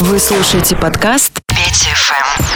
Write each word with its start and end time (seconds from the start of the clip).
Вы 0.00 0.18
слушаете 0.18 0.76
подкаст 0.76 1.42
Петя 1.46 1.94
ФМ. 1.94 2.49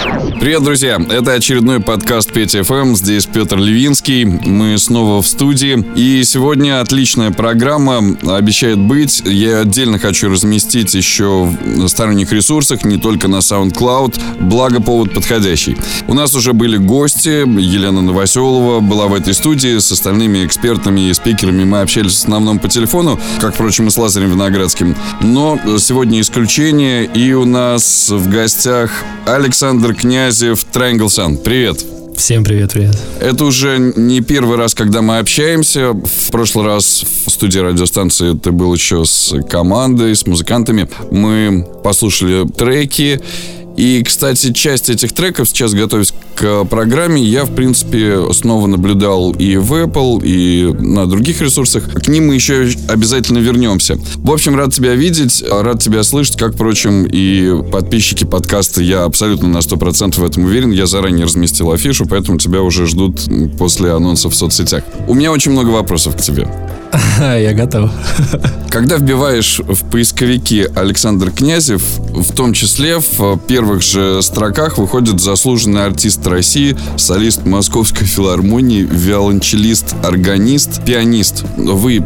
Привет, 0.44 0.62
друзья! 0.62 1.00
Это 1.08 1.32
очередной 1.32 1.80
подкаст 1.80 2.30
Петя 2.30 2.62
ФМ. 2.64 2.96
Здесь 2.96 3.24
Петр 3.24 3.56
Левинский. 3.56 4.26
Мы 4.26 4.76
снова 4.76 5.22
в 5.22 5.26
студии. 5.26 5.82
И 5.96 6.22
сегодня 6.22 6.82
отличная 6.82 7.30
программа 7.30 8.14
обещает 8.26 8.78
быть. 8.78 9.22
Я 9.24 9.60
отдельно 9.60 9.98
хочу 9.98 10.28
разместить 10.28 10.92
еще 10.92 11.44
в 11.46 11.88
сторонних 11.88 12.30
ресурсах, 12.30 12.84
не 12.84 12.98
только 12.98 13.26
на 13.26 13.36
SoundCloud. 13.36 14.20
Благо, 14.40 14.82
повод 14.82 15.14
подходящий. 15.14 15.78
У 16.08 16.12
нас 16.12 16.34
уже 16.34 16.52
были 16.52 16.76
гости. 16.76 17.48
Елена 17.58 18.02
Новоселова 18.02 18.80
была 18.80 19.06
в 19.06 19.14
этой 19.14 19.32
студии. 19.32 19.78
С 19.78 19.90
остальными 19.92 20.44
экспертами 20.44 21.08
и 21.08 21.14
спикерами 21.14 21.64
мы 21.64 21.80
общались 21.80 22.16
в 22.16 22.18
основном 22.18 22.58
по 22.58 22.68
телефону, 22.68 23.18
как, 23.40 23.54
впрочем, 23.54 23.88
и 23.88 23.90
с 23.90 23.96
Лазарем 23.96 24.32
Виноградским. 24.32 24.94
Но 25.22 25.58
сегодня 25.78 26.20
исключение. 26.20 27.06
И 27.06 27.32
у 27.32 27.46
нас 27.46 28.10
в 28.10 28.28
гостях 28.28 28.90
Александр 29.24 29.94
Князев, 30.34 30.66
Triangle 30.72 31.06
Sun. 31.06 31.36
Привет. 31.36 31.84
Всем 32.16 32.42
привет, 32.42 32.72
привет. 32.72 32.98
Это 33.20 33.44
уже 33.44 33.78
не 33.78 34.20
первый 34.20 34.56
раз, 34.56 34.74
когда 34.74 35.00
мы 35.00 35.18
общаемся. 35.18 35.92
В 35.92 36.30
прошлый 36.32 36.66
раз 36.66 37.04
в 37.26 37.30
студии 37.30 37.60
радиостанции 37.60 38.36
ты 38.36 38.50
был 38.50 38.74
еще 38.74 39.04
с 39.04 39.32
командой, 39.48 40.16
с 40.16 40.26
музыкантами. 40.26 40.88
Мы 41.12 41.64
послушали 41.84 42.48
треки. 42.48 43.20
И, 43.76 44.02
кстати, 44.04 44.52
часть 44.52 44.88
этих 44.88 45.12
треков, 45.12 45.48
сейчас 45.48 45.74
готовясь 45.74 46.12
к 46.34 46.64
программе, 46.64 47.22
я, 47.22 47.44
в 47.44 47.54
принципе, 47.54 48.32
снова 48.32 48.66
наблюдал 48.66 49.32
и 49.32 49.56
в 49.56 49.72
Apple, 49.74 50.24
и 50.24 50.72
на 50.72 51.06
других 51.06 51.40
ресурсах. 51.40 51.90
К 51.92 52.08
ним 52.08 52.28
мы 52.28 52.34
еще 52.34 52.68
обязательно 52.88 53.38
вернемся. 53.38 53.98
В 54.16 54.30
общем, 54.30 54.56
рад 54.56 54.72
тебя 54.72 54.94
видеть, 54.94 55.44
рад 55.48 55.82
тебя 55.82 56.02
слышать, 56.02 56.36
как, 56.36 56.54
впрочем, 56.54 57.04
и 57.04 57.62
подписчики 57.70 58.24
подкаста. 58.24 58.82
Я 58.82 59.04
абсолютно 59.04 59.48
на 59.48 59.58
100% 59.58 60.20
в 60.20 60.24
этом 60.24 60.44
уверен. 60.44 60.70
Я 60.70 60.86
заранее 60.86 61.26
разместил 61.26 61.72
афишу, 61.72 62.06
поэтому 62.06 62.38
тебя 62.38 62.62
уже 62.62 62.86
ждут 62.86 63.22
после 63.58 63.92
анонсов 63.92 64.32
в 64.32 64.36
соцсетях. 64.36 64.84
У 65.08 65.14
меня 65.14 65.32
очень 65.32 65.52
много 65.52 65.70
вопросов 65.70 66.16
к 66.16 66.20
тебе. 66.20 66.48
Я 67.18 67.52
готов. 67.52 67.90
Когда 68.70 68.96
вбиваешь 68.96 69.60
в 69.60 69.84
поисковики 69.90 70.66
Александр 70.74 71.30
Князев, 71.30 71.82
в 71.98 72.34
том 72.34 72.52
числе 72.52 72.98
в 72.98 73.36
первых 73.64 73.82
же 73.82 74.20
строках 74.20 74.76
выходит 74.76 75.20
заслуженный 75.20 75.86
артист 75.86 76.26
России, 76.26 76.76
солист 76.98 77.46
Московской 77.46 78.06
филармонии, 78.06 78.82
виолончелист, 78.82 79.94
органист, 80.02 80.84
пианист. 80.84 81.44
Вы 81.56 82.04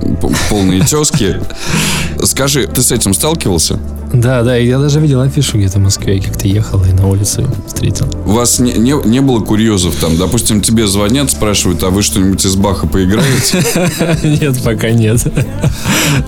полные 0.48 0.82
тески. 0.82 1.40
Скажи, 2.22 2.68
ты 2.68 2.80
с 2.80 2.92
этим 2.92 3.12
сталкивался? 3.12 3.80
Да, 4.18 4.42
да, 4.42 4.56
я 4.56 4.78
даже 4.80 4.98
видел 5.00 5.20
афишу 5.20 5.58
где-то 5.58 5.78
в 5.78 5.82
Москве, 5.82 6.20
как 6.20 6.36
ты 6.36 6.48
ехал 6.48 6.82
и 6.82 6.92
на 6.92 7.06
улице 7.06 7.46
встретил. 7.66 8.06
У 8.26 8.32
вас 8.32 8.58
не, 8.58 8.72
не, 8.72 8.94
не 9.06 9.20
было 9.20 9.38
курьезов 9.38 9.94
там? 9.94 10.16
Допустим, 10.16 10.60
тебе 10.60 10.88
звонят, 10.88 11.30
спрашивают, 11.30 11.84
а 11.84 11.90
вы 11.90 12.02
что-нибудь 12.02 12.44
из 12.44 12.56
Баха 12.56 12.88
поиграете? 12.88 13.64
Нет, 14.40 14.60
пока 14.64 14.90
нет. 14.90 15.24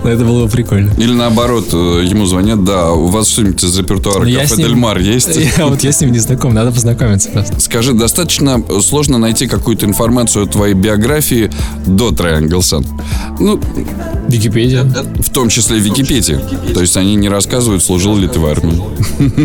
Но 0.03 0.09
это 0.09 0.23
было 0.23 0.45
бы 0.45 0.51
прикольно. 0.51 0.91
Или 0.97 1.11
наоборот, 1.11 1.69
э, 1.73 2.03
ему 2.05 2.25
звонят, 2.25 2.63
да, 2.63 2.91
у 2.91 3.07
вас 3.07 3.27
что-нибудь 3.27 3.63
из 3.63 3.77
репертуара 3.77 4.23
Кафе 4.23 4.55
Дель 4.55 4.75
Мар 4.75 4.97
есть? 4.99 5.29
Вот 5.57 5.83
я 5.83 5.91
с 5.91 6.01
ним 6.01 6.11
не 6.11 6.19
знаком, 6.19 6.53
надо 6.53 6.71
познакомиться 6.71 7.29
просто. 7.29 7.59
Скажи, 7.59 7.93
достаточно 7.93 8.63
сложно 8.81 9.17
найти 9.17 9.47
какую-то 9.47 9.85
информацию 9.85 10.45
о 10.45 10.47
твоей 10.47 10.73
биографии 10.73 11.51
до 11.85 12.09
Triangle 12.09 12.59
Sun? 12.59 12.85
Ну, 13.39 13.59
Википедия. 14.27 14.83
в 14.83 15.29
том 15.29 15.49
числе 15.49 15.77
в 15.77 15.81
Википедии. 15.81 16.39
То 16.73 16.81
есть 16.81 16.95
они 16.97 17.15
не 17.15 17.29
рассказывают, 17.29 17.80
служил 17.81 18.15
ли 18.17 18.27
ты 18.27 18.39
в 18.39 18.45
армии. 18.45 18.79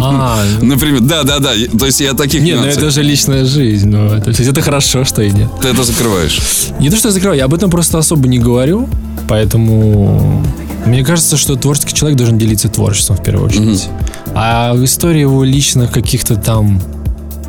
А, 0.00 0.44
Например, 0.62 1.00
да-да-да. 1.00 1.52
То 1.78 1.86
есть 1.86 2.00
я 2.00 2.14
таких 2.14 2.42
нет, 2.42 2.56
ну 2.56 2.62
нюансов. 2.62 2.82
это 2.82 2.90
же 2.92 3.02
личная 3.02 3.44
жизнь. 3.44 3.88
Ну, 3.88 4.06
это, 4.06 4.24
то 4.24 4.30
есть 4.30 4.48
это 4.50 4.60
хорошо, 4.62 5.04
что 5.04 5.22
и 5.22 5.30
нет. 5.30 5.48
Ты 5.60 5.68
это 5.68 5.82
закрываешь. 5.82 6.40
Не 6.78 6.90
то, 6.90 6.96
что 6.96 7.08
я 7.08 7.12
закрываю, 7.12 7.38
я 7.38 7.44
об 7.46 7.54
этом 7.54 7.70
просто 7.70 7.98
особо 7.98 8.28
не 8.28 8.38
говорю, 8.38 8.88
поэтому 9.28 10.42
мне 10.86 11.04
кажется, 11.04 11.36
что 11.36 11.56
творческий 11.56 11.94
человек 11.94 12.16
должен 12.18 12.38
делиться 12.38 12.68
творчеством 12.68 13.16
в 13.16 13.22
первую 13.22 13.48
очередь. 13.48 13.88
А 14.34 14.74
в 14.74 14.84
истории 14.84 15.20
его 15.20 15.42
личных 15.44 15.90
каких-то 15.90 16.36
там 16.36 16.80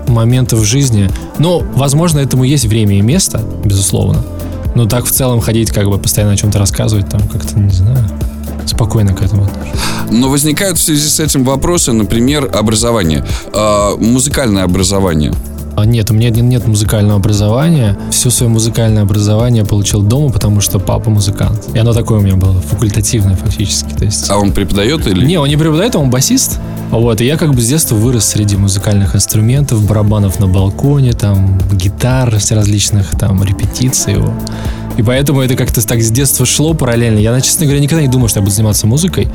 моментов 0.07 0.59
в 0.59 0.63
жизни, 0.63 1.09
ну, 1.37 1.63
возможно, 1.75 2.19
этому 2.19 2.43
есть 2.45 2.65
время 2.65 2.97
и 2.97 3.01
место, 3.01 3.41
безусловно. 3.63 4.23
Но 4.75 4.85
так 4.85 5.05
в 5.05 5.11
целом 5.11 5.41
ходить, 5.41 5.71
как 5.71 5.89
бы 5.89 5.97
постоянно 5.97 6.33
о 6.33 6.37
чем-то 6.37 6.59
рассказывать, 6.59 7.09
там 7.09 7.21
как-то, 7.27 7.59
не 7.59 7.71
знаю, 7.71 7.97
спокойно 8.69 9.13
к 9.13 9.21
этому 9.21 9.43
отношусь. 9.45 9.79
Но 10.11 10.29
возникают 10.29 10.77
в 10.77 10.81
связи 10.81 11.07
с 11.07 11.19
этим 11.19 11.43
вопросы, 11.43 11.91
например, 11.93 12.49
образование. 12.53 13.25
А, 13.53 13.95
музыкальное 13.97 14.63
образование. 14.63 15.33
А 15.77 15.85
Нет, 15.85 16.09
у 16.09 16.15
меня 16.15 16.31
не- 16.31 16.41
нет 16.41 16.65
музыкального 16.65 17.17
образования. 17.17 17.95
Все 18.09 18.31
свое 18.31 18.51
музыкальное 18.51 19.03
образование 19.03 19.61
я 19.61 19.65
получил 19.65 20.01
дома, 20.01 20.31
потому 20.31 20.59
что 20.59 20.79
папа 20.79 21.11
музыкант. 21.11 21.65
И 21.75 21.77
оно 21.77 21.93
такое 21.93 22.17
у 22.17 22.21
меня 22.23 22.35
было, 22.35 22.59
факультативное 22.61 23.35
фактически. 23.35 23.93
То 23.93 24.05
есть... 24.05 24.27
А 24.31 24.37
он 24.37 24.53
преподает 24.53 25.05
или... 25.05 25.23
Не, 25.23 25.37
он 25.37 25.47
не 25.47 25.55
преподает, 25.55 25.95
он 25.95 26.09
басист. 26.09 26.59
Вот, 26.89 27.21
и 27.21 27.25
я 27.25 27.37
как 27.37 27.53
бы 27.53 27.61
с 27.61 27.67
детства 27.67 27.93
вырос 27.93 28.25
среди 28.25 28.55
музыкальных 28.55 29.15
инструментов, 29.15 29.85
барабанов 29.85 30.39
на 30.39 30.47
балконе, 30.47 31.13
там, 31.13 31.61
гитар 31.73 32.33
различных, 32.49 33.11
там, 33.11 33.43
репетиций. 33.43 34.15
И 34.97 35.03
поэтому 35.03 35.41
это 35.41 35.55
как-то 35.55 35.85
так 35.85 36.01
с 36.01 36.09
детства 36.09 36.45
шло 36.45 36.73
параллельно. 36.73 37.19
Я, 37.19 37.39
честно 37.39 37.65
говоря, 37.65 37.81
никогда 37.81 38.01
не 38.01 38.09
думал, 38.09 38.27
что 38.27 38.39
я 38.39 38.43
буду 38.43 38.53
заниматься 38.53 38.87
музыкой. 38.87 39.27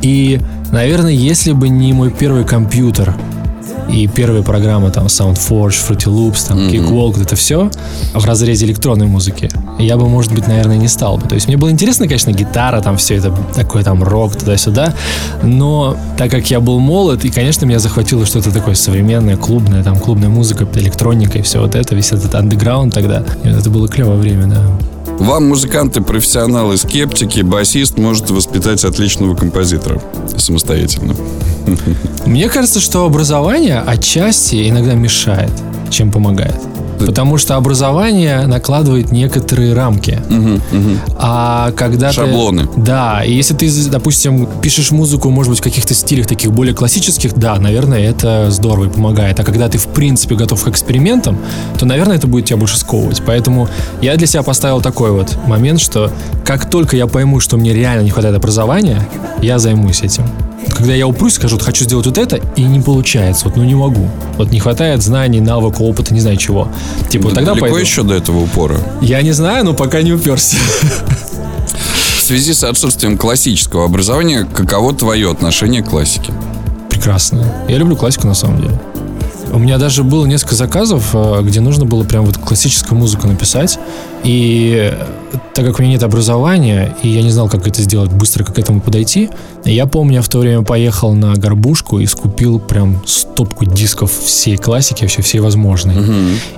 И, 0.00 0.40
наверное, 0.72 1.12
если 1.12 1.52
бы 1.52 1.68
не 1.68 1.92
мой 1.92 2.10
первый 2.10 2.44
компьютер 2.44 3.14
и 3.90 4.06
первые 4.06 4.42
программы, 4.42 4.90
там, 4.90 5.06
SoundForge, 5.06 5.74
Fruity 5.88 6.06
Loops, 6.06 6.48
там, 6.48 6.58
Cakewalk, 6.58 7.12
вот 7.12 7.22
это 7.26 7.36
все 7.36 7.70
в 8.14 8.24
разрезе 8.24 8.64
электронной 8.66 9.06
музыки, 9.06 9.50
я 9.78 9.96
бы, 9.96 10.08
может 10.08 10.32
быть, 10.32 10.46
наверное, 10.46 10.76
не 10.78 10.88
стал 10.88 11.18
бы. 11.18 11.28
То 11.28 11.34
есть 11.34 11.46
мне 11.46 11.56
было 11.56 11.70
интересно, 11.70 12.06
конечно, 12.06 12.30
гитара, 12.30 12.80
там, 12.80 12.96
все 12.96 13.16
это, 13.16 13.36
такой 13.54 13.84
там 13.84 14.02
рок 14.02 14.36
туда-сюда, 14.36 14.94
но 15.42 15.96
так 16.16 16.30
как 16.30 16.50
я 16.50 16.60
был 16.60 16.78
молод, 16.78 17.24
и, 17.24 17.30
конечно, 17.30 17.66
меня 17.66 17.78
захватило 17.78 18.24
что-то 18.24 18.50
такое 18.50 18.74
современное, 18.74 19.36
клубное, 19.36 19.82
там, 19.82 19.98
клубная 19.98 20.28
музыка, 20.28 20.66
электроника 20.74 21.38
и 21.38 21.42
все 21.42 21.60
вот 21.60 21.74
это, 21.74 21.94
весь 21.94 22.12
этот 22.12 22.34
андеграунд 22.34 22.94
тогда. 22.94 23.24
И 23.44 23.48
вот 23.48 23.58
это 23.58 23.68
было 23.68 23.88
клевое 23.88 24.18
время, 24.18 24.46
да. 24.46 24.66
Вам, 25.18 25.48
музыканты, 25.48 26.00
профессионалы, 26.00 26.76
скептики, 26.76 27.40
басист 27.40 27.98
может 27.98 28.30
воспитать 28.30 28.84
отличного 28.84 29.34
композитора 29.34 30.00
самостоятельно. 30.36 31.14
Мне 32.26 32.48
кажется, 32.48 32.80
что 32.80 33.04
образование 33.04 33.80
отчасти 33.80 34.68
иногда 34.68 34.94
мешает, 34.94 35.52
чем 35.90 36.10
помогает. 36.10 36.60
Потому 37.06 37.38
что 37.38 37.56
образование 37.56 38.46
накладывает 38.46 39.12
некоторые 39.12 39.74
рамки. 39.74 40.20
А 41.18 41.72
когда 41.72 42.08
ты- 42.08 42.14
Шаблоны. 42.14 42.68
да, 42.76 43.22
и 43.24 43.32
если 43.32 43.54
ты, 43.54 43.70
допустим, 43.90 44.48
пишешь 44.60 44.90
музыку, 44.90 45.30
может 45.30 45.50
быть, 45.50 45.60
в 45.60 45.62
каких-то 45.62 45.94
стилях 45.94 46.26
таких 46.26 46.52
более 46.52 46.74
классических, 46.74 47.34
да, 47.34 47.56
наверное, 47.56 48.00
это 48.00 48.50
здорово 48.50 48.86
и 48.86 48.88
помогает. 48.88 49.38
А 49.40 49.44
когда 49.44 49.68
ты, 49.68 49.78
в 49.78 49.86
принципе, 49.88 50.34
готов 50.34 50.62
к 50.62 50.68
экспериментам, 50.68 51.38
то, 51.78 51.86
наверное, 51.86 52.16
это 52.16 52.26
будет 52.26 52.46
тебя 52.46 52.56
больше 52.56 52.78
сковывать. 52.78 53.22
Поэтому 53.26 53.68
я 54.00 54.16
для 54.16 54.26
себя 54.26 54.42
поставил 54.42 54.80
такой 54.80 55.10
вот 55.10 55.36
момент, 55.46 55.80
что 55.80 56.10
как 56.44 56.68
только 56.68 56.96
я 56.96 57.06
пойму, 57.06 57.40
что 57.40 57.56
мне 57.56 57.72
реально 57.72 58.02
не 58.02 58.10
хватает 58.10 58.36
образования, 58.36 58.98
я 59.40 59.58
займусь 59.58 60.02
этим. 60.02 60.24
Когда 60.70 60.94
я 60.94 61.06
упрусь, 61.06 61.34
скажу, 61.34 61.56
вот 61.56 61.64
хочу 61.64 61.84
сделать 61.84 62.06
вот 62.06 62.18
это, 62.18 62.36
и 62.56 62.62
не 62.62 62.80
получается, 62.80 63.46
вот 63.46 63.56
ну 63.56 63.64
не 63.64 63.74
могу. 63.74 64.08
Вот 64.36 64.50
не 64.50 64.60
хватает 64.60 65.02
знаний, 65.02 65.40
навыка, 65.40 65.82
опыта, 65.82 66.14
не 66.14 66.20
знаю 66.20 66.36
чего. 66.36 66.68
Типа, 67.10 67.24
вот 67.24 67.34
тогда 67.34 67.54
пойду. 67.54 67.76
еще 67.76 68.02
до 68.02 68.14
этого 68.14 68.38
упора? 68.38 68.78
Я 69.00 69.22
не 69.22 69.32
знаю, 69.32 69.64
но 69.64 69.74
пока 69.74 70.02
не 70.02 70.12
уперся. 70.12 70.56
В 72.16 72.22
связи 72.22 72.54
с 72.54 72.64
отсутствием 72.64 73.18
классического 73.18 73.84
образования, 73.84 74.46
каково 74.54 74.94
твое 74.94 75.30
отношение 75.30 75.82
к 75.82 75.90
классике? 75.90 76.32
Прекрасно. 76.88 77.44
Я 77.68 77.78
люблю 77.78 77.96
классику 77.96 78.26
на 78.26 78.34
самом 78.34 78.62
деле. 78.62 78.80
У 79.52 79.58
меня 79.58 79.76
даже 79.76 80.02
было 80.02 80.24
несколько 80.24 80.54
заказов, 80.54 81.10
э, 81.12 81.42
где 81.42 81.60
нужно 81.60 81.84
было 81.84 82.04
прям 82.04 82.24
вот 82.24 82.38
классическую 82.38 82.98
музыку 82.98 83.26
написать. 83.26 83.78
И 84.24 84.92
э, 84.92 85.04
так 85.54 85.66
как 85.66 85.78
у 85.78 85.82
меня 85.82 85.92
нет 85.92 86.02
образования, 86.02 86.96
и 87.02 87.08
я 87.08 87.22
не 87.22 87.30
знал, 87.30 87.50
как 87.50 87.66
это 87.66 87.82
сделать, 87.82 88.10
быстро 88.10 88.44
как 88.44 88.54
к 88.54 88.58
этому 88.58 88.80
подойти, 88.80 89.28
я 89.64 89.86
помню, 89.86 90.14
я 90.14 90.22
в 90.22 90.28
то 90.28 90.38
время 90.38 90.62
поехал 90.62 91.12
на 91.12 91.34
горбушку 91.34 91.98
и 91.98 92.06
скупил 92.06 92.58
прям 92.60 93.02
стопку 93.06 93.66
дисков 93.66 94.10
всей 94.10 94.56
классики, 94.56 95.02
вообще 95.02 95.20
всей 95.20 95.40
возможной. 95.40 95.96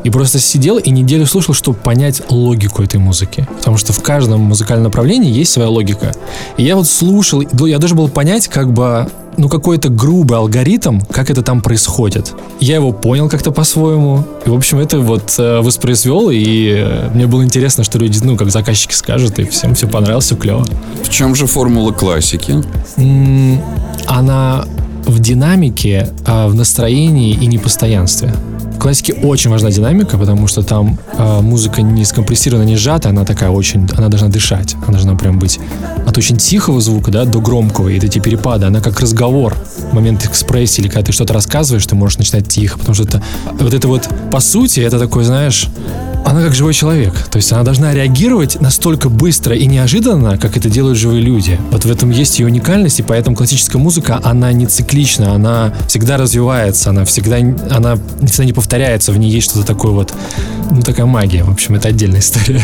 И 0.05 0.11
просто 0.11 0.39
сидел 0.39 0.79
и 0.79 0.91
неделю 0.91 1.27
слушал, 1.27 1.55
чтобы 1.55 1.79
понять 1.79 2.23
логику 2.31 2.83
этой 2.83 3.01
музыки. 3.01 3.47
Потому 3.59 3.77
что 3.77 3.93
в 3.93 4.03
каждом 4.03 4.41
музыкальном 4.41 4.85
направлении 4.85 5.31
есть 5.31 5.53
своя 5.53 5.69
логика. 5.69 6.13
И 6.57 6.63
я 6.63 6.77
вот 6.77 6.87
слушал, 6.87 7.43
я 7.67 7.79
должен 7.79 7.97
был 7.97 8.09
понять, 8.09 8.49
как 8.49 8.73
бы 8.73 9.09
ну, 9.37 9.49
какой-то 9.49 9.89
грубый 9.89 10.39
алгоритм, 10.39 11.01
как 11.11 11.31
это 11.31 11.43
там 11.43 11.61
происходит. 11.61 12.35
Я 12.61 12.77
его 12.77 12.93
понял 12.93 13.29
как-то 13.29 13.51
по-своему. 13.51 14.25
И, 14.47 14.49
в 14.51 14.55
общем, 14.55 14.79
это 14.79 15.01
вот 15.01 15.35
э, 15.39 15.61
воспроизвел, 15.61 16.31
и 16.31 16.75
э, 16.77 17.11
мне 17.15 17.27
было 17.27 17.43
интересно, 17.45 17.85
что 17.85 17.99
люди, 17.99 18.21
ну, 18.23 18.37
как 18.37 18.51
заказчики 18.51 18.95
скажут, 18.95 19.39
и 19.39 19.45
всем 19.45 19.75
все 19.75 19.87
понравилось, 19.89 20.25
все 20.27 20.37
клево. 20.37 20.65
В 21.03 21.09
чем 21.11 21.35
же 21.35 21.47
формула 21.47 21.93
классики? 21.93 22.63
М, 22.97 23.61
Она 24.07 24.65
в 25.07 25.19
динамике, 25.19 26.09
а 26.27 26.49
в 26.49 26.55
настроении 26.55 27.33
и 27.35 27.47
непостоянстве. 27.47 28.33
Классике 28.85 29.15
очень 29.15 29.51
важна 29.51 29.71
динамика, 29.71 30.19
потому 30.19 30.47
что 30.47 30.63
там 30.63 30.99
э, 31.17 31.41
музыка 31.41 31.81
не 31.81 32.05
скомпрессирована, 32.05 32.65
не 32.65 32.77
сжата, 32.77 33.09
она 33.09 33.25
такая 33.25 33.49
очень, 33.49 33.89
она 33.97 34.09
должна 34.09 34.29
дышать, 34.29 34.75
она 34.83 34.99
должна 34.99 35.15
прям 35.15 35.39
быть 35.39 35.59
от 36.07 36.19
очень 36.19 36.37
тихого 36.37 36.83
звука, 36.83 37.11
да, 37.11 37.25
до 37.25 37.41
громкого, 37.41 37.89
и 37.89 37.97
эти 37.97 38.19
перепады, 38.19 38.67
она 38.67 38.83
как 38.83 39.01
разговор, 39.01 39.57
момент 39.93 40.27
экспрессии, 40.27 40.83
или 40.83 40.89
когда 40.89 41.07
ты 41.07 41.13
что-то 41.13 41.33
рассказываешь, 41.33 41.87
ты 41.87 41.95
можешь 41.95 42.19
начинать 42.19 42.47
тихо, 42.47 42.79
потому 42.79 42.95
что 42.95 43.05
это, 43.05 43.23
вот 43.59 43.73
это 43.73 43.89
вот, 43.89 44.07
по 44.31 44.41
сути, 44.41 44.81
это 44.81 44.99
такой, 44.99 45.25
знаешь, 45.25 45.71
она 46.25 46.43
как 46.43 46.55
живой 46.55 46.75
человек. 46.75 47.15
То 47.31 47.37
есть 47.37 47.53
она 47.53 47.63
должна 47.63 47.93
реагировать 47.93 48.61
настолько 48.61 49.09
быстро 49.09 49.55
и 49.55 49.67
неожиданно, 49.67 50.39
как 50.39 50.57
это 50.57 50.71
делают 50.71 50.99
живые 50.99 51.23
люди. 51.23 51.59
Вот 51.71 51.85
в 51.85 51.91
этом 51.91 52.11
есть 52.11 52.39
ее 52.39 52.47
уникальность, 52.47 53.01
и 53.01 53.03
поэтому 53.03 53.37
классическая 53.37 53.79
музыка, 53.79 54.21
она 54.23 54.53
не 54.53 54.67
циклична, 54.67 55.33
она 55.33 55.73
всегда 55.89 56.17
развивается, 56.17 56.91
она 56.91 57.05
всегда, 57.05 57.37
она 57.71 57.97
всегда 58.27 58.45
не 58.45 58.53
повторяется, 58.53 59.13
в 59.13 59.19
ней 59.19 59.31
есть 59.31 59.51
что-то 59.51 59.67
такое 59.67 59.93
вот, 59.93 60.15
ну 60.71 60.81
такая 60.83 61.07
магия. 61.07 61.45
В 61.45 61.51
общем, 61.51 61.75
это 61.75 61.89
отдельная 61.89 62.21
история. 62.21 62.63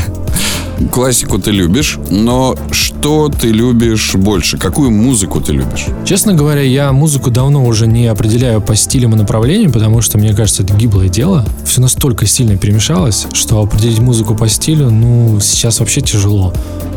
Классику 0.91 1.39
ты 1.39 1.51
любишь, 1.51 1.99
но 2.11 2.57
что 2.71 3.29
ты 3.29 3.49
любишь 3.49 4.15
больше? 4.15 4.57
Какую 4.57 4.91
музыку 4.91 5.39
ты 5.39 5.53
любишь? 5.53 5.87
Честно 6.07 6.33
говоря, 6.33 6.63
я 6.63 6.91
музыку 6.93 7.31
давно 7.31 7.67
уже 7.67 7.87
не 7.87 8.07
определяю 8.07 8.63
по 8.63 8.75
стилям 8.75 9.13
и 9.13 9.17
направлениям, 9.17 9.73
потому 9.73 10.01
что, 10.01 10.17
мне 10.17 10.33
кажется, 10.33 10.63
это 10.63 10.73
гиблое 10.73 11.09
дело. 11.09 11.45
Все 11.67 11.83
настолько 11.83 12.25
сильно 12.25 12.57
перемешалось, 12.57 13.27
что 13.35 13.50
определить 13.59 13.99
музыку 13.99 14.35
по 14.35 14.49
стилю, 14.49 14.91
ну, 14.91 15.41
сейчас 15.41 15.81
вообще 15.81 16.01
тяжело. 16.01 16.53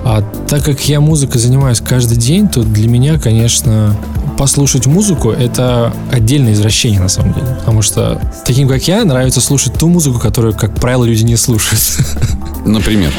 А 0.05 0.21
так 0.47 0.63
как 0.63 0.87
я 0.87 0.99
музыкой 0.99 1.39
занимаюсь 1.39 1.79
каждый 1.79 2.17
день, 2.17 2.47
то 2.47 2.61
для 2.61 2.87
меня, 2.87 3.19
конечно, 3.19 3.95
послушать 4.37 4.85
музыку— 4.85 5.29
это 5.31 5.93
отдельное 6.11 6.53
извращение, 6.53 6.99
на 6.99 7.09
самом 7.09 7.33
деле. 7.33 7.47
Потому 7.59 7.81
что 7.81 8.21
таким, 8.45 8.67
как 8.67 8.87
я, 8.87 9.05
нравится 9.05 9.41
слушать 9.41 9.73
ту 9.73 9.87
музыку, 9.87 10.19
которую, 10.19 10.53
как 10.53 10.75
правило, 10.75 11.05
люди 11.05 11.23
не 11.23 11.37
слушают. 11.37 11.81
Например? 12.65 13.11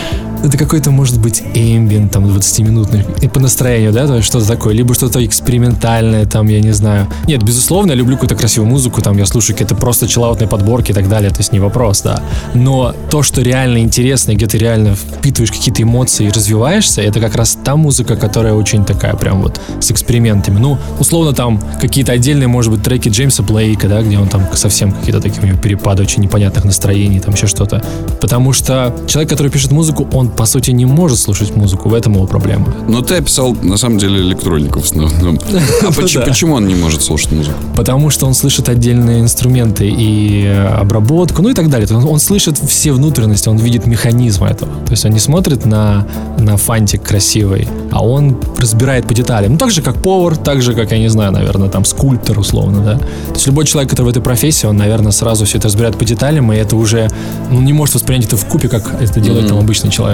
Это 0.45 0.59
какой-то, 0.59 0.91
может 0.91 1.21
быть, 1.21 1.43
эмбиент, 1.55 2.13
там, 2.13 2.27
20-минутный, 2.27 3.05
и 3.23 3.29
по 3.29 3.41
настроению, 3.41 3.93
да, 3.93 4.07
то 4.07 4.17
есть 4.17 4.27
что-то 4.27 4.47
такое, 4.47 4.75
либо 4.75 4.95
что-то 4.95 5.25
экспериментальное, 5.25 6.27
там, 6.27 6.49
я 6.49 6.61
не 6.61 6.73
знаю. 6.73 7.09
Нет, 7.27 7.43
безусловно, 7.43 7.93
я 7.93 7.97
люблю 7.97 8.17
какую-то 8.17 8.37
красивую 8.37 8.71
музыку, 8.71 9.01
там, 9.01 9.17
я 9.17 9.27
слушаю 9.27 9.57
какие-то 9.57 9.75
просто 9.75 10.07
чиллаутные 10.07 10.49
подборки 10.49 10.91
и 10.91 10.95
так 10.95 11.09
далее, 11.09 11.31
то 11.31 11.39
есть 11.39 11.53
не 11.53 11.61
вопрос, 11.61 12.03
да. 12.03 12.23
Но 12.55 12.95
то, 13.11 13.23
что 13.23 13.41
реально 13.41 13.79
интересно, 13.79 14.35
где 14.35 14.47
ты 14.47 14.59
реально 14.59 14.95
впитываешь 14.95 15.51
какие-то 15.51 15.83
эмоции 15.83 16.27
и 16.27 16.31
развиваешься, 16.31 17.01
это 17.01 17.21
как 17.21 17.35
раз 17.37 17.57
та 17.65 17.77
музыка, 17.77 18.17
которая 18.17 18.55
очень 18.55 18.85
такая 18.85 19.15
прям 19.15 19.43
вот 19.43 19.61
с 19.81 19.91
экспериментами. 19.91 20.59
Ну, 20.59 20.79
условно, 20.99 21.33
там, 21.33 21.61
какие-то 21.81 22.13
отдельные, 22.13 22.49
может 22.49 22.71
быть, 22.71 22.83
треки 22.83 23.09
Джеймса 23.09 23.43
Блейка, 23.43 23.89
да, 23.89 24.03
где 24.03 24.19
он 24.19 24.29
там 24.29 24.47
совсем 24.55 24.93
какие-то 24.93 25.21
такие 25.21 25.43
у 25.43 25.47
него 25.47 25.59
перепады 25.59 26.03
очень 26.03 26.23
непонятных 26.23 26.65
настроений, 26.65 27.21
там 27.21 27.35
еще 27.35 27.47
что-то. 27.47 27.83
Потому 28.21 28.53
что 28.53 28.95
человек, 29.07 29.31
который 29.31 29.51
пишет 29.51 29.71
музыку, 29.71 30.09
он 30.13 30.34
по 30.37 30.47
сути, 30.47 30.71
не 30.71 30.87
может 30.87 31.19
слушать 31.19 31.57
музыку. 31.57 31.89
В 31.89 31.95
этом 31.95 32.15
его 32.15 32.27
проблема. 32.27 32.67
Но 32.89 33.03
ты 33.03 33.17
описал, 33.17 33.57
на 33.63 33.77
самом 33.77 33.99
деле, 33.99 34.21
электронику 34.21 34.81
в 34.81 34.85
основном. 34.85 35.39
А 35.83 35.93
почему 36.27 36.55
он 36.55 36.67
не 36.67 36.75
может 36.75 37.03
слушать 37.03 37.33
музыку? 37.33 37.57
Потому 37.77 38.11
что 38.11 38.27
он 38.27 38.35
слышит 38.35 38.69
отдельные 38.69 39.21
инструменты 39.21 39.89
и 39.89 40.45
э, 40.45 40.67
обработку, 40.67 41.43
ну 41.43 41.49
и 41.49 41.55
так 41.55 41.69
далее. 41.71 41.89
Он 41.95 42.19
слышит 42.19 42.59
все 42.59 42.93
внутренности, 42.93 43.49
он 43.49 43.57
видит 43.59 43.87
механизм 43.87 44.45
этого. 44.45 44.73
То 44.87 44.93
есть 44.93 45.05
он 45.05 45.13
не 45.13 45.21
смотрит 45.21 45.65
на, 45.65 46.07
на 46.39 46.57
фантик 46.57 47.03
красивый, 47.03 47.69
а 47.91 48.05
он 48.05 48.37
разбирает 48.59 49.07
по 49.07 49.15
деталям. 49.15 49.53
Ну, 49.53 49.59
так 49.59 49.71
же, 49.71 49.83
как 49.83 49.97
повар, 50.03 50.37
так 50.37 50.63
же, 50.63 50.75
как, 50.75 50.93
я 50.93 50.99
не 50.99 51.09
знаю, 51.09 51.33
наверное, 51.33 51.69
там, 51.69 51.85
скульптор, 51.85 52.39
условно, 52.39 52.81
да. 52.81 52.99
То 52.99 53.35
есть 53.35 53.47
любой 53.47 53.67
человек, 53.67 53.91
который 53.91 54.07
в 54.07 54.11
этой 54.11 54.23
профессии, 54.23 54.67
он, 54.67 54.77
наверное, 54.77 55.13
сразу 55.13 55.45
все 55.45 55.59
это 55.59 55.69
разбирает 55.69 55.97
по 55.97 56.05
деталям, 56.05 56.53
и 56.53 56.57
это 56.57 56.77
уже, 56.77 57.09
ну, 57.51 57.61
не 57.61 57.73
может 57.73 57.95
воспринять 57.95 58.27
это 58.27 58.37
в 58.37 58.45
купе, 58.47 58.69
как 58.69 59.01
это 59.01 59.21
делает 59.21 59.47
mm-hmm. 59.47 59.49
там 59.49 59.59
обычный 59.59 59.91
человек. 59.91 60.14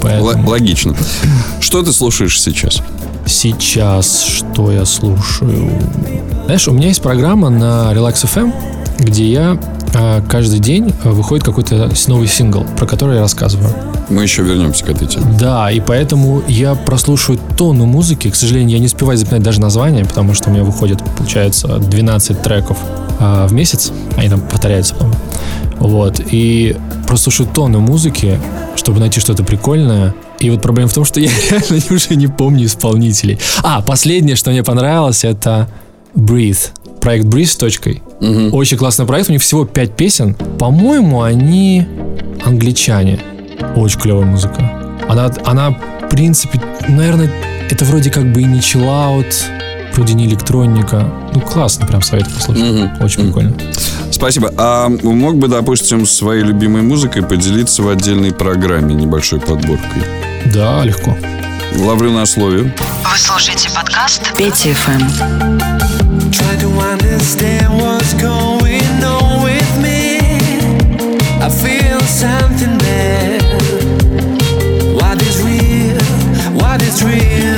Поэтому... 0.00 0.48
Логично. 0.48 0.94
Что 1.60 1.82
ты 1.82 1.92
слушаешь 1.92 2.40
сейчас? 2.40 2.82
Сейчас 3.26 4.24
что 4.24 4.72
я 4.72 4.84
слушаю? 4.84 5.70
Знаешь, 6.44 6.66
у 6.68 6.72
меня 6.72 6.88
есть 6.88 7.02
программа 7.02 7.50
на 7.50 7.92
Relax 7.92 8.24
FM, 8.24 8.52
где 8.98 9.30
я 9.30 9.58
а, 9.94 10.22
каждый 10.22 10.58
день 10.58 10.92
выходит 11.04 11.44
какой-то 11.44 11.90
новый 12.08 12.26
сингл, 12.26 12.64
про 12.76 12.86
который 12.86 13.16
я 13.16 13.20
рассказываю. 13.20 13.70
Мы 14.08 14.22
еще 14.22 14.42
вернемся 14.42 14.84
к 14.84 14.88
этой 14.88 15.06
теме. 15.06 15.24
Да, 15.38 15.70
и 15.70 15.80
поэтому 15.80 16.42
я 16.48 16.74
прослушиваю 16.74 17.40
тонну 17.56 17.86
музыки. 17.86 18.30
К 18.30 18.34
сожалению, 18.34 18.70
я 18.70 18.78
не 18.78 18.86
успеваю 18.86 19.18
запоминать 19.18 19.44
даже 19.44 19.60
название, 19.60 20.04
потому 20.04 20.34
что 20.34 20.50
у 20.50 20.52
меня 20.52 20.64
выходит, 20.64 21.02
получается, 21.16 21.78
12 21.78 22.42
треков 22.42 22.78
а, 23.20 23.46
в 23.46 23.52
месяц. 23.52 23.92
Они 24.16 24.28
там 24.28 24.40
повторяются, 24.40 24.94
по-моему. 24.94 25.18
Вот. 25.82 26.20
И 26.30 26.76
прослушаю 27.06 27.48
тонну 27.52 27.80
музыки, 27.80 28.38
чтобы 28.76 29.00
найти 29.00 29.20
что-то 29.20 29.44
прикольное. 29.44 30.14
И 30.38 30.48
вот 30.50 30.62
проблема 30.62 30.88
в 30.88 30.94
том, 30.94 31.04
что 31.04 31.20
я 31.20 31.30
реально 31.50 31.82
уже 31.90 32.16
не 32.16 32.28
помню 32.28 32.66
исполнителей. 32.66 33.38
А, 33.62 33.82
последнее, 33.82 34.36
что 34.36 34.50
мне 34.50 34.62
понравилось, 34.62 35.24
это 35.24 35.68
Breathe. 36.14 36.70
Проект 37.00 37.26
Breathe 37.26 37.46
с 37.46 37.56
точкой. 37.56 38.02
Угу. 38.20 38.56
Очень 38.56 38.76
классный 38.76 39.06
проект, 39.06 39.28
у 39.28 39.32
них 39.32 39.42
всего 39.42 39.64
5 39.64 39.96
песен. 39.96 40.34
По-моему, 40.58 41.22
они 41.22 41.86
англичане. 42.44 43.18
Очень 43.76 44.00
клевая 44.00 44.26
музыка. 44.26 44.70
Она, 45.08 45.30
она, 45.44 45.70
в 45.70 46.08
принципе, 46.08 46.60
наверное, 46.88 47.30
это 47.70 47.84
вроде 47.84 48.10
как 48.10 48.32
бы 48.32 48.42
и 48.42 48.44
не 48.44 48.60
чиллаут, 48.60 49.46
вроде 49.94 50.14
не 50.14 50.26
электроника. 50.26 51.08
Ну, 51.34 51.40
классно, 51.40 51.86
прям 51.86 52.02
совет 52.02 52.32
послушать. 52.32 52.62
Угу. 52.62 53.04
Очень 53.04 53.20
угу. 53.22 53.26
прикольно. 53.28 53.54
Спасибо. 54.10 54.52
А 54.56 54.88
мог 54.88 55.36
бы, 55.36 55.48
допустим, 55.48 56.06
своей 56.06 56.42
любимой 56.42 56.82
музыкой 56.82 57.22
поделиться 57.22 57.82
в 57.82 57.88
отдельной 57.88 58.32
программе 58.32 58.94
небольшой 58.94 59.40
подборкой? 59.40 60.02
Да, 60.52 60.84
легко. 60.84 61.16
Ловлю 61.76 62.12
на 62.12 62.26
слове. 62.26 62.62
Вы 62.62 63.18
слушаете 63.18 63.70
подкаст 63.74 64.34
Пети 64.36 64.72
ФМ. 64.74 65.02
I 71.42 71.48
feel 71.48 71.98
something 72.02 72.78
there. 72.78 73.40
What 74.94 75.20
is 75.20 75.42
real? 75.42 75.98
What 76.54 76.80
is 76.80 77.02
real? 77.02 77.51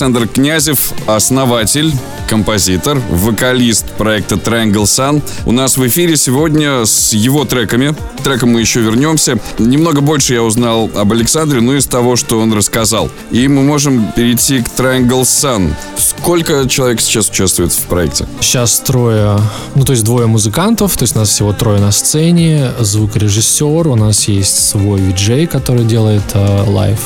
Александр 0.00 0.28
Князев, 0.28 0.94
основатель, 1.06 1.92
композитор, 2.26 3.02
вокалист 3.10 3.84
проекта 3.98 4.36
Triangle 4.36 4.84
Sun. 4.84 5.22
У 5.44 5.52
нас 5.52 5.76
в 5.76 5.86
эфире 5.88 6.16
сегодня 6.16 6.86
с 6.86 7.12
его 7.12 7.44
треками. 7.44 7.94
К 8.24 8.46
мы 8.46 8.60
еще 8.60 8.80
вернемся. 8.80 9.38
Немного 9.58 10.00
больше 10.00 10.32
я 10.32 10.42
узнал 10.42 10.88
об 10.94 11.12
Александре, 11.12 11.60
ну 11.60 11.76
из 11.76 11.84
того, 11.84 12.16
что 12.16 12.40
он 12.40 12.54
рассказал. 12.54 13.10
И 13.30 13.46
мы 13.46 13.60
можем 13.60 14.10
перейти 14.12 14.62
к 14.62 14.68
Triangle 14.68 15.20
Sun. 15.20 15.74
Сколько 15.98 16.66
человек 16.66 17.02
сейчас 17.02 17.28
участвует 17.28 17.70
в 17.70 17.82
проекте? 17.82 18.26
Сейчас 18.40 18.80
трое, 18.80 19.38
ну 19.74 19.84
то 19.84 19.92
есть 19.92 20.04
двое 20.04 20.26
музыкантов, 20.26 20.96
то 20.96 21.02
есть 21.02 21.14
нас 21.14 21.28
всего 21.28 21.52
трое 21.52 21.78
на 21.78 21.92
сцене, 21.92 22.70
звукорежиссер, 22.80 23.86
у 23.86 23.96
нас 23.96 24.28
есть 24.28 24.66
свой 24.70 24.98
виджей, 24.98 25.46
который 25.46 25.84
делает 25.84 26.24
э, 26.32 26.64
live, 26.66 27.00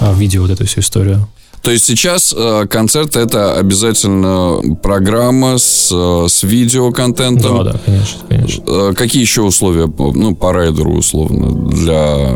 э, 0.00 0.14
видео 0.14 0.40
вот 0.40 0.50
эту 0.50 0.64
всю 0.64 0.80
историю. 0.80 1.28
То 1.68 1.72
есть 1.72 1.84
сейчас 1.84 2.34
э, 2.34 2.66
концерт 2.66 3.14
это 3.14 3.58
обязательно 3.58 4.74
программа 4.82 5.58
с, 5.58 5.90
э, 5.92 6.26
с 6.26 6.42
видеоконтентом. 6.42 7.62
Да, 7.62 7.72
да, 7.72 7.78
конечно, 7.84 8.20
конечно. 8.26 8.62
Э, 8.66 8.94
какие 8.96 9.20
еще 9.20 9.42
условия, 9.42 9.86
ну, 9.86 10.34
по 10.34 10.54
райдеру 10.54 10.94
условно, 10.94 11.68
для 11.68 12.30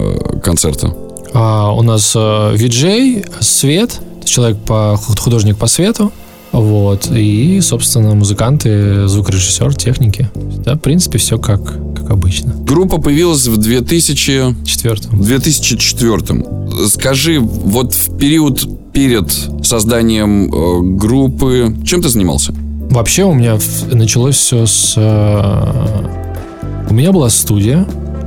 концерта? 0.45 0.95
А, 1.33 1.73
у 1.73 1.81
нас 1.81 2.13
э, 2.15 2.57
виджей, 2.57 3.25
свет, 3.41 4.03
человек 4.27 4.59
по 4.67 4.99
художник 4.99 5.57
по 5.57 5.67
свету, 5.67 6.13
вот, 6.53 7.11
и, 7.11 7.61
собственно, 7.63 8.15
музыканты, 8.15 9.09
звукорежиссер, 9.09 9.75
техники. 9.75 10.29
Да, 10.65 10.75
в 10.75 10.79
принципе, 10.79 11.19
все 11.19 11.39
как, 11.39 11.63
как 11.97 12.11
обычно. 12.11 12.53
Группа 12.67 12.99
появилась 13.01 13.47
в 13.47 13.57
2000... 13.57 14.65
Четвертым. 14.65 15.23
2004. 15.23 16.45
Скажи, 16.89 17.41
вот 17.41 17.95
в 17.95 18.17
период 18.19 18.93
перед 18.93 19.31
созданием 19.65 20.53
э, 20.53 20.97
группы, 20.99 21.75
чем 21.85 22.03
ты 22.03 22.09
занимался? 22.11 22.53
Вообще 22.91 23.25
у 23.25 23.33
меня 23.33 23.59
началось 23.91 24.37
все 24.37 24.67
с... 24.67 24.95
э, 24.97 26.89
У 26.91 26.95
меня 26.95 27.13
была 27.13 27.31
студия 27.31 27.87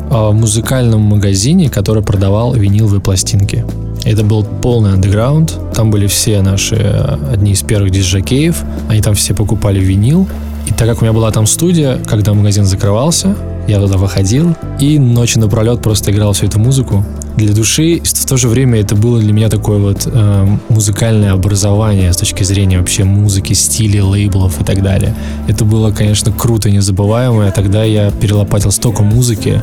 э, 0.10 0.29
в 0.29 0.34
музыкальном 0.34 1.01
магазине, 1.01 1.70
который 1.70 2.01
продавал 2.01 2.53
виниловые 2.55 3.01
пластинки. 3.01 3.63
Это 4.05 4.24
был 4.24 4.43
полный 4.43 4.93
андеграунд. 4.93 5.59
Там 5.74 5.89
были 5.89 6.05
все 6.05 6.41
наши, 6.41 6.75
э, 6.75 7.17
одни 7.33 7.51
из 7.51 7.63
первых 7.63 7.91
диджакеев. 7.91 8.63
Они 8.88 9.01
там 9.01 9.15
все 9.15 9.33
покупали 9.33 9.79
винил. 9.79 10.27
И 10.67 10.74
так 10.74 10.88
как 10.88 11.01
у 11.01 11.05
меня 11.05 11.13
была 11.13 11.31
там 11.31 11.47
студия, 11.47 11.97
когда 12.05 12.33
магазин 12.33 12.65
закрывался, 12.65 13.35
я 13.67 13.79
туда 13.79 13.97
выходил 13.97 14.55
и 14.79 15.00
ночи 15.00 15.39
напролет 15.39 15.81
просто 15.81 16.12
играл 16.12 16.33
всю 16.33 16.45
эту 16.45 16.59
музыку 16.59 17.03
для 17.35 17.53
души. 17.53 18.01
В 18.03 18.25
то 18.25 18.38
же 18.38 18.47
время 18.47 18.79
это 18.79 18.95
было 18.95 19.19
для 19.19 19.33
меня 19.33 19.50
такое 19.50 19.79
вот 19.79 20.03
э, 20.05 20.57
музыкальное 20.69 21.33
образование 21.33 22.13
с 22.13 22.17
точки 22.17 22.43
зрения 22.43 22.77
вообще 22.79 23.03
музыки, 23.03 23.53
стилей, 23.53 24.01
лейблов 24.01 24.62
и 24.62 24.63
так 24.63 24.83
далее. 24.83 25.15
Это 25.47 25.65
было, 25.65 25.91
конечно, 25.91 26.31
круто, 26.31 26.69
незабываемое. 26.69 27.51
Тогда 27.51 27.83
я 27.83 28.12
перелопатил 28.12 28.71
столько 28.71 29.01
музыки, 29.03 29.59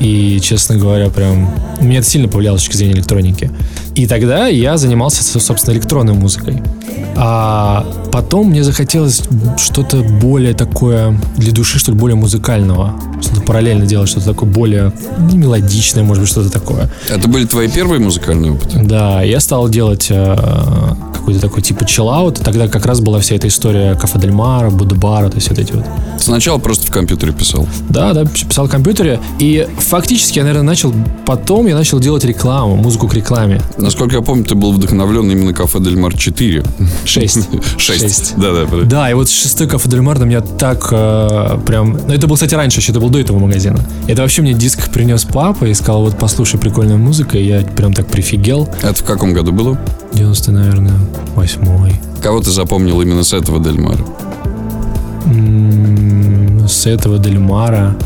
и, 0.00 0.38
честно 0.40 0.76
говоря, 0.76 1.10
прям... 1.10 1.50
Меня 1.80 1.98
это 1.98 2.08
сильно 2.08 2.28
повлияло 2.28 2.56
с 2.56 2.60
точки 2.60 2.76
зрения 2.76 2.94
электроники. 2.94 3.50
И 3.94 4.06
тогда 4.06 4.46
я 4.46 4.76
занимался, 4.76 5.22
со- 5.22 5.40
собственно, 5.40 5.74
электронной 5.74 6.14
музыкой. 6.14 6.62
А 7.16 7.86
потом 8.12 8.48
мне 8.50 8.62
захотелось 8.62 9.22
что-то 9.56 10.02
более 10.02 10.52
такое 10.54 11.18
для 11.36 11.52
души, 11.52 11.78
что 11.78 11.92
ли, 11.92 11.98
более 11.98 12.16
музыкального. 12.16 13.00
Что-то 13.22 13.40
параллельно 13.40 13.86
делать, 13.86 14.08
что-то 14.08 14.26
такое 14.26 14.48
более 14.48 14.92
не 15.18 15.38
мелодичное, 15.38 16.02
может 16.02 16.22
быть, 16.22 16.30
что-то 16.30 16.50
такое. 16.50 16.90
Это 17.08 17.26
были 17.28 17.46
твои 17.46 17.68
первые 17.68 18.00
музыкальные 18.00 18.52
опыты? 18.52 18.80
Да, 18.82 19.22
я 19.22 19.40
стал 19.40 19.68
делать 19.70 20.08
э, 20.10 20.36
какой-то 21.14 21.40
такой 21.40 21.62
типа 21.62 21.86
чиллаут. 21.86 22.36
Тогда 22.36 22.68
как 22.68 22.84
раз 22.84 23.00
была 23.00 23.20
вся 23.20 23.34
эта 23.34 23.48
история 23.48 23.94
Кафе 23.94 24.18
Дель 24.18 24.32
Мара, 24.32 24.70
Будбара, 24.70 25.30
то 25.30 25.36
есть 25.36 25.48
вот 25.48 25.58
эти 25.58 25.72
вот 25.72 25.84
Сначала 26.20 26.58
просто 26.58 26.86
в 26.86 26.90
компьютере 26.90 27.32
писал. 27.32 27.66
Да, 27.88 28.12
да, 28.12 28.24
писал 28.24 28.66
в 28.66 28.70
компьютере. 28.70 29.20
И 29.38 29.66
фактически 29.86 30.38
я, 30.38 30.44
наверное, 30.44 30.66
начал... 30.66 30.92
Потом 31.24 31.66
я 31.66 31.74
начал 31.74 31.98
делать 32.00 32.24
рекламу, 32.24 32.76
музыку 32.76 33.08
к 33.08 33.14
рекламе. 33.14 33.60
Насколько 33.78 34.16
я 34.16 34.22
помню, 34.22 34.44
ты 34.44 34.54
был 34.54 34.72
вдохновлен 34.72 35.30
именно 35.30 35.52
кафе 35.52 35.80
Дель 35.80 35.98
Мар 35.98 36.16
4. 36.16 36.64
Шесть. 37.04 37.48
Шесть. 37.78 38.34
Да, 38.36 38.52
да. 38.52 38.66
правильно. 38.66 38.88
Да, 38.90 39.10
и 39.10 39.14
вот 39.14 39.28
шестой 39.28 39.66
кафе 39.68 39.88
Дель 39.88 40.00
Мар 40.02 40.18
на 40.18 40.24
меня 40.24 40.40
так 40.40 40.88
э, 40.92 41.58
прям... 41.66 41.98
Ну, 42.06 42.12
это 42.14 42.26
был, 42.26 42.34
кстати, 42.36 42.54
раньше 42.54 42.80
еще, 42.80 42.92
это 42.92 43.00
был 43.00 43.10
до 43.10 43.18
этого 43.20 43.38
магазина. 43.38 43.78
Это 44.06 44.22
вообще 44.22 44.42
мне 44.42 44.52
диск 44.54 44.90
принес 44.90 45.24
папа 45.24 45.64
и 45.64 45.74
сказал, 45.74 46.02
вот 46.02 46.18
послушай, 46.18 46.58
прикольная 46.58 46.96
музыка. 46.96 47.38
И 47.38 47.44
я 47.46 47.60
прям 47.62 47.92
так 47.92 48.06
прифигел. 48.06 48.68
Это 48.82 48.94
в 48.94 49.04
каком 49.04 49.32
году 49.32 49.52
было? 49.52 49.78
90 50.14 50.52
наверное, 50.52 50.94
восьмой. 51.34 51.92
Кого 52.22 52.40
ты 52.40 52.50
запомнил 52.50 53.00
именно 53.02 53.22
с 53.22 53.32
этого 53.32 53.62
Дель 53.62 53.80
Мара? 53.80 54.04
М, 55.26 56.66
С 56.68 56.86
этого 56.86 57.18
Дель 57.18 57.38
Мара. 57.38 57.96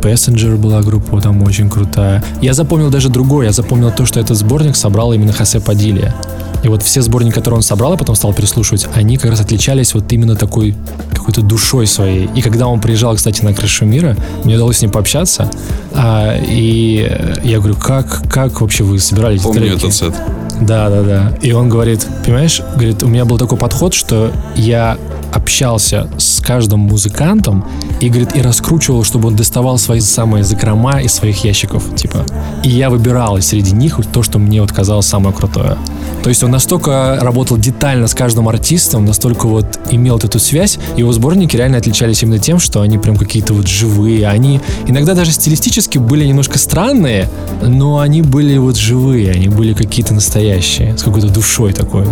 Passenger 0.00 0.56
была 0.56 0.80
группа 0.82 1.20
там 1.20 1.42
очень 1.42 1.68
крутая. 1.68 2.22
Я 2.40 2.54
запомнил 2.54 2.90
даже 2.90 3.08
другое. 3.08 3.46
Я 3.46 3.52
запомнил 3.52 3.90
то, 3.90 4.06
что 4.06 4.20
этот 4.20 4.36
сборник 4.36 4.76
собрал 4.76 5.12
именно 5.12 5.32
Хосе 5.32 5.60
Падилья. 5.60 6.14
И 6.62 6.68
вот 6.68 6.82
все 6.82 7.02
сборники, 7.02 7.34
которые 7.34 7.58
он 7.58 7.62
собрал, 7.62 7.92
я 7.92 7.98
потом 7.98 8.16
стал 8.16 8.32
переслушивать, 8.32 8.88
они 8.94 9.16
как 9.16 9.30
раз 9.30 9.40
отличались 9.40 9.94
вот 9.94 10.12
именно 10.12 10.34
такой 10.34 10.74
какой-то 11.14 11.42
душой 11.42 11.86
своей. 11.86 12.28
И 12.34 12.42
когда 12.42 12.66
он 12.66 12.80
приезжал, 12.80 13.14
кстати, 13.14 13.44
на 13.44 13.54
крышу 13.54 13.84
мира, 13.84 14.16
мне 14.44 14.56
удалось 14.56 14.78
с 14.78 14.82
ним 14.82 14.90
пообщаться. 14.90 15.48
А, 15.94 16.36
и 16.36 17.08
я 17.44 17.58
говорю, 17.58 17.76
как, 17.76 18.22
как 18.28 18.60
вообще 18.60 18.82
вы 18.82 18.98
собирали 18.98 19.36
эти 19.36 19.42
Помню 19.44 19.60
треки?» 19.60 19.76
этот 19.76 19.94
сет. 19.94 20.14
Да, 20.60 20.88
да, 20.90 21.02
да. 21.02 21.32
И 21.40 21.52
он 21.52 21.68
говорит, 21.68 22.04
понимаешь, 22.24 22.60
говорит, 22.74 23.02
у 23.02 23.08
меня 23.08 23.24
был 23.24 23.38
такой 23.38 23.58
подход, 23.58 23.94
что 23.94 24.32
я 24.56 24.98
общался 25.32 26.08
с 26.18 26.37
каждым 26.48 26.80
музыкантом 26.80 27.62
и, 28.00 28.08
говорит, 28.08 28.34
и 28.34 28.40
раскручивал, 28.40 29.04
чтобы 29.04 29.28
он 29.28 29.36
доставал 29.36 29.76
свои 29.76 30.00
самые 30.00 30.44
закрома 30.44 31.02
из 31.02 31.12
своих 31.12 31.44
ящиков, 31.44 31.94
типа. 31.94 32.24
И 32.64 32.70
я 32.70 32.88
выбирал 32.88 33.38
среди 33.42 33.72
них 33.72 34.00
то, 34.14 34.22
что 34.22 34.38
мне 34.38 34.62
вот 34.62 34.72
казалось 34.72 35.06
самое 35.06 35.34
крутое. 35.34 35.76
То 36.22 36.30
есть 36.30 36.42
он 36.42 36.50
настолько 36.50 37.18
работал 37.20 37.58
детально 37.58 38.08
с 38.08 38.14
каждым 38.14 38.48
артистом, 38.48 39.04
настолько 39.04 39.46
вот 39.46 39.78
имел 39.90 40.16
эту 40.16 40.38
связь. 40.38 40.78
Его 40.96 41.12
сборники 41.12 41.54
реально 41.54 41.76
отличались 41.76 42.22
именно 42.22 42.38
тем, 42.38 42.58
что 42.58 42.80
они 42.80 42.96
прям 42.96 43.16
какие-то 43.16 43.52
вот 43.52 43.68
живые. 43.68 44.26
Они 44.26 44.60
иногда 44.86 45.14
даже 45.14 45.32
стилистически 45.32 45.98
были 45.98 46.24
немножко 46.24 46.58
странные, 46.58 47.28
но 47.62 47.98
они 47.98 48.22
были 48.22 48.56
вот 48.56 48.76
живые, 48.76 49.32
они 49.32 49.48
были 49.48 49.74
какие-то 49.74 50.14
настоящие, 50.14 50.96
с 50.96 51.02
какой-то 51.02 51.28
душой 51.28 51.74
такой. 51.74 52.06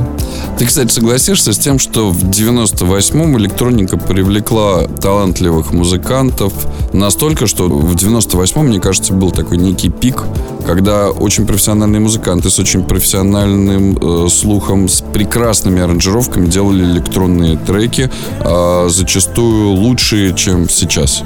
Ты, 0.59 0.66
кстати, 0.66 0.93
согласишься 0.93 1.55
с 1.55 1.59
тем, 1.59 1.78
что 1.78 2.11
в 2.11 2.25
98-м 2.25 3.38
электроника 3.38 3.97
привлекла 4.26 4.88
талантливых 4.88 5.73
музыкантов 5.73 6.52
настолько, 6.92 7.47
что 7.47 7.68
в 7.68 7.95
98-м, 7.95 8.66
мне 8.66 8.80
кажется, 8.80 9.12
был 9.12 9.30
такой 9.30 9.56
некий 9.56 9.88
пик, 9.88 10.25
когда 10.66 11.11
очень 11.11 11.47
профессиональные 11.47 12.00
музыканты 12.00 12.50
с 12.50 12.59
очень 12.59 12.83
профессиональным 12.83 13.97
э, 13.97 14.28
слухом, 14.28 14.88
с 14.88 15.00
прекрасными 15.12 15.80
аранжировками 15.80 16.49
делали 16.49 16.85
электронные 16.85 17.56
треки, 17.56 18.11
а 18.40 18.88
зачастую 18.88 19.71
лучшие, 19.71 20.35
чем 20.35 20.68
сейчас. 20.68 21.23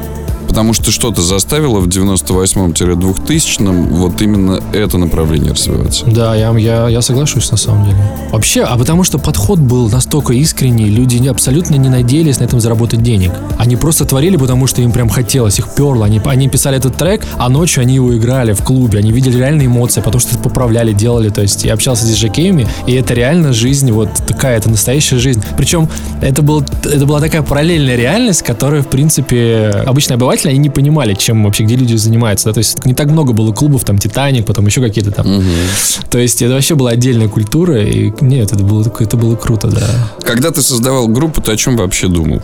Потому 0.51 0.73
что 0.73 0.91
что-то 0.91 1.23
заставило 1.23 1.79
в 1.79 1.87
98-2000-м 1.87 3.87
вот 3.87 4.21
именно 4.21 4.61
это 4.73 4.99
направление 4.99 5.53
развиваться. 5.53 6.05
Да, 6.07 6.35
я, 6.35 6.51
я, 6.59 6.89
я 6.89 7.03
соглашусь 7.03 7.53
на 7.53 7.57
самом 7.57 7.85
деле. 7.85 7.97
Вообще, 8.33 8.63
а 8.63 8.77
потому 8.77 9.05
что 9.05 9.21
подход 9.21 9.61
был 9.61 9.89
настолько 9.89 10.33
искренний, 10.33 10.87
люди 10.87 11.25
абсолютно 11.29 11.77
не 11.77 11.89
надеялись 11.89 12.41
на 12.41 12.45
этом 12.45 12.59
заработать 12.59 13.01
денег. 13.01 13.31
Они 13.59 13.77
просто 13.77 14.05
творили, 14.05 14.37
потому 14.37 14.67
что 14.67 14.83
им 14.83 14.91
прям 14.91 15.09
хотелось, 15.09 15.61
их 15.61 15.73
перло. 15.73 16.05
Они, 16.05 16.21
они 16.25 16.49
писали 16.49 16.79
этот 16.79 16.97
трек, 16.97 17.25
а 17.39 17.49
ночью 17.49 17.83
они 17.83 17.95
его 17.95 18.17
играли 18.17 18.53
в 18.53 18.65
клубе, 18.65 18.99
они 18.99 19.13
видели 19.13 19.39
реальные 19.39 19.69
эмоции, 19.69 20.01
потому 20.01 20.21
что 20.21 20.35
это 20.35 20.41
поправляли, 20.41 20.93
делали. 20.93 21.29
То 21.29 21.43
есть 21.43 21.65
я 21.65 21.75
общался 21.75 22.07
с 22.07 22.09
диджакеями, 22.09 22.67
и 22.89 22.95
это 22.95 23.15
реально 23.15 23.53
жизнь, 23.53 23.93
вот 23.93 24.09
такая, 24.27 24.57
это 24.57 24.69
настоящая 24.69 25.19
жизнь. 25.19 25.45
Причем 25.57 25.89
это, 26.21 26.43
был, 26.43 26.65
это 26.83 27.07
была 27.07 27.21
такая 27.21 27.43
параллельная 27.43 27.95
реальность, 27.95 28.43
которая, 28.43 28.83
в 28.83 28.89
принципе, 28.89 29.85
обычные 29.87 30.17
обыватели, 30.41 30.51
они 30.51 30.59
не 30.59 30.71
понимали, 30.71 31.15
чем 31.15 31.45
вообще, 31.45 31.65
где 31.65 31.77
люди 31.77 31.97
занимаются. 31.97 32.47
да. 32.47 32.53
То 32.53 32.59
есть 32.59 32.85
не 32.87 32.95
так 32.95 33.11
много 33.11 33.33
было 33.33 33.53
клубов, 33.53 33.85
там, 33.85 33.99
Титаник, 33.99 34.47
потом 34.47 34.67
еще 34.67 34.81
какие-то 34.81 35.11
там. 35.11 35.27
То 36.11 36.19
есть 36.19 36.43
это 36.43 36.55
вообще 36.55 36.75
была 36.75 36.91
отдельная 36.91 37.29
культура, 37.29 37.83
и 37.83 38.13
нет, 38.21 38.53
это 38.53 38.65
было, 38.65 38.85
это 39.01 39.17
было 39.17 39.37
круто, 39.37 39.69
да. 39.69 39.87
Когда 40.23 40.51
ты 40.51 40.63
создавал 40.63 41.09
группу, 41.09 41.41
ты 41.41 41.53
о 41.53 41.57
чем 41.57 41.77
вообще 41.77 42.09
думал? 42.09 42.43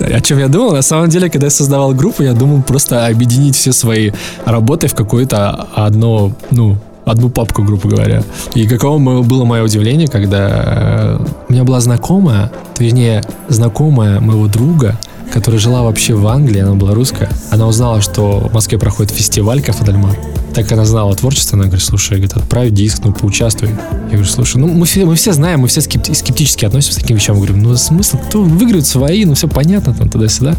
О 0.00 0.20
чем 0.20 0.38
я 0.38 0.48
думал? 0.48 0.72
На 0.72 0.82
самом 0.82 1.08
деле, 1.08 1.30
когда 1.30 1.46
я 1.46 1.50
создавал 1.50 1.94
группу, 1.94 2.22
я 2.22 2.32
думал 2.32 2.62
просто 2.62 3.06
объединить 3.06 3.56
все 3.56 3.72
свои 3.72 4.10
работы 4.44 4.88
в 4.88 4.94
какое-то 4.94 5.68
одно, 5.74 6.32
ну, 6.50 6.76
одну 7.04 7.28
папку, 7.28 7.62
грубо 7.62 7.88
говоря. 7.88 8.22
И 8.54 8.66
каково 8.66 9.22
было 9.22 9.44
мое 9.44 9.62
удивление, 9.62 10.08
когда 10.08 11.18
э, 11.18 11.26
у 11.48 11.52
меня 11.52 11.64
была 11.64 11.80
знакомая, 11.80 12.50
вернее, 12.78 13.22
знакомая 13.48 14.20
моего 14.20 14.46
друга, 14.46 14.98
которая 15.32 15.60
жила 15.60 15.82
вообще 15.82 16.14
в 16.14 16.26
Англии, 16.26 16.60
она 16.60 16.74
была 16.74 16.94
русская. 16.94 17.28
Она 17.50 17.66
узнала, 17.66 18.00
что 18.00 18.48
в 18.48 18.52
Москве 18.52 18.78
проходит 18.78 19.12
фестиваль 19.12 19.62
Кафе 19.62 19.84
Дель 19.84 19.96
Мар. 19.96 20.16
так 20.54 20.70
она 20.70 20.84
знала 20.84 21.14
творчество, 21.14 21.56
она 21.56 21.66
говорит, 21.66 21.84
слушай, 21.84 22.12
говорит, 22.12 22.36
отправь 22.36 22.70
диск, 22.70 23.00
ну, 23.04 23.12
поучаствуй. 23.12 23.70
Я 23.70 24.10
говорю, 24.10 24.26
слушай, 24.26 24.58
ну, 24.58 24.68
мы 24.68 24.86
все, 24.86 25.04
мы 25.04 25.16
все 25.16 25.32
знаем, 25.32 25.60
мы 25.60 25.68
все 25.68 25.80
скепти- 25.80 26.14
скептически 26.14 26.64
относимся 26.64 27.00
к 27.00 27.02
таким 27.02 27.16
вещам. 27.16 27.36
Мы 27.36 27.46
говорим, 27.46 27.62
ну, 27.62 27.76
смысл, 27.76 28.18
кто 28.18 28.42
выиграет 28.42 28.86
свои, 28.86 29.24
ну, 29.24 29.34
все 29.34 29.48
понятно, 29.48 29.94
там, 29.94 30.08
туда-сюда. 30.08 30.54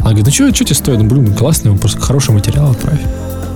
Она 0.00 0.10
говорит, 0.10 0.26
ну, 0.26 0.32
что, 0.32 0.50
тебе 0.52 0.74
стоит? 0.74 0.98
Ну, 0.98 1.04
блин, 1.04 1.34
классный, 1.34 1.76
просто 1.76 2.00
хороший 2.00 2.32
материал 2.32 2.70
отправь. 2.70 3.00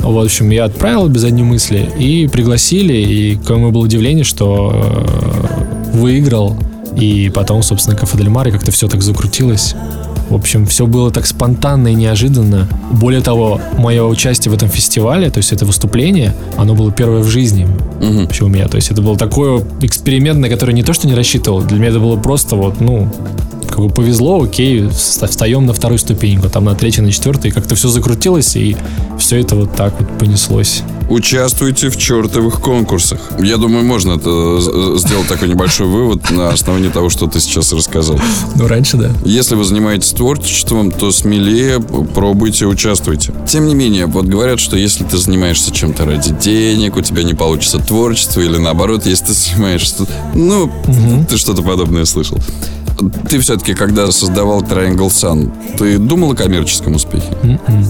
В 0.00 0.18
общем, 0.18 0.50
я 0.50 0.64
отправил 0.64 1.08
без 1.08 1.24
одной 1.24 1.44
мысли 1.44 1.88
и 1.98 2.26
пригласили, 2.26 2.92
и 2.92 3.36
к 3.36 3.48
моему 3.48 3.70
было 3.70 3.84
удивление, 3.84 4.24
что 4.24 4.72
э, 4.74 5.96
выиграл, 5.96 6.58
и 6.96 7.30
потом, 7.34 7.62
собственно, 7.62 7.96
Кафе 7.96 8.18
Дель 8.18 8.28
Маре 8.28 8.52
как-то 8.52 8.70
все 8.70 8.86
так 8.88 9.02
закрутилось. 9.02 9.74
В 10.34 10.36
общем, 10.36 10.66
все 10.66 10.88
было 10.88 11.12
так 11.12 11.26
спонтанно 11.26 11.86
и 11.86 11.94
неожиданно. 11.94 12.66
Более 12.90 13.20
того, 13.20 13.60
мое 13.78 14.02
участие 14.04 14.50
в 14.50 14.54
этом 14.56 14.68
фестивале, 14.68 15.30
то 15.30 15.38
есть 15.38 15.52
это 15.52 15.64
выступление, 15.64 16.34
оно 16.56 16.74
было 16.74 16.90
первое 16.90 17.20
в 17.22 17.28
жизни 17.28 17.68
Мгм. 18.00 18.24
вообще 18.24 18.44
у 18.44 18.48
меня. 18.48 18.66
То 18.66 18.74
есть 18.76 18.90
это 18.90 19.00
был 19.00 19.16
такой 19.16 19.62
эксперимент, 19.82 20.40
на 20.40 20.48
который 20.48 20.74
не 20.74 20.82
то, 20.82 20.92
что 20.92 21.06
не 21.06 21.14
рассчитывал, 21.14 21.62
для 21.62 21.78
меня 21.78 21.90
это 21.90 22.00
было 22.00 22.16
просто 22.16 22.56
вот, 22.56 22.80
ну, 22.80 23.08
как 23.68 23.78
бы 23.78 23.88
повезло, 23.90 24.42
окей, 24.42 24.80
вста- 24.88 25.28
встаем 25.28 25.66
на 25.66 25.72
вторую 25.72 25.98
ступеньку, 26.00 26.48
там 26.48 26.64
на 26.64 26.74
третью, 26.74 27.04
на 27.04 27.12
четвертую, 27.12 27.52
и 27.52 27.54
как-то 27.54 27.76
все 27.76 27.86
закрутилось, 27.88 28.56
и 28.56 28.76
все 29.20 29.38
это 29.40 29.54
вот 29.54 29.76
так 29.76 29.94
вот 30.00 30.18
понеслось. 30.18 30.82
Участвуйте 31.08 31.90
в 31.90 31.96
чертовых 31.96 32.60
конкурсах. 32.60 33.20
Я 33.38 33.56
думаю, 33.58 33.84
можно 33.84 34.12
это 34.12 34.60
з- 34.60 34.98
сделать 34.98 35.28
такой 35.28 35.48
небольшой 35.48 35.86
вывод 35.86 36.30
на 36.30 36.48
основании 36.50 36.88
того, 36.88 37.10
что 37.10 37.26
ты 37.26 37.40
сейчас 37.40 37.72
рассказал. 37.72 38.18
Ну, 38.56 38.66
раньше, 38.66 38.96
да. 38.96 39.10
Если 39.24 39.54
вы 39.54 39.64
занимаетесь 39.64 40.10
творчеством, 40.12 40.90
то 40.90 41.12
смелее 41.12 41.80
пробуйте, 41.80 42.66
участвуйте. 42.66 43.32
Тем 43.46 43.66
не 43.66 43.74
менее, 43.74 44.06
вот 44.06 44.24
говорят, 44.26 44.60
что 44.60 44.76
если 44.76 45.04
ты 45.04 45.18
занимаешься 45.18 45.70
чем-то 45.72 46.04
ради 46.06 46.30
денег, 46.32 46.96
у 46.96 47.00
тебя 47.02 47.22
не 47.22 47.34
получится 47.34 47.78
творчество, 47.78 48.40
или 48.40 48.56
наоборот, 48.56 49.06
если 49.06 49.26
ты 49.26 49.32
занимаешься... 49.34 50.06
Ну, 50.34 50.70
ты 51.28 51.36
что-то 51.36 51.62
подобное 51.62 52.04
слышал. 52.06 52.38
Ты 53.28 53.38
все-таки, 53.40 53.74
когда 53.74 54.10
создавал 54.12 54.62
Triangle 54.62 55.08
Sun, 55.08 55.50
ты 55.76 55.98
думал 55.98 56.32
о 56.32 56.34
коммерческом 56.34 56.94
успехе? 56.94 57.26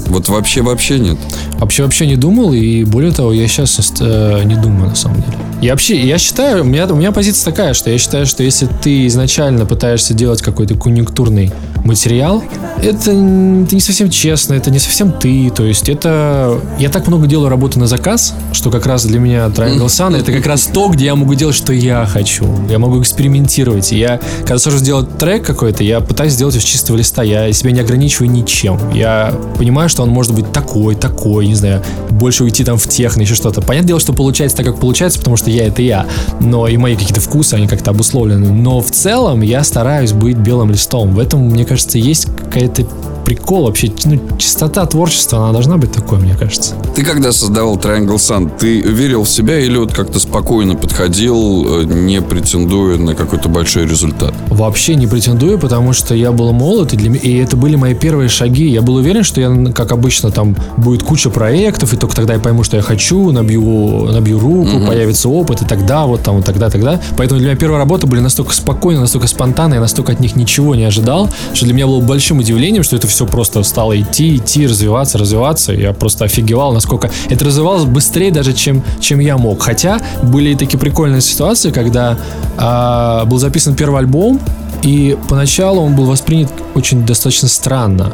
Вот 0.06 0.28
вообще-вообще 0.28 0.98
нет. 0.98 1.18
Вообще 1.58 1.84
вообще 1.84 2.06
не 2.06 2.16
думал, 2.16 2.52
и 2.52 2.84
более 2.84 3.12
того, 3.12 3.32
я 3.32 3.46
сейчас 3.48 3.78
не 4.00 4.56
думаю 4.56 4.90
на 4.90 4.94
самом 4.94 5.22
деле. 5.22 5.36
Я 5.60 5.72
вообще, 5.72 6.00
я 6.00 6.18
считаю, 6.18 6.62
у 6.62 6.66
меня, 6.66 6.86
у 6.86 6.94
меня 6.94 7.10
позиция 7.12 7.50
такая, 7.50 7.74
что 7.74 7.90
я 7.90 7.98
считаю, 7.98 8.26
что 8.26 8.42
если 8.42 8.68
ты 8.82 9.06
изначально 9.06 9.64
пытаешься 9.64 10.12
делать 10.12 10.42
какой-то 10.42 10.74
конъюнктурный 10.74 11.52
материал, 11.84 12.42
это, 12.82 13.12
это 13.12 13.14
не 13.14 13.80
совсем 13.80 14.10
честно, 14.10 14.54
это 14.54 14.70
не 14.70 14.78
совсем 14.78 15.12
ты, 15.12 15.50
то 15.50 15.64
есть 15.64 15.88
это... 15.88 16.60
Я 16.78 16.90
так 16.90 17.06
много 17.06 17.26
делаю 17.26 17.48
работы 17.48 17.78
на 17.78 17.86
заказ, 17.86 18.34
что 18.52 18.70
как 18.70 18.86
раз 18.86 19.04
для 19.04 19.18
меня 19.18 19.46
Triangle 19.46 19.86
Sun 19.86 20.16
это 20.18 20.32
как 20.32 20.46
раз 20.46 20.66
то, 20.66 20.88
где 20.88 21.06
я 21.06 21.14
могу 21.14 21.34
делать, 21.34 21.54
что 21.54 21.72
я 21.72 22.06
хочу. 22.06 22.46
Я 22.68 22.78
могу 22.78 23.00
экспериментировать. 23.00 23.92
Я, 23.92 24.20
когда 24.40 24.58
сажусь 24.58 24.82
делать 24.82 24.93
трек 25.02 25.44
какой-то, 25.44 25.82
я 25.82 26.00
пытаюсь 26.00 26.32
сделать 26.32 26.54
с 26.54 26.62
чистого 26.62 26.96
листа. 26.96 27.22
Я 27.22 27.52
себя 27.52 27.72
не 27.72 27.80
ограничиваю 27.80 28.30
ничем. 28.30 28.78
Я 28.92 29.34
понимаю, 29.58 29.88
что 29.88 30.02
он 30.02 30.10
может 30.10 30.34
быть 30.34 30.52
такой, 30.52 30.94
такой, 30.94 31.46
не 31.46 31.54
знаю, 31.54 31.82
больше 32.10 32.44
уйти 32.44 32.64
там 32.64 32.78
в 32.78 32.88
техно, 32.88 33.22
еще 33.22 33.34
что-то. 33.34 33.60
Понятное 33.60 33.88
дело, 33.88 34.00
что 34.00 34.12
получается 34.12 34.58
так, 34.58 34.66
как 34.66 34.78
получается, 34.78 35.18
потому 35.18 35.36
что 35.36 35.50
я 35.50 35.66
это 35.66 35.82
я. 35.82 36.06
Но 36.40 36.68
и 36.68 36.76
мои 36.76 36.96
какие-то 36.96 37.20
вкусы, 37.20 37.54
они 37.54 37.66
как-то 37.66 37.90
обусловлены. 37.90 38.52
Но 38.52 38.80
в 38.80 38.90
целом 38.90 39.42
я 39.42 39.64
стараюсь 39.64 40.12
быть 40.12 40.36
белым 40.36 40.70
листом. 40.70 41.14
В 41.14 41.18
этом, 41.18 41.40
мне 41.40 41.64
кажется, 41.64 41.98
есть 41.98 42.26
какая-то 42.26 42.86
прикол 43.24 43.64
вообще. 43.64 43.90
Ну, 44.04 44.20
чистота 44.38 44.84
творчества, 44.86 45.38
она 45.38 45.52
должна 45.52 45.76
быть 45.76 45.92
такой, 45.92 46.18
мне 46.18 46.34
кажется. 46.34 46.74
Ты 46.94 47.04
когда 47.04 47.32
создавал 47.32 47.76
Triangle 47.76 48.16
Sun, 48.16 48.52
ты 48.58 48.80
верил 48.80 49.24
в 49.24 49.28
себя 49.28 49.58
или 49.58 49.76
вот 49.76 49.92
как-то 49.92 50.18
спокойно 50.18 50.74
подходил, 50.74 51.82
э, 51.82 51.84
не 51.84 52.20
претендуя 52.20 52.98
на 52.98 53.14
какой-то 53.14 53.48
большой 53.48 53.86
результат? 53.86 54.34
Вообще 54.48 54.94
не 54.94 55.06
претендую, 55.06 55.58
потому 55.58 55.92
что 55.92 56.14
я 56.14 56.32
был 56.32 56.52
молод, 56.52 56.92
и, 56.92 56.96
для 56.96 57.14
и 57.14 57.36
это 57.38 57.56
были 57.56 57.76
мои 57.76 57.94
первые 57.94 58.28
шаги. 58.28 58.68
Я 58.68 58.82
был 58.82 58.96
уверен, 58.96 59.24
что 59.24 59.40
я, 59.40 59.72
как 59.72 59.92
обычно, 59.92 60.30
там 60.30 60.56
будет 60.76 61.02
куча 61.02 61.30
проектов, 61.30 61.92
и 61.92 61.96
только 61.96 62.14
тогда 62.14 62.34
я 62.34 62.40
пойму, 62.40 62.64
что 62.64 62.76
я 62.76 62.82
хочу, 62.82 63.30
набью, 63.30 64.08
набью 64.12 64.38
руку, 64.38 64.86
появится 64.86 65.28
опыт, 65.28 65.62
и 65.62 65.64
тогда, 65.64 66.06
вот 66.06 66.22
там, 66.22 66.36
вот 66.36 66.44
тогда, 66.44 66.70
тогда. 66.70 67.00
Поэтому 67.16 67.40
для 67.40 67.50
меня 67.50 67.56
первые 67.56 67.78
работы 67.78 68.06
были 68.06 68.20
настолько 68.20 68.52
спокойны, 68.54 69.00
настолько 69.00 69.26
спонтанные, 69.26 69.76
я 69.76 69.80
настолько 69.80 70.12
от 70.12 70.20
них 70.20 70.36
ничего 70.36 70.74
не 70.74 70.84
ожидал, 70.84 71.30
что 71.54 71.64
для 71.64 71.74
меня 71.74 71.86
было 71.86 72.00
большим 72.00 72.38
удивлением, 72.38 72.82
что 72.82 72.96
это 72.96 73.06
все 73.06 73.13
просто 73.26 73.62
стало 73.62 74.00
идти, 74.00 74.36
идти, 74.36 74.66
развиваться, 74.66 75.18
развиваться. 75.18 75.72
Я 75.72 75.92
просто 75.92 76.24
офигевал, 76.24 76.72
насколько 76.72 77.10
это 77.28 77.44
развивалось 77.44 77.84
быстрее 77.84 78.30
даже, 78.30 78.52
чем, 78.52 78.82
чем 79.00 79.20
я 79.20 79.38
мог. 79.38 79.62
Хотя 79.62 80.00
были 80.22 80.50
и 80.50 80.56
такие 80.56 80.78
прикольные 80.78 81.20
ситуации, 81.20 81.70
когда 81.70 82.18
а, 82.56 83.24
был 83.26 83.38
записан 83.38 83.74
первый 83.74 84.00
альбом, 84.00 84.40
и 84.82 85.16
поначалу 85.28 85.80
он 85.82 85.94
был 85.94 86.04
воспринят 86.04 86.50
очень 86.74 87.06
достаточно 87.06 87.48
странно. 87.48 88.12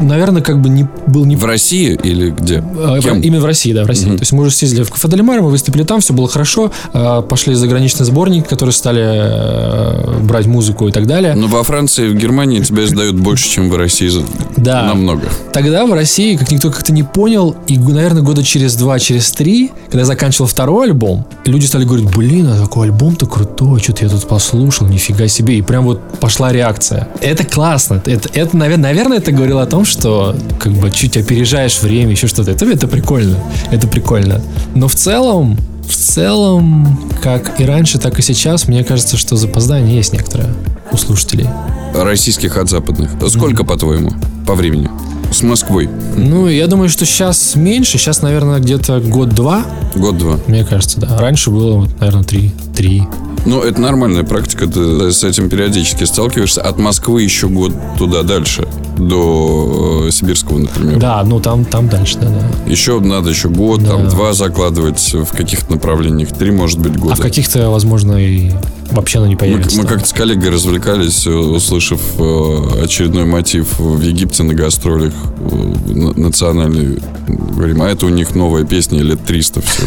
Наверное, 0.00 0.42
как 0.42 0.60
бы 0.60 0.68
не 0.68 0.88
был 1.06 1.24
не 1.24 1.36
В 1.36 1.44
России 1.44 1.98
или 2.02 2.30
где? 2.30 2.62
а, 2.78 2.98
Кем? 3.00 3.20
Именно 3.20 3.42
в 3.42 3.46
России, 3.46 3.72
да, 3.72 3.84
в 3.84 3.86
России. 3.86 4.06
То 4.06 4.20
есть 4.20 4.32
мы 4.32 4.42
уже 4.44 4.54
съездили 4.54 4.82
в 4.82 4.90
Кафе 4.90 5.08
Дель 5.08 5.22
Маре, 5.22 5.40
мы 5.40 5.50
выступили 5.50 5.82
там, 5.82 6.00
все 6.00 6.12
было 6.12 6.28
хорошо. 6.28 6.70
А, 6.92 7.22
Пошли 7.22 7.54
заграничный 7.54 8.06
сборник, 8.06 8.48
которые 8.48 8.72
стали 8.72 9.02
э, 9.04 10.20
брать 10.22 10.46
музыку 10.46 10.88
и 10.88 10.92
так 10.92 11.06
далее. 11.06 11.34
Но 11.34 11.46
во 11.46 11.62
Франции 11.62 12.06
и 12.06 12.08
в 12.08 12.16
Германии 12.16 12.60
тебя 12.60 12.84
издают 12.84 13.16
больше, 13.16 13.48
чем 13.48 13.70
в 13.70 13.76
России. 13.76 14.10
Да. 14.56 14.82
Намного. 14.84 15.22
Тогда 15.52 15.86
в 15.86 15.92
России, 15.92 16.36
как 16.36 16.50
никто 16.50 16.70
как-то 16.70 16.92
не 16.92 17.02
понял, 17.02 17.54
и, 17.66 17.78
наверное, 17.78 18.22
года 18.22 18.42
через 18.42 18.74
два, 18.76 18.98
через 18.98 19.30
три, 19.30 19.70
когда 19.86 20.00
я 20.00 20.04
заканчивал 20.04 20.46
второй 20.46 20.86
альбом, 20.86 21.26
люди 21.44 21.66
стали 21.66 21.84
говорить, 21.84 22.10
блин, 22.14 22.48
а 22.48 22.60
такой 22.60 22.86
альбом-то 22.86 23.26
крутой, 23.26 23.80
что-то 23.80 24.04
я 24.04 24.10
тут 24.10 24.26
послушал, 24.26 24.86
нифига 24.86 25.28
себе. 25.28 25.58
И 25.58 25.62
прям 25.62 25.84
вот 25.84 26.00
пошла 26.18 26.52
реакция. 26.52 27.08
Это 27.20 27.44
классно. 27.44 28.02
Это, 28.06 28.28
это 28.32 28.56
наверное, 28.56 28.90
наверное, 28.90 29.18
это 29.18 29.32
говорило 29.32 29.62
о 29.62 29.66
том, 29.66 29.84
что 29.90 30.34
как 30.58 30.72
бы 30.72 30.90
чуть 30.90 31.16
опережаешь 31.16 31.80
время, 31.82 32.12
еще 32.12 32.26
что-то. 32.26 32.50
Это, 32.52 32.64
это 32.66 32.88
прикольно. 32.88 33.36
Это 33.70 33.86
прикольно. 33.88 34.40
Но 34.74 34.88
в 34.88 34.94
целом, 34.94 35.58
в 35.86 35.94
целом, 35.94 37.10
как 37.22 37.60
и 37.60 37.64
раньше, 37.64 37.98
так 37.98 38.18
и 38.18 38.22
сейчас, 38.22 38.68
мне 38.68 38.84
кажется, 38.84 39.16
что 39.16 39.36
запоздание 39.36 39.96
есть 39.96 40.12
некоторое 40.12 40.48
у 40.92 40.96
слушателей. 40.96 41.48
Российских 41.94 42.56
от 42.56 42.70
западных. 42.70 43.10
Сколько, 43.28 43.64
по-твоему, 43.64 44.12
по 44.46 44.54
времени? 44.54 44.88
С 45.32 45.42
Москвой. 45.42 45.88
Ну, 46.16 46.48
я 46.48 46.66
думаю, 46.66 46.88
что 46.88 47.04
сейчас 47.06 47.54
меньше. 47.54 47.98
Сейчас, 47.98 48.20
наверное, 48.22 48.58
где-то 48.58 48.98
год-два, 49.00 49.64
Год-два. 49.94 50.38
мне 50.48 50.64
кажется, 50.64 51.00
да. 51.00 51.18
Раньше 51.18 51.50
было, 51.50 51.86
наверное, 52.00 52.24
три. 52.24 52.52
Три. 52.80 53.02
Ну, 53.44 53.60
это 53.60 53.78
нормальная 53.78 54.22
практика, 54.22 54.66
ты 54.66 55.12
с 55.12 55.22
этим 55.22 55.50
периодически 55.50 56.04
сталкиваешься. 56.04 56.62
От 56.62 56.78
Москвы 56.78 57.22
еще 57.22 57.48
год 57.48 57.72
туда 57.98 58.22
дальше, 58.22 58.66
до 58.96 60.04
э, 60.08 60.10
Сибирского, 60.10 60.58
например. 60.58 60.98
Да, 60.98 61.22
ну 61.24 61.40
там, 61.40 61.66
там 61.66 61.88
дальше, 61.90 62.16
да, 62.20 62.28
да. 62.28 62.70
Еще 62.70 62.98
надо 63.00 63.28
еще 63.30 63.48
год, 63.50 63.84
там 63.84 64.04
Да. 64.04 64.10
два 64.10 64.32
закладывать 64.32 65.12
в 65.12 65.26
каких-то 65.36 65.72
направлениях, 65.72 66.30
три, 66.30 66.50
может 66.52 66.78
быть, 66.78 66.96
года. 66.98 67.12
А 67.12 67.16
в 67.16 67.20
каких-то, 67.20 67.68
возможно, 67.70 68.12
и 68.16 68.50
вообще 68.92 69.18
оно 69.18 69.26
не 69.26 69.34
Мы, 69.34 69.38
появится. 69.40 69.76
мы 69.76 69.82
там. 69.84 69.92
как-то 69.92 70.08
с 70.08 70.12
коллегой 70.14 70.48
развлекались, 70.50 71.26
э, 71.26 71.30
услышав 71.30 72.00
э, 72.18 72.82
очередной 72.84 73.26
мотив 73.26 73.78
в 73.78 74.00
Египте 74.00 74.42
на 74.42 74.54
гастролях 74.54 75.12
э, 75.50 75.74
на- 75.94 76.12
национальный. 76.14 76.98
Говорим, 77.28 77.82
а 77.82 77.88
это 77.88 78.06
у 78.06 78.10
них 78.10 78.34
новая 78.34 78.64
песня 78.64 79.00
лет 79.02 79.22
300 79.24 79.60
все. 79.62 79.82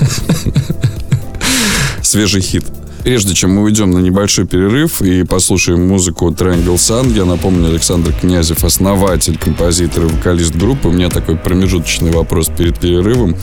Свежий 2.13 2.41
хит. 2.41 2.63
Прежде 3.01 3.33
чем 3.33 3.55
мы 3.55 3.63
уйдем 3.63 3.89
на 3.89 3.97
небольшой 3.97 4.45
перерыв 4.45 5.01
и 5.01 5.23
послушаем 5.23 5.87
музыку 5.87 6.29
Triangle 6.29 6.75
Sun, 6.75 7.11
я 7.17 7.25
напомню, 7.25 7.69
Александр 7.69 8.13
Князев, 8.13 8.63
основатель, 8.63 9.35
композитор 9.35 10.03
и 10.03 10.07
вокалист 10.09 10.53
группы. 10.53 10.89
У 10.89 10.91
меня 10.91 11.09
такой 11.09 11.37
промежуточный 11.37 12.11
вопрос 12.11 12.51
перед 12.55 12.77
перерывом. 12.77 13.35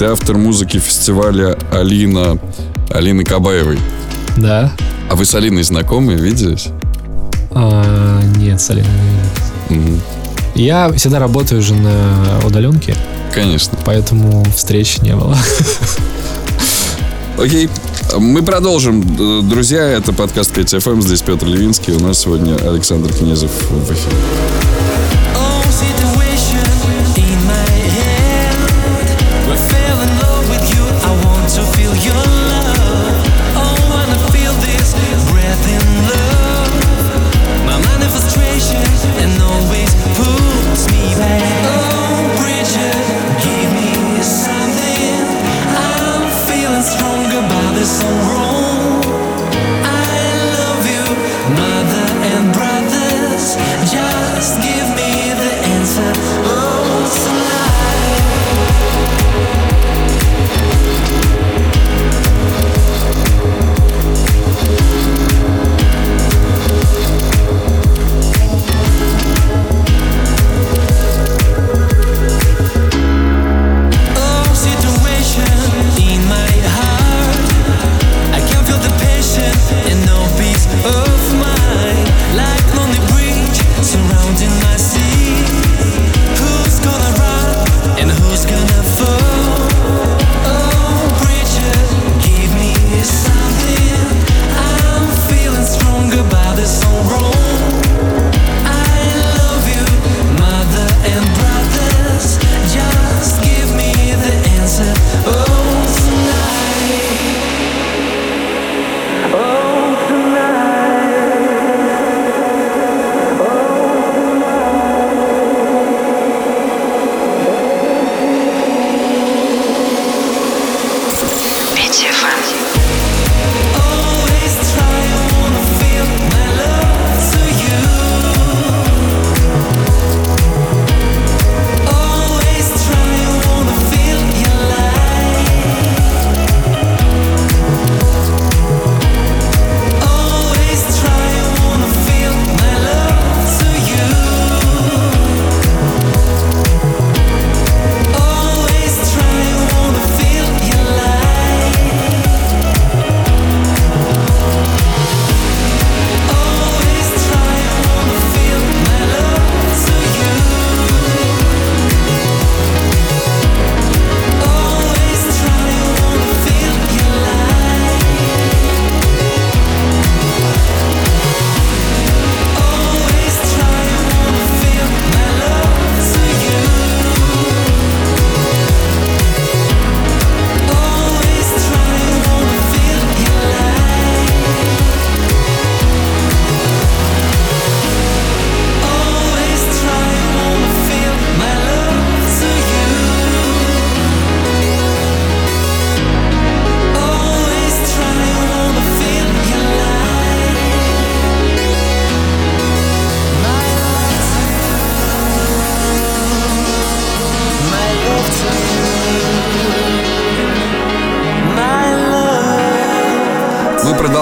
Ты 0.00 0.06
автор 0.06 0.36
музыки 0.36 0.78
фестиваля 0.78 1.56
Алина, 1.70 2.40
Алины 2.90 3.22
Кабаевой. 3.22 3.78
Да. 4.36 4.72
А 5.08 5.14
вы 5.14 5.24
с 5.24 5.32
Алиной 5.36 5.62
знакомы, 5.62 6.14
виделись? 6.14 6.70
А, 7.52 8.20
нет, 8.36 8.60
Салим. 8.60 8.84
Мгм. 9.70 10.00
Я 10.56 10.92
всегда 10.94 11.20
работаю 11.20 11.60
уже 11.60 11.74
на 11.74 12.40
удаленке, 12.44 12.96
Конечно. 13.32 13.78
поэтому 13.84 14.44
встреч 14.56 14.98
не 15.02 15.14
было. 15.14 15.38
Окей. 17.38 17.68
Мы 18.16 18.42
продолжим. 18.42 19.48
Друзья, 19.48 19.82
это 19.82 20.12
подкаст 20.12 20.56
5FM. 20.56 21.02
Здесь 21.02 21.22
Петр 21.22 21.46
Левинский. 21.46 21.92
У 21.92 22.00
нас 22.00 22.18
сегодня 22.18 22.56
Александр 22.56 23.12
Князев 23.12 23.50
в 23.70 23.92
эфире. 23.92 24.16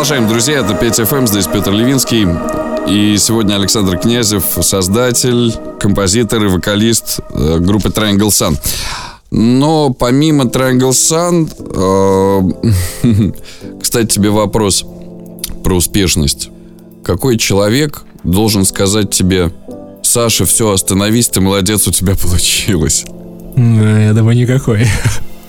Продолжаем, 0.07 0.29
друзья. 0.29 0.59
Это 0.61 0.75
5FM, 0.75 1.27
здесь 1.27 1.49
Петр 1.49 1.73
Левинский. 1.73 2.29
И 2.87 3.19
сегодня 3.19 3.57
Александр 3.57 3.99
Князев, 3.99 4.45
создатель, 4.61 5.53
композитор 5.81 6.45
и 6.45 6.47
вокалист 6.47 7.19
э, 7.31 7.59
группы 7.59 7.89
Triangle 7.89 8.29
Sun. 8.29 8.57
Но 9.33 9.93
помимо 9.93 10.45
Triangle 10.45 10.91
Sun, 10.93 11.51
э, 13.03 13.33
кстати, 13.83 14.07
тебе 14.07 14.31
вопрос 14.31 14.85
про 15.65 15.75
успешность. 15.75 16.51
Какой 17.03 17.37
человек 17.37 18.05
должен 18.23 18.65
сказать 18.65 19.11
тебе, 19.11 19.51
Саша, 20.05 20.47
все, 20.47 20.71
остановись, 20.71 21.27
ты 21.31 21.41
молодец, 21.41 21.89
у 21.89 21.91
тебя 21.91 22.15
получилось? 22.23 23.07
Я 23.57 24.13
думаю, 24.15 24.37
никакой. 24.37 24.87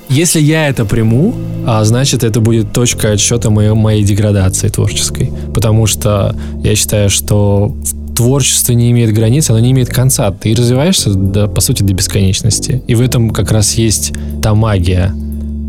Если 0.10 0.40
я 0.40 0.70
это 0.70 0.86
приму, 0.86 1.34
а 1.66 1.84
значит 1.84 2.24
это 2.24 2.40
будет 2.40 2.72
точка 2.72 3.12
отсчета 3.12 3.50
моей, 3.50 3.74
моей 3.74 4.04
деградации 4.04 4.70
творческой. 4.70 5.32
Потому 5.54 5.86
что 5.86 6.36
я 6.64 6.76
считаю, 6.76 7.10
что 7.10 7.76
творчество 8.16 8.74
не 8.74 8.92
имеет 8.92 9.14
границ, 9.14 9.50
оно 9.50 9.60
не 9.60 9.72
имеет 9.72 9.90
конца. 9.90 10.32
Ты 10.32 10.56
развиваешься, 10.56 11.14
до, 11.14 11.48
по 11.48 11.62
сути, 11.62 11.84
до 11.84 11.94
бесконечности. 11.94 12.82
И 12.88 12.96
в 12.96 13.02
этом 13.02 13.32
как 13.32 13.52
раз 13.52 13.76
есть 13.76 14.14
та 14.42 14.56
магия. 14.56 15.14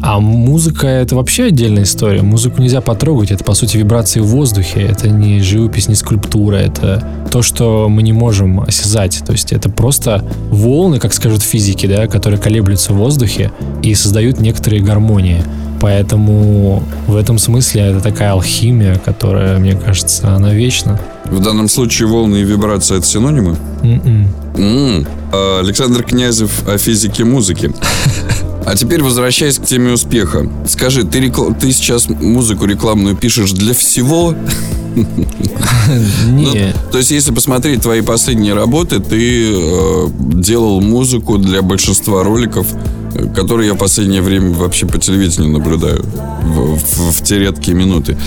А 0.01 0.21
музыка— 0.21 0.87
это 0.89 1.17
вообще 1.17 1.45
отдельная 1.45 1.83
история. 1.83 2.23
Музыку 2.23 2.63
нельзя 2.63 2.81
потрогать. 2.81 3.33
Это, 3.33 3.43
по 3.43 3.55
сути, 3.55 3.77
вибрации 3.77 4.21
в 4.21 4.27
воздухе. 4.27 4.83
Это 4.83 5.09
не 5.09 5.41
живопись, 5.41 5.89
не 5.89 5.95
скульптура. 5.95 6.57
Это 6.57 7.07
то, 7.31 7.43
что 7.43 7.89
мы 7.89 8.03
не 8.03 8.13
можем 8.13 8.61
осязать. 8.61 9.23
То 9.27 9.33
есть 9.33 9.53
это 9.53 9.69
просто 9.69 10.25
волны, 10.51 11.01
как 11.01 11.13
скажут 11.13 11.43
физики, 11.43 11.87
да, 11.87 12.07
которые 12.07 12.41
колеблются 12.41 12.93
в 12.93 12.97
воздухе 12.97 13.51
и 13.83 13.95
создают 13.95 14.41
некоторые 14.41 14.83
гармонии. 14.83 15.43
Поэтому 15.81 16.83
в 17.07 17.17
этом 17.17 17.39
смысле 17.39 17.83
это 17.83 18.01
такая 18.01 18.33
алхимия, 18.33 18.97
которая, 18.97 19.59
мне 19.59 19.77
кажется, 19.77 20.35
она 20.35 20.53
вечна. 20.53 20.99
В 21.27 21.41
данном 21.41 21.69
случае 21.69 22.09
волны 22.09 22.39
и 22.39 22.45
вибрации 22.45 22.99
это 22.99 23.07
синонимы? 23.07 23.57
Mm-mm. 23.83 24.27
М. 24.57 25.07
А, 25.33 25.61
Александр 25.61 26.03
Князев 26.03 26.67
о 26.69 26.79
физике 26.79 27.25
музыки. 27.25 27.73
А 28.71 28.75
теперь 28.77 29.03
возвращаясь 29.03 29.59
к 29.59 29.65
теме 29.65 29.93
успеха. 29.93 30.47
Скажи, 30.69 31.03
ты, 31.05 31.21
рекла- 31.21 31.59
ты 31.59 31.73
сейчас 31.73 32.07
музыку 32.11 32.67
рекламную 32.67 33.17
пишешь 33.17 33.53
для 33.53 33.73
всего? 33.73 34.35
Ну, 36.27 36.53
то 36.93 36.99
есть, 36.99 37.11
если 37.11 37.33
посмотреть 37.33 37.81
твои 37.83 38.01
последние 38.03 38.53
работы, 38.55 38.99
ты 39.01 39.53
э, 39.55 40.09
делал 40.19 40.81
музыку 40.81 41.39
для 41.39 41.63
большинства 41.63 42.23
роликов, 42.25 42.67
которые 43.35 43.69
я 43.69 43.75
в 43.75 43.79
последнее 43.79 44.21
время 44.23 44.51
вообще 44.53 44.87
по 44.87 44.99
телевидению 44.99 45.53
наблюдаю 45.53 46.03
в, 46.43 46.77
в- 46.77 47.13
в 47.17 47.23
те 47.25 47.39
редкие 47.39 47.77
минуты. 47.77 48.19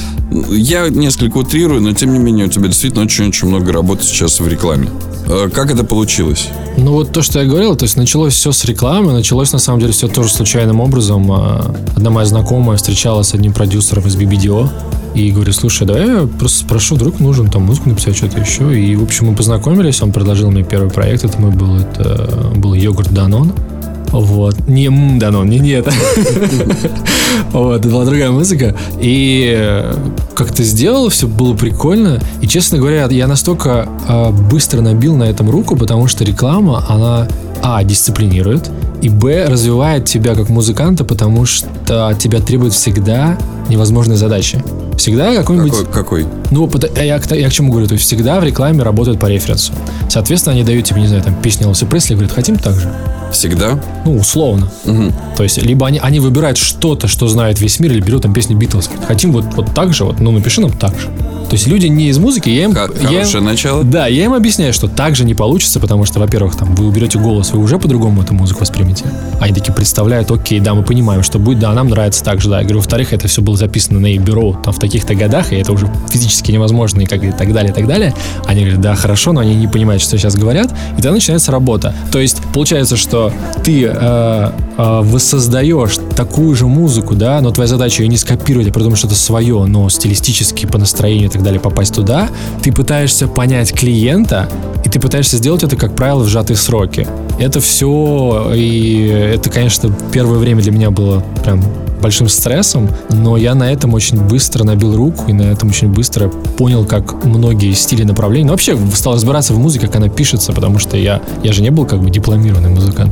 Я 0.49 0.87
несколько 0.89 1.37
утрирую, 1.37 1.81
но 1.81 1.93
тем 1.93 2.13
не 2.13 2.19
менее 2.19 2.47
у 2.47 2.49
тебя 2.49 2.67
действительно 2.67 3.03
очень-очень 3.03 3.47
много 3.47 3.71
работы 3.73 4.03
сейчас 4.05 4.39
в 4.39 4.47
рекламе. 4.47 4.87
Э, 5.27 5.49
как 5.53 5.71
это 5.71 5.83
получилось? 5.83 6.49
Ну 6.77 6.93
вот 6.93 7.11
то, 7.11 7.21
что 7.21 7.39
я 7.39 7.45
говорил, 7.45 7.75
то 7.75 7.83
есть 7.83 7.97
началось 7.97 8.33
все 8.33 8.51
с 8.51 8.65
рекламы, 8.65 9.13
началось 9.13 9.51
на 9.53 9.59
самом 9.59 9.79
деле 9.79 9.91
все 9.91 10.07
тоже 10.07 10.29
случайным 10.29 10.79
образом. 10.79 11.31
А, 11.31 11.75
Одна 11.95 12.09
моя 12.09 12.25
знакомая 12.25 12.77
встречалась 12.77 13.27
с 13.27 13.33
одним 13.33 13.53
продюсером 13.53 14.07
из 14.07 14.15
BBDO 14.15 14.69
и 15.13 15.31
говорю, 15.31 15.51
слушай, 15.53 15.85
давай 15.85 16.07
я 16.07 16.27
просто 16.27 16.59
спрошу, 16.59 16.95
вдруг 16.95 17.19
нужен 17.19 17.49
там 17.49 17.63
музыку 17.63 17.89
написать, 17.89 18.15
что-то 18.15 18.39
еще. 18.39 18.79
И, 18.79 18.95
в 18.95 19.03
общем, 19.03 19.27
мы 19.27 19.35
познакомились, 19.35 20.01
он 20.01 20.11
предложил 20.11 20.49
мне 20.51 20.63
первый 20.63 20.89
проект, 20.89 21.25
это 21.25 21.39
мой 21.39 21.51
был, 21.51 21.75
это 21.75 22.51
был 22.55 22.73
йогурт 22.73 23.13
Данон. 23.13 23.53
Вот. 24.11 24.67
Не 24.67 24.87
м, 24.87 25.19
Данон, 25.19 25.49
не 25.49 25.59
нет. 25.59 25.87
Вот, 27.53 27.85
была 27.85 28.05
другая 28.05 28.29
музыка. 28.31 28.75
И 28.99 29.53
э, 29.57 29.93
как-то 30.35 30.63
сделал, 30.63 31.09
все 31.09 31.27
было 31.27 31.53
прикольно. 31.55 32.19
И, 32.41 32.47
честно 32.47 32.77
говоря, 32.77 33.07
я 33.09 33.27
настолько 33.27 33.87
э, 34.07 34.29
быстро 34.31 34.81
набил 34.81 35.15
на 35.15 35.23
этом 35.23 35.49
руку, 35.49 35.75
потому 35.75 36.07
что 36.07 36.23
реклама, 36.23 36.83
она, 36.89 37.27
а, 37.63 37.83
дисциплинирует, 37.83 38.69
и, 39.01 39.09
б, 39.09 39.45
развивает 39.47 40.05
тебя 40.05 40.35
как 40.35 40.49
музыканта, 40.49 41.03
потому 41.03 41.45
что 41.45 42.07
от 42.09 42.19
тебя 42.19 42.39
требует 42.39 42.73
всегда 42.73 43.37
невозможные 43.69 44.17
задачи. 44.17 44.63
Всегда 44.97 45.33
какой-нибудь... 45.35 45.71
Какой? 45.71 45.93
какой? 45.93 46.25
Ну, 46.51 46.67
пот- 46.67 46.91
я, 47.01 47.17
к- 47.19 47.31
я 47.35 47.49
к 47.49 47.53
чему 47.53 47.71
говорю? 47.71 47.87
То 47.87 47.93
есть 47.93 48.05
всегда 48.05 48.39
в 48.39 48.43
рекламе 48.43 48.83
работают 48.83 49.19
по 49.19 49.25
референсу. 49.27 49.73
Соответственно, 50.09 50.53
они 50.55 50.63
дают 50.63 50.85
тебе, 50.85 51.01
не 51.01 51.07
знаю, 51.07 51.23
там, 51.23 51.33
песню 51.41 51.65
Элвиса 51.67 51.85
Пресли, 51.85 52.13
говорят, 52.13 52.33
хотим 52.33 52.57
так 52.57 52.75
же? 52.75 52.91
Всегда? 53.31 53.79
Ну, 54.05 54.17
условно. 54.17 54.69
Мгм. 54.85 55.13
То 55.35 55.43
есть, 55.43 55.61
либо 55.61 55.87
они, 55.87 55.99
они 55.99 56.19
выбирают 56.19 56.57
что-то, 56.57 57.07
что 57.07 57.27
знает 57.27 57.59
весь 57.59 57.79
мир, 57.79 57.91
или 57.91 58.01
берут 58.01 58.23
там 58.23 58.33
песни 58.33 58.53
Битлз. 58.55 58.89
Хотим 59.07 59.31
вот, 59.31 59.45
вот 59.55 59.73
так 59.73 59.93
же, 59.93 60.05
вот, 60.05 60.19
ну, 60.19 60.31
напиши 60.31 60.61
нам 60.61 60.71
так 60.71 60.97
же. 60.99 61.07
То 61.51 61.55
есть 61.55 61.67
люди 61.67 61.87
не 61.87 62.07
из 62.07 62.17
музыки, 62.17 62.49
я 62.49 62.63
им... 62.63 62.73
Х- 62.73 62.87
я 63.11 63.23
им- 63.23 63.43
начало. 63.43 63.83
да, 63.83 64.07
я 64.07 64.23
им 64.23 64.33
объясняю, 64.33 64.71
что 64.71 64.87
так 64.87 65.17
же 65.17 65.25
не 65.25 65.33
получится, 65.33 65.81
потому 65.81 66.05
что, 66.05 66.17
во-первых, 66.21 66.55
там 66.55 66.73
вы 66.75 66.85
уберете 66.87 67.19
голос, 67.19 67.51
вы 67.51 67.59
уже 67.59 67.77
по-другому 67.77 68.21
эту 68.23 68.33
музыку 68.33 68.61
воспримете. 68.61 69.03
Они 69.41 69.53
такие 69.53 69.73
представляют, 69.73 70.31
окей, 70.31 70.61
да, 70.61 70.73
мы 70.73 70.83
понимаем, 70.83 71.23
что 71.23 71.39
будет, 71.39 71.59
да, 71.59 71.73
нам 71.73 71.89
нравится 71.89 72.23
так 72.23 72.39
же, 72.39 72.49
да. 72.49 72.59
Я 72.59 72.63
говорю, 72.63 72.79
во-вторых, 72.79 73.11
это 73.11 73.27
все 73.27 73.41
было 73.41 73.57
записано 73.57 73.99
на 73.99 74.05
их 74.07 74.21
бюро 74.21 74.57
там 74.63 74.73
в 74.73 74.79
таких-то 74.79 75.13
годах, 75.13 75.51
и 75.51 75.57
это 75.57 75.73
уже 75.73 75.91
физически 76.09 76.53
невозможно, 76.53 77.01
и, 77.01 77.05
как, 77.05 77.21
и 77.21 77.31
так 77.33 77.51
далее, 77.51 77.73
и 77.73 77.75
так 77.75 77.85
далее. 77.85 78.13
Они 78.45 78.61
говорят, 78.61 78.79
да, 78.79 78.95
хорошо, 78.95 79.33
но 79.33 79.41
они 79.41 79.53
не 79.53 79.67
понимают, 79.67 80.01
что 80.01 80.17
сейчас 80.17 80.35
говорят, 80.35 80.71
и 80.93 80.95
тогда 81.01 81.11
начинается 81.11 81.51
работа. 81.51 81.93
То 82.13 82.19
есть 82.19 82.37
получается, 82.53 82.95
что 82.95 83.20
ты 83.63 83.83
э, 83.83 83.89
э, 83.91 84.51
воссоздаешь 84.77 85.97
такую 86.15 86.55
же 86.55 86.67
музыку, 86.67 87.15
да, 87.15 87.41
но 87.41 87.51
твоя 87.51 87.67
задача 87.67 88.03
ее 88.03 88.09
не 88.09 88.17
скопировать, 88.17 88.67
а 88.67 88.71
придумать 88.71 88.97
что-то 88.97 89.15
свое, 89.15 89.65
но 89.65 89.89
стилистически, 89.89 90.65
по 90.65 90.77
настроению 90.77 91.29
и 91.29 91.31
так 91.31 91.43
далее 91.43 91.59
попасть 91.59 91.93
туда, 91.93 92.29
ты 92.63 92.71
пытаешься 92.71 93.27
понять 93.27 93.73
клиента, 93.73 94.49
и 94.85 94.89
ты 94.89 94.99
пытаешься 94.99 95.37
сделать 95.37 95.63
это, 95.63 95.75
как 95.75 95.95
правило, 95.95 96.23
в 96.23 96.27
сжатые 96.27 96.57
сроки. 96.57 97.07
Это 97.39 97.59
все, 97.59 98.51
и 98.55 99.07
это, 99.35 99.49
конечно, 99.49 99.93
первое 100.11 100.39
время 100.39 100.61
для 100.61 100.71
меня 100.71 100.91
было 100.91 101.23
прям 101.43 101.63
большим 102.01 102.27
стрессом, 102.29 102.89
но 103.09 103.37
я 103.37 103.55
на 103.55 103.71
этом 103.71 103.93
очень 103.93 104.19
быстро 104.19 104.63
набил 104.63 104.95
руку 104.95 105.25
и 105.27 105.33
на 105.33 105.43
этом 105.43 105.69
очень 105.69 105.89
быстро 105.89 106.29
понял, 106.29 106.85
как 106.85 107.23
многие 107.23 107.73
стили 107.73 108.03
направлений. 108.03 108.45
Ну, 108.45 108.51
вообще 108.51 108.77
стал 108.93 109.13
разбираться 109.13 109.53
в 109.53 109.59
музыке, 109.59 109.87
как 109.87 109.97
она 109.97 110.09
пишется, 110.09 110.53
потому 110.53 110.79
что 110.79 110.97
я, 110.97 111.21
я 111.43 111.53
же 111.53 111.61
не 111.61 111.69
был 111.69 111.85
как 111.85 112.01
бы 112.01 112.09
дипломированный 112.09 112.69
музыкант. 112.69 113.11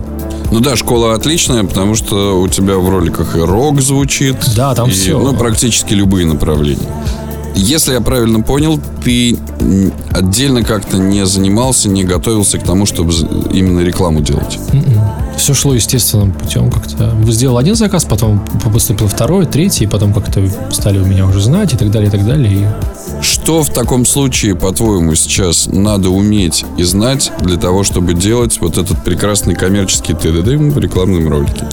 Ну 0.51 0.59
да, 0.61 0.75
школа 0.75 1.13
отличная, 1.13 1.63
потому 1.63 1.95
что 1.95 2.41
у 2.41 2.47
тебя 2.47 2.77
в 2.77 2.89
роликах 2.89 3.35
и 3.35 3.39
рок 3.39 3.81
звучит. 3.81 4.35
Да, 4.55 4.73
там 4.73 4.89
и, 4.89 4.91
всё. 4.91 5.19
Ну, 5.19 5.33
практически 5.35 5.93
любые 5.93 6.25
направления. 6.25 6.87
Если 7.55 7.93
я 7.93 8.01
правильно 8.01 8.41
понял, 8.41 8.79
ты 9.03 9.37
отдельно 10.11 10.63
как-то 10.63 10.97
не 10.97 11.25
занимался, 11.25 11.89
не 11.89 12.03
готовился 12.03 12.57
к 12.57 12.63
тому, 12.63 12.85
чтобы 12.85 13.13
именно 13.51 13.81
рекламу 13.81 14.21
делать. 14.21 14.57
Все 15.39 15.53
шло 15.53 15.73
естественным 15.73 16.33
путем 16.33 16.69
как-то. 16.69 17.15
Сделал 17.29 17.57
один 17.57 17.73
заказ, 17.73 18.03
потом 18.03 18.45
поступил 18.73 19.07
второй, 19.07 19.45
третий, 19.45 19.85
и 19.85 19.87
потом 19.87 20.13
как-то 20.13 20.45
стали 20.69 20.99
у 20.99 21.05
меня 21.05 21.25
уже 21.25 21.39
знать 21.39 21.73
и 21.73 21.77
так 21.77 21.91
далее, 21.91 22.09
и 22.09 22.11
так 22.11 22.25
далее. 22.25 22.75
Что 23.21 23.63
в 23.63 23.69
таком 23.69 24.05
случае, 24.05 24.55
по-твоему, 24.55 25.15
сейчас 25.15 25.67
надо 25.67 26.09
уметь 26.09 26.65
и 26.77 26.83
знать 26.83 27.31
для 27.39 27.55
того, 27.55 27.85
чтобы 27.85 28.15
делать 28.15 28.59
вот 28.59 28.77
этот 28.77 29.01
прекрасный 29.05 29.55
коммерческий 29.55 30.13
ТДД 30.13 30.55
в 30.55 30.77
рекламном 30.77 31.29
ролике? 31.29 31.65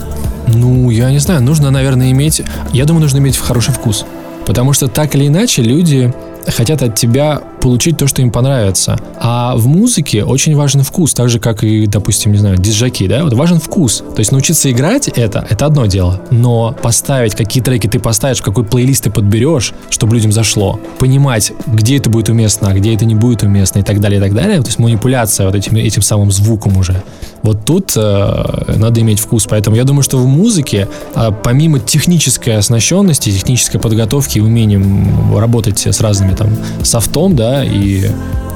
Ну, 0.46 0.88
я 0.90 1.10
не 1.10 1.18
знаю, 1.18 1.42
нужно, 1.42 1.72
наверное, 1.72 2.12
иметь... 2.12 2.42
Я 2.72 2.84
думаю, 2.84 3.02
нужно 3.02 3.18
иметь 3.18 3.36
хороший 3.36 3.74
вкус. 3.74 4.06
Потому 4.46 4.74
что 4.74 4.86
так 4.86 5.16
или 5.16 5.26
иначе 5.26 5.62
люди 5.62 6.14
хотят 6.46 6.82
от 6.82 6.94
тебя 6.94 7.42
получить 7.66 7.96
то, 7.96 8.06
что 8.06 8.22
им 8.22 8.30
понравится. 8.30 8.96
А 9.20 9.56
в 9.56 9.66
музыке 9.66 10.22
очень 10.22 10.54
важен 10.54 10.84
вкус, 10.84 11.14
так 11.14 11.28
же, 11.28 11.40
как 11.40 11.64
и, 11.64 11.88
допустим, 11.88 12.30
не 12.30 12.38
знаю, 12.38 12.58
диджаки, 12.58 13.08
да? 13.08 13.24
Вот 13.24 13.32
важен 13.32 13.58
вкус. 13.58 14.04
То 14.14 14.20
есть 14.20 14.30
научиться 14.30 14.70
играть 14.70 15.08
это, 15.08 15.44
это 15.50 15.66
одно 15.66 15.86
дело. 15.86 16.20
Но 16.30 16.76
поставить, 16.80 17.34
какие 17.34 17.60
треки 17.60 17.88
ты 17.88 17.98
поставишь, 17.98 18.40
какой 18.40 18.62
плейлист 18.62 19.02
ты 19.02 19.10
подберешь, 19.10 19.74
чтобы 19.90 20.14
людям 20.14 20.30
зашло. 20.30 20.78
Понимать, 21.00 21.52
где 21.66 21.96
это 21.96 22.08
будет 22.08 22.28
уместно, 22.28 22.68
а 22.68 22.72
где 22.72 22.94
это 22.94 23.04
не 23.04 23.16
будет 23.16 23.42
уместно 23.42 23.80
и 23.80 23.82
так 23.82 24.00
далее, 24.00 24.20
и 24.20 24.22
так 24.22 24.32
далее. 24.32 24.60
То 24.60 24.68
есть 24.68 24.78
манипуляция 24.78 25.46
вот 25.46 25.56
этим, 25.56 25.74
этим 25.74 26.02
самым 26.02 26.30
звуком 26.30 26.76
уже. 26.76 27.02
Вот 27.42 27.64
тут 27.64 27.94
э, 27.96 28.74
надо 28.76 29.00
иметь 29.00 29.18
вкус. 29.18 29.46
Поэтому 29.50 29.74
я 29.74 29.82
думаю, 29.82 30.04
что 30.04 30.18
в 30.18 30.26
музыке, 30.26 30.86
э, 31.16 31.30
помимо 31.42 31.80
технической 31.80 32.58
оснащенности, 32.58 33.30
технической 33.30 33.80
подготовки 33.80 34.38
и 34.38 34.40
умением 34.40 35.36
работать 35.36 35.84
с 35.84 36.00
разными 36.00 36.34
там 36.34 36.56
софтом, 36.84 37.34
да, 37.34 37.55
и 37.64 38.04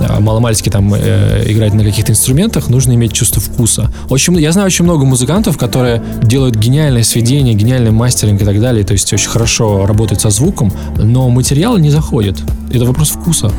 э, 0.00 0.20
маломальски 0.20 0.68
там 0.68 0.92
э, 0.94 1.44
играть 1.46 1.74
на 1.74 1.84
каких-то 1.84 2.12
инструментах, 2.12 2.68
нужно 2.68 2.92
иметь 2.92 3.12
чувство 3.12 3.40
вкуса. 3.40 3.92
Очень, 4.08 4.38
я 4.38 4.52
знаю 4.52 4.66
очень 4.66 4.84
много 4.84 5.04
музыкантов, 5.04 5.58
которые 5.58 6.02
делают 6.22 6.56
гениальное 6.56 7.02
сведение, 7.02 7.54
гениальный 7.54 7.90
мастеринг 7.90 8.40
и 8.42 8.44
так 8.44 8.60
далее, 8.60 8.84
то 8.84 8.92
есть 8.92 9.12
очень 9.12 9.28
хорошо 9.28 9.86
работают 9.86 10.20
со 10.20 10.30
звуком, 10.30 10.72
но 10.96 11.28
материал 11.28 11.76
не 11.78 11.90
заходит. 11.90 12.36
Это 12.72 12.84
вопрос 12.84 13.10
вкуса 13.10 13.50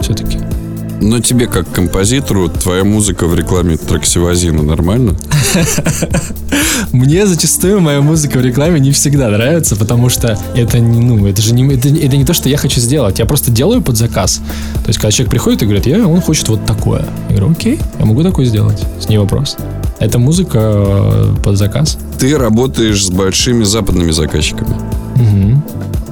все-таки. 0.00 0.38
Но 1.00 1.20
тебе, 1.20 1.46
как 1.46 1.70
композитору, 1.70 2.48
твоя 2.48 2.84
музыка 2.84 3.26
в 3.26 3.34
рекламе 3.34 3.76
траксивазина 3.76 4.62
нормально? 4.62 5.16
Мне 6.92 7.26
зачастую 7.26 7.80
моя 7.80 8.02
музыка 8.02 8.38
в 8.38 8.44
рекламе 8.44 8.80
не 8.80 8.92
всегда 8.92 9.28
нравится, 9.30 9.76
потому 9.76 10.10
что 10.10 10.38
это 10.54 10.78
не, 10.78 11.00
ну, 11.00 11.26
это 11.26 11.40
же 11.40 11.54
не, 11.54 11.74
это, 11.74 11.88
это 11.88 12.16
не 12.16 12.24
то, 12.24 12.34
что 12.34 12.48
я 12.48 12.58
хочу 12.58 12.80
сделать. 12.80 13.18
Я 13.18 13.24
просто 13.24 13.50
делаю 13.50 13.80
под 13.80 13.96
заказ. 13.96 14.42
То 14.82 14.88
есть, 14.88 14.98
когда 14.98 15.10
человек 15.10 15.30
приходит 15.30 15.62
и 15.62 15.64
говорит, 15.64 15.86
я, 15.86 16.06
он 16.06 16.20
хочет 16.20 16.48
вот 16.48 16.66
такое. 16.66 17.06
Я 17.28 17.36
говорю, 17.36 17.52
окей, 17.52 17.78
я 17.98 18.04
могу 18.04 18.22
такое 18.22 18.44
сделать. 18.44 18.82
С 19.00 19.08
ней 19.08 19.18
вопрос. 19.18 19.56
Это 20.00 20.18
музыка 20.18 20.58
э, 20.62 21.34
под 21.44 21.58
заказ. 21.58 21.98
Ты 22.18 22.36
работаешь 22.36 23.04
с 23.06 23.10
большими 23.10 23.64
западными 23.64 24.12
заказчиками. 24.12 24.74
Э, 25.16 25.54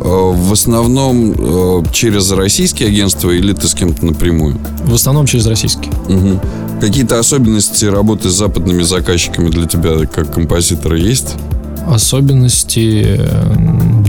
В 0.01 0.53
основном 0.53 1.33
э, 1.33 1.83
через 1.93 2.31
российские 2.31 2.89
агентства 2.89 3.31
или 3.31 3.55
ты 3.55 3.67
с 3.67 3.75
кем-то 3.75 4.05
напрямую? 4.05 4.59
В 4.85 4.95
основном 4.95 5.25
через 5.27 5.47
российский. 5.47 5.91
Мгм. 6.09 6.39
Какие-то 6.83 7.19
особенности 7.19 7.87
работы 7.87 8.29
с 8.29 8.35
западными 8.35 8.83
заказчиками 8.83 9.49
для 9.49 9.67
тебя 9.67 10.07
как 10.07 10.35
композитора 10.35 10.97
есть? 10.99 11.35
Особенности... 11.87 13.19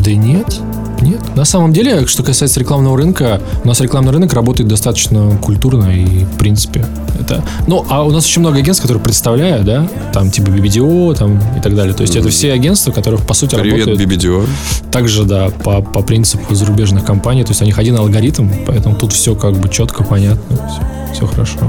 Да 0.04 0.12
нет. 0.12 0.60
Нет. 1.02 1.22
На 1.36 1.46
самом 1.46 1.74
деле, 1.74 2.06
что 2.08 2.24
касается 2.24 2.60
рекламного 2.60 2.98
рынка, 2.98 3.42
у 3.64 3.68
нас 3.68 3.80
рекламный 3.80 4.12
рынок 4.12 4.34
работает 4.34 4.70
достаточно 4.70 5.38
культурно 5.42 5.90
и, 5.90 6.26
в 6.26 6.38
принципе, 6.38 6.86
это... 7.20 7.44
Ну, 7.68 7.86
а 7.90 8.04
у 8.04 8.12
нас 8.12 8.26
очень 8.26 8.42
много 8.42 8.58
агентств, 8.58 8.82
которые 8.82 9.04
представляют, 9.04 9.66
да, 9.66 9.88
там 10.14 10.30
типа 10.32 10.50
BBDO, 10.50 11.16
там 11.16 11.40
и 11.58 11.62
так 11.62 11.76
далее. 11.76 11.94
То 11.94 12.02
есть 12.02 12.16
это 12.16 12.30
все 12.30 12.52
агентства, 12.52 12.92
которых, 12.92 13.26
по 13.26 13.34
сути, 13.34 13.56
Привет, 13.56 13.80
работают 13.80 14.00
Бибидио. 14.00 14.44
также, 14.92 15.24
да, 15.26 15.50
по, 15.50 15.82
по 15.82 16.02
принципу 16.02 16.54
зарубежных 16.56 17.06
компаний. 17.06 17.44
То 17.44 17.52
есть 17.52 17.62
у 17.62 17.66
них 17.66 17.78
один 17.78 17.96
алгоритм, 17.96 18.50
поэтому 18.66 18.96
тут 18.96 19.14
все 19.14 19.36
как 19.36 19.54
бы 19.54 19.70
четко, 19.70 20.04
понятно, 20.04 20.70
все, 21.14 21.26
хорошо. 21.26 21.60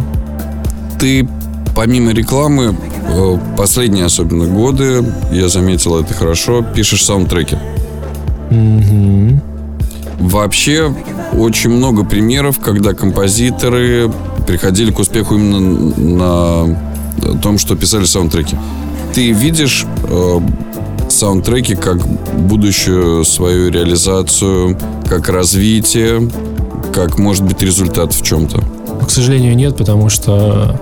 Ты 0.98 1.28
помимо 1.74 2.12
рекламы, 2.12 2.76
э, 3.08 3.38
последние 3.56 4.04
особенно 4.04 4.46
годы, 4.46 5.04
я 5.32 5.48
заметил 5.48 5.98
это 5.98 6.14
хорошо, 6.14 6.62
пишешь 6.62 7.04
саундтреки. 7.04 7.56
Мгм. 8.50 9.40
Вообще 10.18 10.94
очень 11.32 11.70
много 11.70 12.04
примеров, 12.04 12.58
когда 12.58 12.92
композиторы 12.92 14.12
приходили 14.46 14.90
к 14.90 14.98
успеху 14.98 15.36
именно 15.36 15.60
на 15.96 17.38
том, 17.40 17.58
что 17.58 17.76
писали 17.76 18.04
саундтреки. 18.04 18.56
Ты 19.14 19.32
видишь 19.32 19.86
э, 20.04 20.40
саундтреки 21.08 21.74
как 21.74 22.06
будущую 22.06 23.24
свою 23.24 23.70
реализацию, 23.70 24.76
как 25.08 25.28
развитие, 25.28 26.30
как 26.92 27.18
может 27.18 27.44
быть 27.44 27.62
результат 27.62 28.12
в 28.12 28.22
чем-то? 28.22 28.62
К 29.06 29.10
сожалению, 29.10 29.56
нет, 29.56 29.76
потому 29.76 30.08
что 30.08 30.80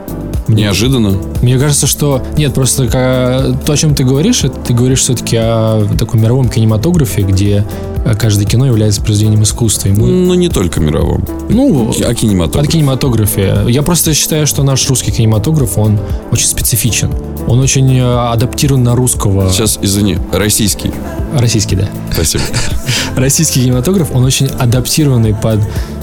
Неожиданно? 0.49 1.17
Мне 1.43 1.59
кажется, 1.59 1.87
что... 1.87 2.23
Нет, 2.37 2.55
просто 2.55 2.89
то, 2.89 3.73
о 3.73 3.77
чем 3.77 3.95
ты 3.95 4.05
говоришь, 4.05 4.45
это 4.45 4.59
ты 4.61 4.73
говоришь 4.75 5.01
все-таки 5.01 5.37
о 5.37 5.87
таком 5.99 6.21
мировом 6.23 6.49
кинематографе, 6.49 7.23
где 7.23 7.65
э, 8.05 8.15
каждое 8.15 8.47
кино 8.47 8.67
является 8.67 9.03
произведением 9.03 9.43
искусства. 9.43 9.89
И 9.89 9.93
мы- 9.93 10.07
Ну, 10.09 10.35
не 10.35 10.49
только 10.49 10.81
мировом. 10.81 11.25
ну, 11.49 11.91
О 11.91 12.09
о 12.11 12.15
кинематографе. 12.15 12.73
кинематографе. 12.73 13.65
Я 13.69 13.83
просто 13.83 14.15
считаю, 14.15 14.47
что 14.47 14.63
наш 14.63 14.89
русский 14.89 15.13
кинематограф, 15.13 15.79
он 15.79 15.99
очень 16.33 16.47
специфичен. 16.47 17.11
Он 17.47 17.61
очень 17.61 17.91
э, 17.99 18.03
адаптирован 18.31 18.83
на 18.83 18.95
русского. 18.95 19.51
Сейчас, 19.51 19.79
извини, 19.83 20.19
российский. 20.33 20.91
Российский, 21.39 21.77
да. 21.77 21.89
Спасибо. 22.13 22.43
Российский 23.17 23.63
кинематограф, 23.63 24.09
он 24.15 24.25
очень 24.25 24.47
адаптированный 24.47 25.35
под 25.35 25.61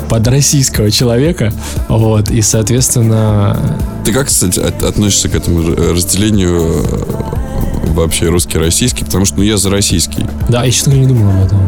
под 0.10 0.28
российского 0.28 0.91
человека, 0.91 1.52
вот, 1.89 2.30
и, 2.30 2.41
соответственно, 2.41 3.58
Ты 4.04 4.12
как, 4.13 4.28
кстати, 4.28 4.60
от- 4.60 4.84
относишься 4.84 5.30
к 5.30 5.36
этому 5.36 5.76
разделению 5.76 6.84
э, 6.84 7.91
вообще 7.94 8.28
русский-российский? 8.30 9.06
Потому 9.06 9.26
что 9.26 9.38
ну, 9.38 9.44
я 9.44 9.58
за 9.58 9.70
российский. 9.70 10.26
да, 10.50 10.63
я, 10.63 10.72
честно 10.72 10.94
говоря, 10.94 11.08
не 11.10 11.13
думал 11.15 11.32
об 11.32 11.46
этом. 11.46 11.60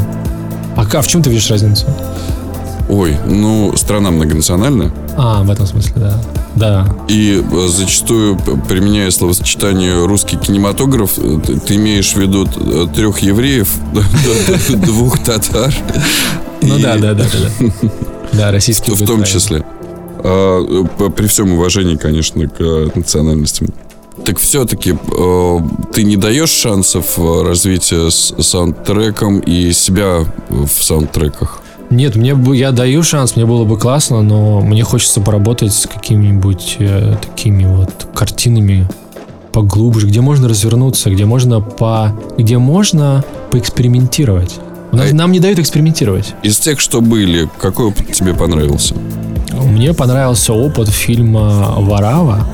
А 0.76 0.86
ка- 0.86 1.02
в 1.02 1.08
чем 1.08 1.22
ты 1.24 1.30
видишь 1.30 1.50
разницу? 1.50 1.86
Ой, 2.90 3.18
ну, 3.26 3.76
страна 3.76 4.12
многонациональная. 4.12 4.92
А, 5.18 5.44
в 5.44 5.50
этом 5.52 5.66
смысле, 5.66 5.94
да. 5.98 6.22
Да. 6.56 6.96
И 7.10 7.44
э, 7.44 7.68
зачастую, 7.68 8.38
применяя 8.68 9.12
словосочетание 9.12 10.06
русский 10.06 10.38
кинематограф, 10.38 11.12
э, 11.18 11.40
ты, 11.66 11.76
имеешь 11.76 12.14
в 12.14 12.18
виду 12.18 12.46
трех 12.96 13.20
евреев, 13.20 13.70
двух 14.86 15.20
татар. 15.24 15.74
Ну 16.62 16.80
да, 16.80 16.98
да, 16.98 17.14
да, 17.14 17.26
да. 17.26 17.70
Да, 18.34 18.52
российский 18.52 18.92
В 18.92 19.06
том 19.06 19.24
числе. 19.24 19.64
А, 20.20 20.86
При 21.16 21.28
всем 21.28 21.54
уважении, 21.54 21.96
конечно, 21.96 22.48
к 22.48 22.60
э, 22.60 22.90
национальностям. 22.96 23.68
Так 24.26 24.40
все-таки 24.40 24.96
ты 25.94 26.04
не 26.04 26.18
даешь 26.18 26.50
шансов 26.50 27.18
э, 27.18 27.44
развития 27.44 28.10
с 28.10 28.34
саундтреком 28.42 29.40
и 29.40 29.72
себя 29.72 30.26
в 30.50 30.68
саундтреках? 30.68 31.62
Нет, 31.90 32.16
мне 32.16 32.36
бы, 32.36 32.58
я 32.58 32.72
даю 32.72 33.02
шанс, 33.04 33.36
мне 33.36 33.46
было 33.46 33.64
бы 33.64 33.78
классно, 33.78 34.22
но 34.22 34.60
мне 34.60 34.84
хочется 34.84 35.22
поработать 35.22 35.74
с 35.74 35.88
какими-нибудь 35.88 36.76
э, 36.80 37.16
такими 37.22 37.64
вот 37.66 38.08
картинами 38.14 38.90
поглубже, 39.54 40.08
где 40.08 40.20
можно 40.20 40.50
развернуться, 40.50 41.10
где 41.10 41.26
можно 41.26 41.62
по, 41.62 42.14
где 42.38 42.58
можно 42.58 43.24
поэкспериментировать. 43.52 44.56
Нас- 44.92 45.12
Э. 45.12 45.14
нам 45.14 45.32
не 45.32 45.40
дают 45.40 45.60
экспериментировать. 45.60 46.34
Из 46.44 46.58
тех, 46.58 46.80
что 46.80 47.02
были, 47.02 47.50
какой 47.60 47.88
опыт 47.88 48.12
тебе 48.14 48.34
понравился? 48.34 48.96
Мне 49.54 49.94
понравился 49.94 50.54
опыт 50.54 50.90
фильма 50.90 51.74
«Варава». 51.78 52.48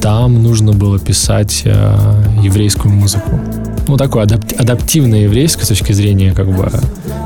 Там 0.00 0.42
нужно 0.42 0.72
было 0.72 0.98
писать 0.98 1.62
э, 1.64 2.22
еврейскую 2.42 2.92
музыку. 2.94 3.40
Ну, 3.88 3.96
такое 3.96 4.24
адап- 4.26 4.54
адаптивное 4.56 5.20
еврейское 5.20 5.64
с 5.64 5.68
точки 5.68 5.92
зрения, 5.92 6.32
как 6.32 6.46
бы, 6.48 6.64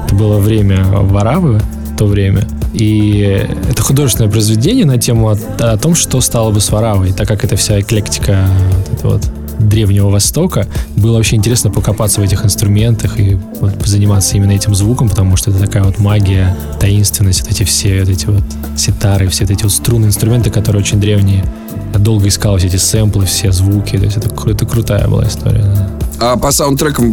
это 0.06 0.14
было 0.14 0.38
время 0.38 0.84
Варавы, 0.84 1.60
в 1.92 1.96
то 1.96 2.06
время. 2.06 2.46
И 2.72 3.46
это 3.68 3.82
художественное 3.82 4.30
произведение 4.30 4.84
на 4.86 4.96
тему 4.98 5.30
о, 5.30 5.36
о 5.58 5.76
том, 5.76 5.94
что 5.94 6.20
стало 6.20 6.50
бы 6.52 6.60
с 6.60 6.70
Варавой, 6.70 7.12
так 7.12 7.26
как 7.26 7.44
это 7.44 7.56
вся 7.56 7.80
эклектика 7.80 8.46
вот 8.88 8.92
это 8.98 9.08
вот 9.08 9.30
Древнего 9.60 10.08
Востока. 10.10 10.66
Было 10.96 11.16
вообще 11.16 11.36
интересно 11.36 11.70
покопаться 11.70 12.20
в 12.20 12.24
этих 12.24 12.44
инструментах 12.44 13.18
и 13.20 13.38
вот 13.60 13.72
заниматься 13.86 14.36
именно 14.36 14.52
этим 14.52 14.74
звуком, 14.74 15.08
потому 15.08 15.36
что 15.36 15.50
это 15.50 15.60
такая 15.60 15.84
вот 15.84 15.98
магия, 15.98 16.56
таинственность, 16.80 17.42
вот 17.42 17.50
эти 17.50 17.64
все 17.64 18.00
вот 18.00 18.08
эти 18.08 18.26
вот 18.26 18.42
ситары, 18.76 19.28
все 19.28 19.44
вот 19.44 19.50
эти 19.52 19.62
вот 19.62 19.72
струнные 19.72 20.08
инструменты, 20.08 20.50
которые 20.50 20.82
очень 20.82 21.00
древние. 21.00 21.44
Я 21.92 21.98
долго 21.98 22.28
искал 22.28 22.56
все 22.58 22.68
эти 22.68 22.76
сэмплы, 22.76 23.26
все 23.26 23.52
звуки, 23.52 23.96
то 23.98 24.04
есть 24.04 24.16
это, 24.16 24.30
это 24.48 24.66
крутая 24.66 25.08
была 25.08 25.26
история. 25.26 25.62
да. 25.62 25.90
А 26.22 26.36
по 26.36 26.52
саундтрекам 26.52 27.12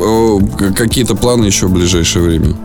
какие-то 0.73 1.15
планы 1.15 1.45
еще 1.45 1.67
в 1.67 1.71
ближайшее 1.73 2.23
время? 2.25 2.55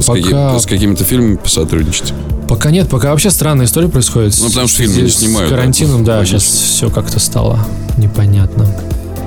С, 0.00 0.04
Пока- 0.04 0.20
каки- 0.52 0.60
с 0.62 0.66
какими-то 0.66 1.02
фильмами 1.04 1.36
посотрудничать? 1.36 2.12
Пока 2.46 2.70
нет, 2.70 2.88
пока 2.88 3.10
вообще 3.10 3.30
странная 3.30 3.66
история 3.66 3.88
происходит. 3.88 4.34
Ну, 4.40 4.48
потому 4.48 4.68
что 4.68 4.78
фильмы 4.82 5.02
не 5.02 5.10
снимают, 5.10 5.48
С 5.48 5.50
да, 5.50 5.56
карантином, 5.56 6.04
да, 6.04 6.16
логично. 6.18 6.38
сейчас 6.40 6.50
все 6.52 6.90
как-то 6.90 7.18
стало 7.18 7.58
непонятно. 7.98 8.66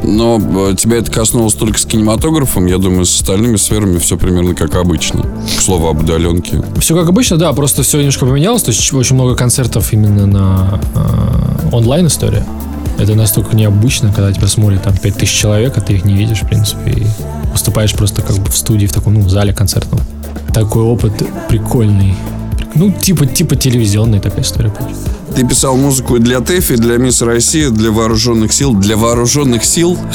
Но 0.03 0.41
э, 0.69 0.75
тебя 0.75 0.97
это 0.97 1.11
коснулось 1.11 1.53
только 1.53 1.77
с 1.77 1.85
кинематографом. 1.85 2.65
Я 2.65 2.77
думаю, 2.77 3.05
с 3.05 3.15
остальными 3.15 3.57
сферами 3.57 3.97
все 3.99 4.17
примерно 4.17 4.55
как 4.55 4.75
обычно. 4.75 5.23
К 5.57 5.61
слову 5.61 5.87
об 5.87 6.01
удаленке. 6.01 6.61
Все 6.79 6.95
как 6.95 7.09
обычно, 7.09 7.37
да, 7.37 7.53
просто 7.53 7.83
все 7.83 7.99
немножко 7.99 8.25
поменялось. 8.25 8.63
То 8.63 8.71
есть 8.71 8.93
очень 8.93 9.15
много 9.15 9.35
концертов 9.35 9.93
именно 9.93 10.25
на 10.25 10.79
э, 10.95 11.75
онлайн 11.75 12.07
история. 12.07 12.45
Это 12.97 13.15
настолько 13.15 13.55
необычно, 13.55 14.11
когда 14.13 14.31
тебя 14.31 14.47
смотрит 14.47 14.83
там 14.83 14.95
5000 14.95 15.29
человек, 15.29 15.77
а 15.77 15.81
ты 15.81 15.93
их 15.93 16.05
не 16.05 16.13
видишь, 16.13 16.41
в 16.41 16.47
принципе, 16.47 16.91
и 16.91 17.07
выступаешь 17.51 17.93
просто 17.93 18.21
как 18.21 18.37
бы 18.37 18.51
в 18.51 18.57
студии, 18.57 18.85
в 18.85 18.91
таком, 18.91 19.13
ну, 19.13 19.27
зале 19.27 19.53
концертном. 19.53 19.99
Такой 20.53 20.83
опыт 20.83 21.13
прикольный. 21.47 22.15
Ну, 22.75 22.91
типа, 22.91 23.25
типа 23.25 23.55
телевизионная 23.55 24.19
такая 24.19 24.43
история. 24.43 24.69
получилась. 24.69 25.20
Ты 25.36 25.48
писал 25.48 25.78
музыку 25.78 26.20
для 26.20 26.39
ТЭФИ, 26.41 26.76
для 26.76 26.98
Мисс 26.98 27.22
России, 27.22 27.67
для 27.67 27.91
вооруженных 27.91 28.52
сил. 28.54 28.74
Для 28.74 28.98
вооруженных 28.98 29.63
сил? 29.65 29.98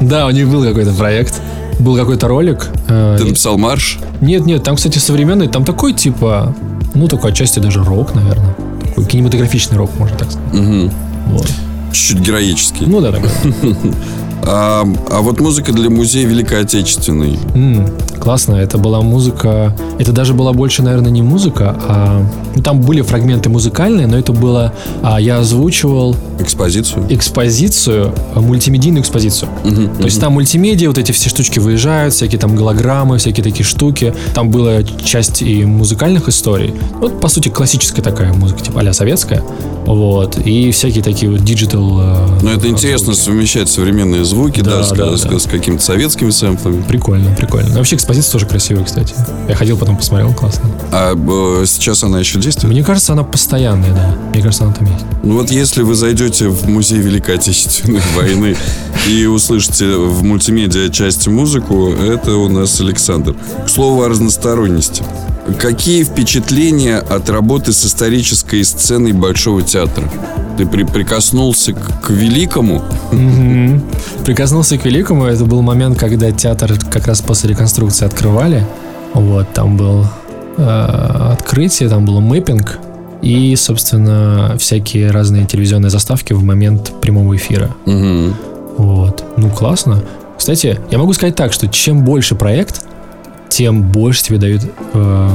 Да, 0.00 0.26
у 0.26 0.30
них 0.30 0.48
был 0.48 0.64
какой-то 0.64 0.92
проект. 0.92 1.40
Был 1.78 1.96
какой-то 1.96 2.26
ролик. 2.26 2.66
э, 2.88 3.16
Ты 3.18 3.24
написал 3.24 3.56
марш? 3.56 4.00
Нет, 4.20 4.44
нет, 4.46 4.64
там, 4.64 4.74
кстати, 4.74 4.98
современный, 4.98 5.46
там 5.46 5.64
такой 5.64 5.92
типа, 5.92 6.54
ну, 6.94 7.06
такой 7.06 7.30
отчасти 7.30 7.60
даже 7.60 7.84
рок, 7.84 8.12
наверное. 8.14 8.54
Такой 8.88 9.04
кинематографичный 9.04 9.78
рок, 9.78 9.90
можно 9.98 10.16
так 10.18 10.28
сказать. 10.32 10.90
Вот. 11.26 11.48
Чуть-чуть 11.92 12.18
героический. 12.18 12.84
Ну 12.86 13.00
да, 13.00 13.12
такой. 13.12 13.30
А, 14.44 14.84
а 15.10 15.20
вот 15.20 15.40
музыка 15.40 15.72
для 15.72 15.88
музея 15.90 16.26
Великой 16.26 16.60
Отечественной. 16.62 17.38
М, 17.54 17.88
классно, 18.20 18.56
это 18.56 18.76
была 18.78 19.00
музыка. 19.00 19.76
Это 19.98 20.12
даже 20.12 20.34
была 20.34 20.52
больше, 20.52 20.82
наверное, 20.82 21.10
не 21.10 21.22
музыка, 21.22 21.76
а 21.88 22.22
ну, 22.54 22.62
там 22.62 22.80
были 22.80 23.02
фрагменты 23.02 23.48
музыкальные, 23.48 24.06
но 24.06 24.18
это 24.18 24.32
было. 24.32 24.72
а, 25.02 25.20
я 25.20 25.38
озвучивал 25.38 26.16
Экспозицию. 26.40 27.06
экспозицию, 27.08 28.12
мультимедийную 28.34 29.02
экспозицию. 29.02 29.48
То 29.98 30.04
есть 30.04 30.20
там 30.20 30.32
мультимедиа, 30.32 30.88
вот 30.88 30.98
эти 30.98 31.12
все 31.12 31.28
штучки 31.28 31.58
выезжают, 31.58 32.14
всякие 32.14 32.38
там 32.40 32.56
голограммы, 32.56 33.18
всякие 33.18 33.44
такие 33.44 33.64
штуки. 33.64 34.12
Там 34.34 34.50
была 34.50 34.82
часть 34.82 35.42
и 35.42 35.64
музыкальных 35.64 36.28
историй. 36.28 36.74
Вот, 37.00 37.20
по 37.20 37.28
сути, 37.28 37.48
классическая 37.48 38.02
такая 38.02 38.32
музыка, 38.32 38.60
типа 38.60 38.80
а 38.80 38.92
советская. 38.92 39.42
Вот. 39.86 40.38
И 40.38 40.70
всякие 40.72 41.02
такие 41.02 41.30
вот 41.30 41.44
digital... 41.44 41.82
Но 41.82 42.38
Ну, 42.42 42.50
это 42.50 42.68
интересно 42.68 43.14
совмещать 43.14 43.68
современные 43.68 44.24
звуки, 44.32 44.60
да, 44.60 44.78
Да, 44.78 44.82
с, 44.82 44.90
да, 44.92 45.16
с- 45.16 45.22
да. 45.22 45.38
с 45.38 45.44
какими-то 45.44 45.82
советскими 45.82 46.30
сэмплами. 46.30 46.82
Прикольно, 46.82 47.34
прикольно. 47.34 47.76
Вообще 47.76 47.96
экспозиция 47.96 48.32
тоже 48.32 48.46
красивая, 48.46 48.84
кстати. 48.84 49.14
Я 49.48 49.54
ходил, 49.54 49.76
потом 49.76 49.96
посмотрел, 49.96 50.32
классно. 50.32 50.70
А 50.90 51.12
э, 51.14 51.66
сейчас 51.66 52.02
она 52.02 52.18
еще 52.20 52.38
действует? 52.38 52.72
Мне 52.72 52.82
кажется, 52.82 53.12
она 53.12 53.22
постоянная, 53.24 53.92
да. 53.92 54.16
Мне 54.32 54.42
кажется, 54.42 54.64
она 54.64 54.72
там 54.72 54.86
есть. 54.86 55.04
Ну 55.22 55.34
вот 55.34 55.50
если 55.50 55.82
вы 55.82 55.94
зайдете 55.94 56.48
в 56.48 56.68
музей 56.68 56.98
Великой 56.98 57.36
Отечественной 57.36 58.00
войны 58.16 58.56
и 59.08 59.26
услышите 59.26 59.86
в 59.96 60.22
мультимедиа 60.22 60.88
части 60.90 61.28
музыку, 61.28 61.92
это 61.92 62.34
у 62.36 62.48
нас 62.48 62.80
Александр. 62.80 63.34
К 63.66 63.68
слову 63.68 64.02
о 64.02 64.08
разносторонности. 64.08 65.04
Какие 65.58 66.04
впечатления 66.04 66.98
от 66.98 67.28
работы 67.28 67.72
с 67.72 67.84
исторической 67.84 68.62
сценой 68.64 69.12
Большого 69.12 69.62
театра? 69.62 70.08
Ты 70.56 70.66
при- 70.66 70.84
прикоснулся 70.84 71.72
к, 71.72 72.00
к 72.02 72.10
великому? 72.10 72.82
Мгм. 73.10 73.82
Прикоснулся 74.24 74.78
к 74.78 74.84
великому. 74.84 75.24
Это 75.26 75.44
был 75.44 75.62
момент, 75.62 75.98
когда 75.98 76.30
театр 76.30 76.74
как 76.90 77.06
раз 77.06 77.20
после 77.20 77.50
реконструкции 77.50 78.06
открывали. 78.06 78.64
Вот, 79.14 79.52
там 79.52 79.76
был 79.76 80.06
э, 80.56 80.62
открытие, 81.32 81.88
там 81.88 82.04
был 82.04 82.20
мэппинг 82.20 82.78
и, 83.20 83.54
собственно, 83.56 84.56
всякие 84.58 85.10
разные 85.10 85.44
телевизионные 85.44 85.90
заставки 85.90 86.32
в 86.32 86.42
момент 86.42 86.92
прямого 87.00 87.36
эфира. 87.36 87.70
Мгм. 87.84 88.34
Вот. 88.78 89.24
Ну, 89.36 89.50
классно. 89.50 90.02
Кстати, 90.38 90.80
я 90.90 90.98
могу 90.98 91.12
сказать 91.12 91.34
так, 91.36 91.52
что 91.52 91.68
чем 91.68 92.04
больше 92.04 92.34
проект, 92.36 92.82
тем 93.48 93.82
больше 93.82 94.22
тебе 94.24 94.38
дают 94.38 94.62
э, 94.94 95.28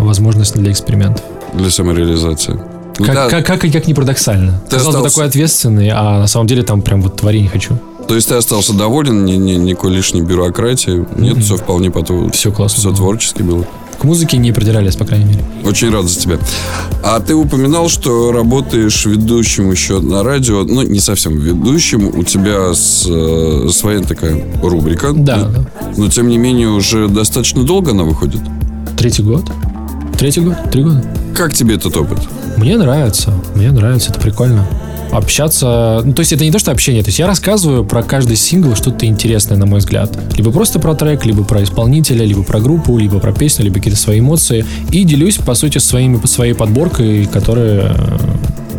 возможность 0.00 0.54
для 0.54 0.70
экспериментов. 0.70 1.24
Для 1.52 1.70
самореализации. 1.70 2.58
Как, 2.96 3.14
да, 3.14 3.28
как, 3.28 3.44
как, 3.44 3.64
и 3.66 3.70
как 3.70 3.86
не 3.86 3.92
парадоксально. 3.94 4.58
Ты 4.70 4.76
Казалось 4.76 4.84
бы, 4.94 4.98
остался- 5.00 5.14
такой 5.16 5.28
ответственный, 5.28 5.90
а 5.90 6.20
на 6.20 6.26
самом 6.26 6.46
деле 6.46 6.62
там 6.62 6.80
прям 6.80 7.02
вот 7.02 7.16
творение 7.16 7.50
хочу. 7.50 7.78
То 8.08 8.14
есть 8.14 8.28
ты 8.28 8.34
остался 8.34 8.72
доволен, 8.72 9.24
ни, 9.24 9.32
ни- 9.32 9.52
никакой 9.56 9.92
лишней 9.92 10.22
бюрократии? 10.22 11.04
Нет, 11.16 11.38
все 11.38 11.56
вполне 11.56 11.90
потом. 11.90 12.30
Всё 12.30 12.52
классно 12.52 12.78
Все 12.78 12.92
творчески 12.92 13.42
было. 13.42 13.64
К 13.98 14.04
музыке 14.04 14.36
не 14.36 14.52
придирались, 14.52 14.94
по 14.94 15.04
крайней 15.06 15.24
мере. 15.24 15.44
Очень 15.64 15.90
рад 15.90 16.04
за 16.04 16.20
тебя. 16.20 16.38
А 17.02 17.18
ты 17.18 17.34
упоминал, 17.34 17.88
что 17.88 18.30
работаешь 18.30 19.06
ведущим 19.06 19.70
еще 19.70 20.00
на 20.00 20.22
радио. 20.22 20.64
Ну, 20.64 20.82
не 20.82 21.00
совсем 21.00 21.38
ведущим. 21.38 22.08
У 22.08 22.22
тебя 22.22 22.74
с, 22.74 23.06
э, 23.08 23.68
своя 23.72 24.00
такая 24.02 24.44
рубрика. 24.62 25.12
Да, 25.14 25.48
да. 25.48 25.64
Но, 25.96 26.08
тем 26.10 26.28
не 26.28 26.36
менее, 26.36 26.68
уже 26.68 27.08
достаточно 27.08 27.64
долго 27.64 27.92
она 27.92 28.04
выходит. 28.04 28.40
Третий 28.98 29.22
год. 29.22 29.50
Третий 30.18 30.40
год? 30.42 30.56
Три 30.70 30.82
года. 30.82 31.02
Как 31.34 31.54
тебе 31.54 31.76
этот 31.76 31.96
опыт? 31.96 32.18
Мне 32.58 32.76
нравится. 32.76 33.32
Мне 33.54 33.70
нравится, 33.72 34.10
это 34.10 34.20
прикольно. 34.20 34.66
Общаться... 35.12 36.02
Ну, 36.04 36.12
то 36.12 36.20
есть 36.20 36.32
это 36.32 36.44
не 36.44 36.50
то, 36.50 36.58
что 36.58 36.72
общение. 36.72 37.02
То 37.02 37.08
есть 37.08 37.18
я 37.18 37.26
рассказываю 37.26 37.84
про 37.84 38.02
каждый 38.02 38.36
сингл 38.36 38.74
что-то 38.74 39.06
интересное, 39.06 39.56
на 39.56 39.66
мой 39.66 39.78
взгляд. 39.78 40.10
Либо 40.36 40.50
просто 40.50 40.78
про 40.78 40.94
трек, 40.94 41.24
либо 41.24 41.44
про 41.44 41.62
исполнителя, 41.62 42.24
либо 42.24 42.42
про 42.42 42.60
группу, 42.60 42.96
либо 42.98 43.18
про 43.18 43.32
песню, 43.32 43.64
либо 43.64 43.76
какие-то 43.76 43.98
свои 43.98 44.20
эмоции. 44.20 44.64
И 44.90 45.04
делюсь, 45.04 45.36
по 45.36 45.54
сути, 45.54 45.78
своими, 45.78 46.24
своей 46.26 46.54
подборкой, 46.54 47.26
которая 47.26 47.96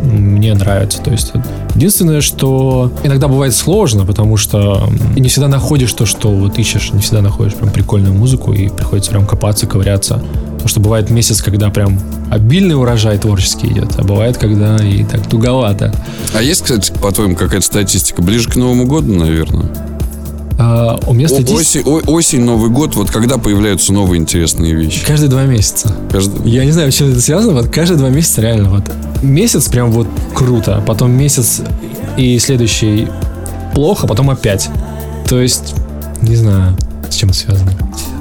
мне 0.02 0.54
нравится. 0.54 1.00
То 1.02 1.10
есть 1.10 1.32
единственное, 1.74 2.20
что 2.20 2.92
иногда 3.04 3.28
бывает 3.28 3.54
сложно, 3.54 4.04
потому 4.04 4.36
что 4.36 4.88
не 5.16 5.28
всегда 5.28 5.48
находишь 5.48 5.92
то, 5.92 6.06
что 6.06 6.30
вот 6.30 6.58
ищешь, 6.58 6.92
не 6.92 7.00
всегда 7.00 7.20
находишь 7.22 7.54
прям 7.54 7.70
прикольную 7.70 8.14
музыку, 8.14 8.52
и 8.52 8.68
приходится 8.68 9.10
прям 9.10 9.26
копаться, 9.26 9.66
ковыряться. 9.66 10.22
Потому 10.68 10.82
что 10.82 10.90
бывает 10.90 11.08
месяц, 11.08 11.40
когда 11.40 11.70
прям 11.70 11.98
обильный 12.30 12.74
урожай 12.74 13.16
творческий 13.16 13.68
идет, 13.68 13.88
а 13.96 14.02
бывает, 14.02 14.36
когда 14.36 14.76
и 14.76 15.02
так 15.02 15.26
туговато. 15.26 15.94
А 16.34 16.42
есть, 16.42 16.60
кстати, 16.60 16.92
по-твоему, 16.92 17.36
какая-то 17.36 17.64
статистика? 17.64 18.20
Ближе 18.20 18.50
к 18.50 18.56
Новому 18.56 18.84
году, 18.84 19.14
наверное? 19.14 19.64
А, 20.58 21.00
у 21.06 21.14
меня 21.14 21.24
О- 21.24 21.30
статистика 21.30 21.88
осень, 21.88 22.02
о- 22.06 22.10
осень, 22.12 22.44
Новый 22.44 22.68
год. 22.68 22.96
Вот 22.96 23.10
когда 23.10 23.38
появляются 23.38 23.94
новые 23.94 24.20
интересные 24.20 24.74
вещи? 24.74 25.06
каждые 25.06 25.30
два 25.30 25.44
месяца. 25.44 25.90
Каждый- 26.12 26.50
Я 26.50 26.66
не 26.66 26.72
знаю, 26.72 26.92
с 26.92 26.96
чем 26.96 27.12
это 27.12 27.20
связано. 27.22 27.54
Вот 27.54 27.68
каждые 27.68 27.96
два 27.96 28.10
месяца 28.10 28.42
реально 28.42 28.68
вот 28.68 28.84
месяц 29.22 29.68
прям 29.68 29.90
вот 29.90 30.06
круто, 30.34 30.82
потом 30.86 31.12
месяц 31.12 31.62
и 32.18 32.38
следующий 32.38 33.08
плохо, 33.74 34.06
потом 34.06 34.28
опять. 34.28 34.68
То 35.30 35.40
есть 35.40 35.74
не 36.20 36.36
знаю, 36.36 36.76
с 37.08 37.14
чем 37.14 37.30
это 37.30 37.38
связано. 37.38 37.72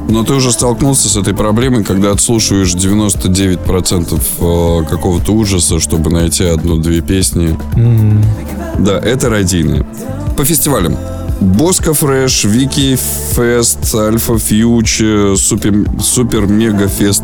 Но 0.10 0.24
ты 0.24 0.34
уже 0.34 0.52
столкнулся 0.52 1.10
с 1.10 1.18
этой 1.18 1.34
проблемой, 1.34 1.84
когда 1.84 2.12
отслушиваешь 2.12 2.74
99% 2.76 4.14
э, 4.40 4.90
какого-то 4.90 5.34
ужаса, 5.34 5.80
чтобы 5.80 6.10
найти 6.10 6.46
одну-две 6.46 7.02
песни. 7.02 7.58
М, 7.76 8.24
Да, 8.80 8.98
это 9.00 9.30
радийное. 9.30 9.86
По 10.38 10.46
фестивалям. 10.46 10.96
Bosco 11.42 11.94
Fresh, 11.94 12.46
Вики 12.46 12.98
Fest, 13.36 13.94
Alfa 13.94 14.40
Future, 14.40 15.02
Супер, 15.38 15.86
Супер 16.02 16.48
Мега 16.48 16.88
Fest. 16.88 17.24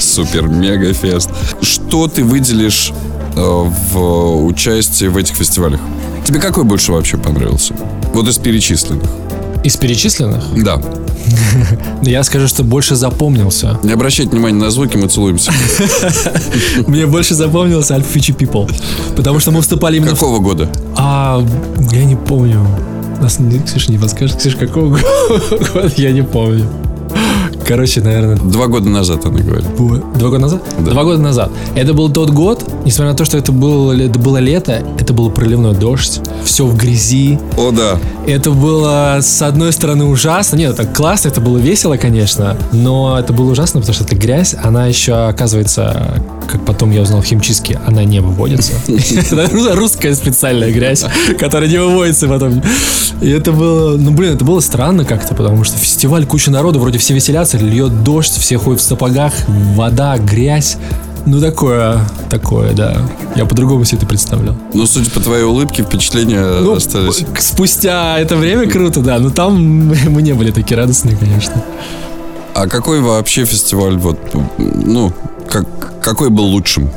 Супер 0.00 0.46
Мега 0.48 0.92
Fest. 0.92 1.30
Что 1.62 2.06
ты 2.06 2.22
выделишь 2.22 2.92
э, 3.34 3.40
в 3.40 4.44
участии 4.46 5.06
в 5.06 5.16
этих 5.16 5.34
фестивалях? 5.34 5.80
Тебе 6.24 6.40
какой 6.40 6.64
больше 6.64 6.92
вообще 6.92 7.16
понравился? 7.16 7.74
Вот 8.12 8.28
из 8.28 8.38
перечисленных. 8.38 9.08
Из 9.66 9.76
перечисленных 9.76 10.44
Да. 10.62 10.80
я 12.02 12.22
скажу, 12.22 12.46
что 12.46 12.62
больше 12.62 12.94
запомнился. 12.94 13.80
Не 13.82 13.92
обращайте 13.94 14.30
внимания 14.30 14.58
на 14.60 14.70
звуки, 14.70 14.96
мы 14.96 15.08
целуемся. 15.08 15.50
Мне 16.86 17.06
больше 17.06 17.34
запомнился 17.34 17.96
Alpha 17.96 18.14
Future 18.14 18.36
People. 18.36 18.70
Потому 19.16 19.40
что 19.40 19.50
мы 19.50 19.56
выступали 19.58 19.96
именно. 19.96 20.12
Какого 20.12 20.38
года? 20.38 20.70
А, 20.96 21.44
я 21.90 22.04
не 22.04 22.14
помню. 22.14 22.64
Нас 23.20 23.40
не- 23.40 23.58
Ксюша 23.58 23.90
не 23.90 23.98
подскажет. 23.98 24.36
Ксюша, 24.36 24.56
какого 24.56 24.88
года? 25.74 25.92
Я 25.96 26.12
не 26.12 26.22
помню. 26.22 26.64
Короче, 27.66 28.00
наверное, 28.00 28.36
Два 28.36 28.68
года 28.68 28.88
назад, 28.88 29.26
она 29.26 29.40
говорит. 29.40 29.66
Два 29.76 30.28
года 30.28 30.38
назад? 30.38 30.62
Да. 30.78 30.92
Два 30.92 31.04
года 31.04 31.20
назад. 31.20 31.50
Это 31.74 31.94
был 31.94 32.08
тот 32.10 32.30
год, 32.30 32.64
несмотря 32.84 33.10
на 33.10 33.16
то, 33.16 33.24
что 33.24 33.36
это 33.38 33.50
было, 33.50 33.92
это 33.92 34.18
было 34.18 34.36
лето, 34.36 34.84
это 34.98 35.12
был 35.12 35.30
проливной 35.30 35.74
дождь, 35.74 36.20
все 36.44 36.64
в 36.64 36.76
грязи. 36.76 37.38
О, 37.56 37.72
да. 37.72 37.98
Это 38.26 38.52
было, 38.52 39.18
с 39.20 39.42
одной 39.42 39.72
стороны, 39.72 40.04
ужасно. 40.04 40.56
Нет, 40.56 40.78
это 40.78 40.86
классно, 40.86 41.28
это 41.28 41.40
было 41.40 41.58
весело, 41.58 41.96
конечно, 41.96 42.56
но 42.72 43.18
это 43.18 43.32
было 43.32 43.50
ужасно, 43.50 43.80
потому 43.80 43.94
что 43.94 44.04
эта 44.04 44.14
грязь, 44.14 44.54
она 44.62 44.86
еще, 44.86 45.14
оказывается, 45.26 46.22
как 46.46 46.64
потом 46.64 46.90
я 46.90 47.02
узнал 47.02 47.20
в 47.20 47.24
химчистке, 47.24 47.80
она 47.86 48.04
не 48.04 48.20
выводится. 48.20 48.72
Это 48.88 49.46
рус- 49.52 49.74
русская 49.74 50.14
специальная 50.14 50.70
грязь, 50.72 51.04
которая 51.38 51.68
не 51.68 51.78
выводится 51.78 52.28
потом. 52.28 52.62
И 53.20 53.28
это 53.30 53.52
было, 53.52 53.96
ну, 53.96 54.10
блин, 54.12 54.34
это 54.34 54.44
было 54.44 54.60
странно 54.60 55.04
как-то, 55.04 55.34
потому 55.34 55.64
что 55.64 55.76
фестиваль, 55.78 56.26
куча 56.26 56.50
народу, 56.50 56.78
вроде 56.80 56.98
все 56.98 57.14
веселятся, 57.14 57.58
льет 57.58 58.02
дождь, 58.04 58.32
все 58.38 58.58
ходят 58.58 58.80
в 58.80 58.84
сапогах, 58.84 59.32
вода, 59.74 60.16
грязь. 60.18 60.76
Ну, 61.28 61.40
такое, 61.40 62.00
такое, 62.30 62.72
да. 62.72 62.98
Я 63.34 63.46
по-другому 63.46 63.84
себе 63.84 63.98
это 63.98 64.06
представлял. 64.06 64.56
Ну, 64.72 64.86
судя 64.86 65.10
по 65.10 65.18
твоей 65.18 65.42
улыбке, 65.42 65.82
впечатления 65.82 66.60
Ну, 66.60 66.74
остались. 66.74 67.24
спустя 67.40 68.16
это 68.20 68.36
время 68.36 68.70
круто, 68.70 69.00
да. 69.00 69.18
Но 69.18 69.30
там 69.30 69.88
мы 70.08 70.22
не 70.22 70.34
были 70.34 70.52
такие 70.52 70.76
радостные, 70.76 71.16
конечно. 71.16 71.64
А 72.54 72.68
какой 72.68 73.00
вообще 73.00 73.44
фестиваль, 73.44 73.96
вот, 73.98 74.18
ну, 74.56 75.12
как, 75.48 76.02
какой 76.02 76.30
был 76.30 76.44
лучшим? 76.44 76.90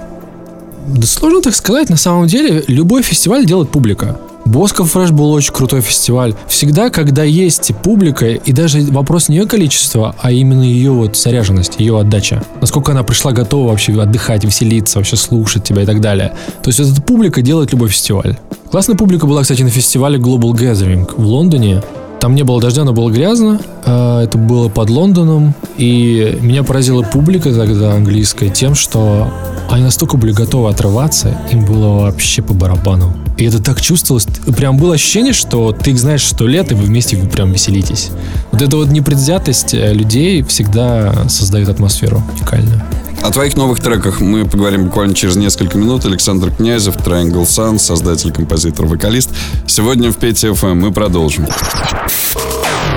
Да 0.88 1.06
сложно 1.06 1.42
так 1.42 1.56
сказать. 1.56 1.90
На 1.90 1.98
самом 1.98 2.28
деле, 2.28 2.64
любой 2.68 3.04
фестиваль 3.04 3.46
делает 3.46 3.70
публика. 3.70 4.18
Боско 4.46 4.84
Фреш 4.84 5.12
был 5.12 5.32
очень 5.32 5.54
крутой 5.54 5.82
фестиваль. 5.82 6.34
Всегда, 6.48 6.90
когда 6.90 7.24
есть 7.24 7.72
публика, 7.84 8.26
и 8.28 8.52
даже 8.52 8.82
вопрос 8.82 9.30
не 9.30 9.38
ее 9.38 9.46
количества, 9.46 10.16
а 10.18 10.32
именно 10.32 10.64
ее 10.64 10.92
вот 10.92 11.16
заряженность, 11.16 11.80
ее 11.80 12.00
отдача. 12.00 12.42
Насколько 12.60 12.94
она 12.94 13.04
пришла 13.04 13.32
готова 13.32 13.70
вообще 13.70 13.94
отдыхать, 14.02 14.44
веселиться, 14.44 14.98
вообще 14.98 15.18
слушать 15.18 15.64
тебя 15.64 15.84
и 15.84 15.86
так 15.86 16.02
далее. 16.02 16.34
То 16.64 16.70
есть 16.70 16.80
эта 16.80 17.00
публика 17.00 17.44
делает 17.44 17.72
любой 17.74 17.90
фестиваль. 17.90 18.38
Классная 18.72 18.96
публика 18.96 19.28
была, 19.28 19.44
кстати, 19.44 19.62
на 19.62 19.70
фестивале 19.70 20.18
Global 20.18 20.52
Gathering 20.52 21.08
в 21.16 21.26
Лондоне. 21.26 21.84
Там 22.20 22.36
не 22.36 22.44
было 22.44 22.60
дождя, 22.60 22.84
но 22.84 22.94
было 22.94 23.10
грязно. 23.10 23.62
Э, 23.86 24.22
Это 24.24 24.38
было 24.38 24.70
под 24.70 24.90
Лондоном. 24.90 25.54
И 25.78 26.38
меня 26.42 26.64
поразила 26.64 27.02
публика 27.02 27.54
тогда 27.54 27.94
английская 27.94 28.50
тем, 28.50 28.76
что 28.76 29.32
они 29.70 29.84
настолько 29.84 30.18
были 30.18 30.32
готовы 30.32 30.70
отрываться, 30.70 31.38
им 31.52 31.66
было 31.66 32.02
вообще 32.02 32.42
по 32.42 32.54
барабану. 32.54 33.14
И 33.38 33.46
это 33.46 33.62
так 33.62 33.80
чувствовалось. 33.80 34.28
Прям 34.58 34.78
было 34.78 34.96
ощущение, 34.96 35.32
что 35.32 35.72
ты 35.72 35.92
их 35.92 36.00
знаешь 36.00 36.26
сто 36.26 36.46
лет, 36.48 36.72
и 36.72 36.76
вы 36.76 36.84
вместе 36.84 37.16
вы 37.16 37.28
прям 37.28 37.52
веселитесь. 37.52 38.10
Вот 38.52 38.62
эта 38.62 38.76
вот 38.76 38.90
непредвзятость 38.90 39.74
э, 39.74 39.94
людей 39.94 40.44
всегда 40.44 41.30
создает 41.30 41.70
атмосферу 41.70 42.22
уникальную. 42.36 42.82
О 43.22 43.32
твоих 43.32 43.56
новых 43.58 43.80
треках 43.82 44.22
мы 44.22 44.46
поговорим 44.46 44.86
буквально 44.86 45.14
через 45.14 45.36
несколько 45.36 45.78
минут. 45.78 46.06
Александр 46.06 46.52
Князев, 46.52 46.96
Triangle 46.98 47.44
Sun, 47.44 47.78
создатель, 47.78 48.32
композитор, 48.32 48.86
вокалист. 48.86 49.30
Сегодня 49.68 50.12
в 50.12 50.18
Пете 50.18 50.54
ФМ 50.54 50.80
мы 50.80 50.92
продолжим. 50.92 51.48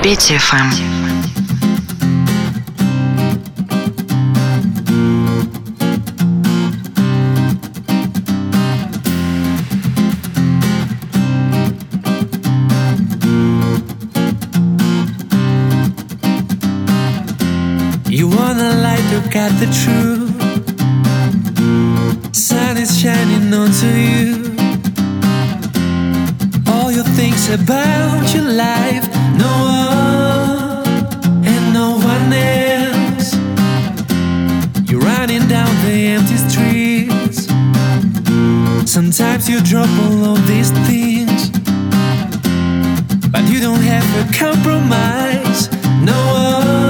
Пете 0.01 0.37
ФМ. 0.37 1.22
Your 28.33 28.49
life, 28.49 29.07
no 29.37 29.51
one 29.71 31.45
and 31.45 31.73
no 31.73 31.97
one 32.11 32.33
else. 32.33 33.33
You're 34.89 35.01
running 35.01 35.47
down 35.47 35.71
the 35.85 35.97
empty 36.15 36.37
streets. 36.49 37.47
Sometimes 38.91 39.49
you 39.49 39.61
drop 39.61 39.89
all 40.03 40.35
of 40.35 40.47
these 40.47 40.71
things, 40.87 41.49
but 43.31 43.43
you 43.51 43.59
don't 43.59 43.83
have 43.93 44.07
a 44.21 44.25
compromise. 44.33 45.69
No 46.03 46.17
one. 46.33 46.82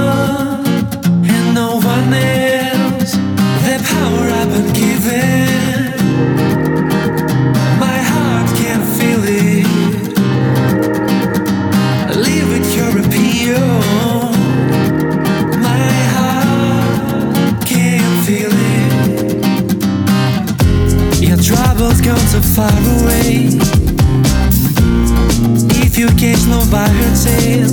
Far 22.54 22.70
away. 22.70 23.50
If 25.82 25.98
you 25.98 26.06
catch 26.14 26.46
no 26.46 26.60
by 26.70 26.86
her 26.86 27.14
tail, 27.24 27.68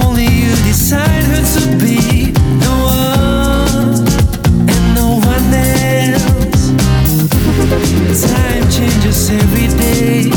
only 0.00 0.24
you 0.24 0.52
decide 0.64 1.24
her 1.32 1.44
to 1.56 1.64
be 1.76 2.32
no 2.64 2.74
one 2.86 4.08
and 4.72 4.84
no 4.94 5.20
one 5.20 5.46
else. 5.52 6.72
Time 8.32 8.64
changes 8.70 9.30
every 9.30 9.68
day. 9.76 10.30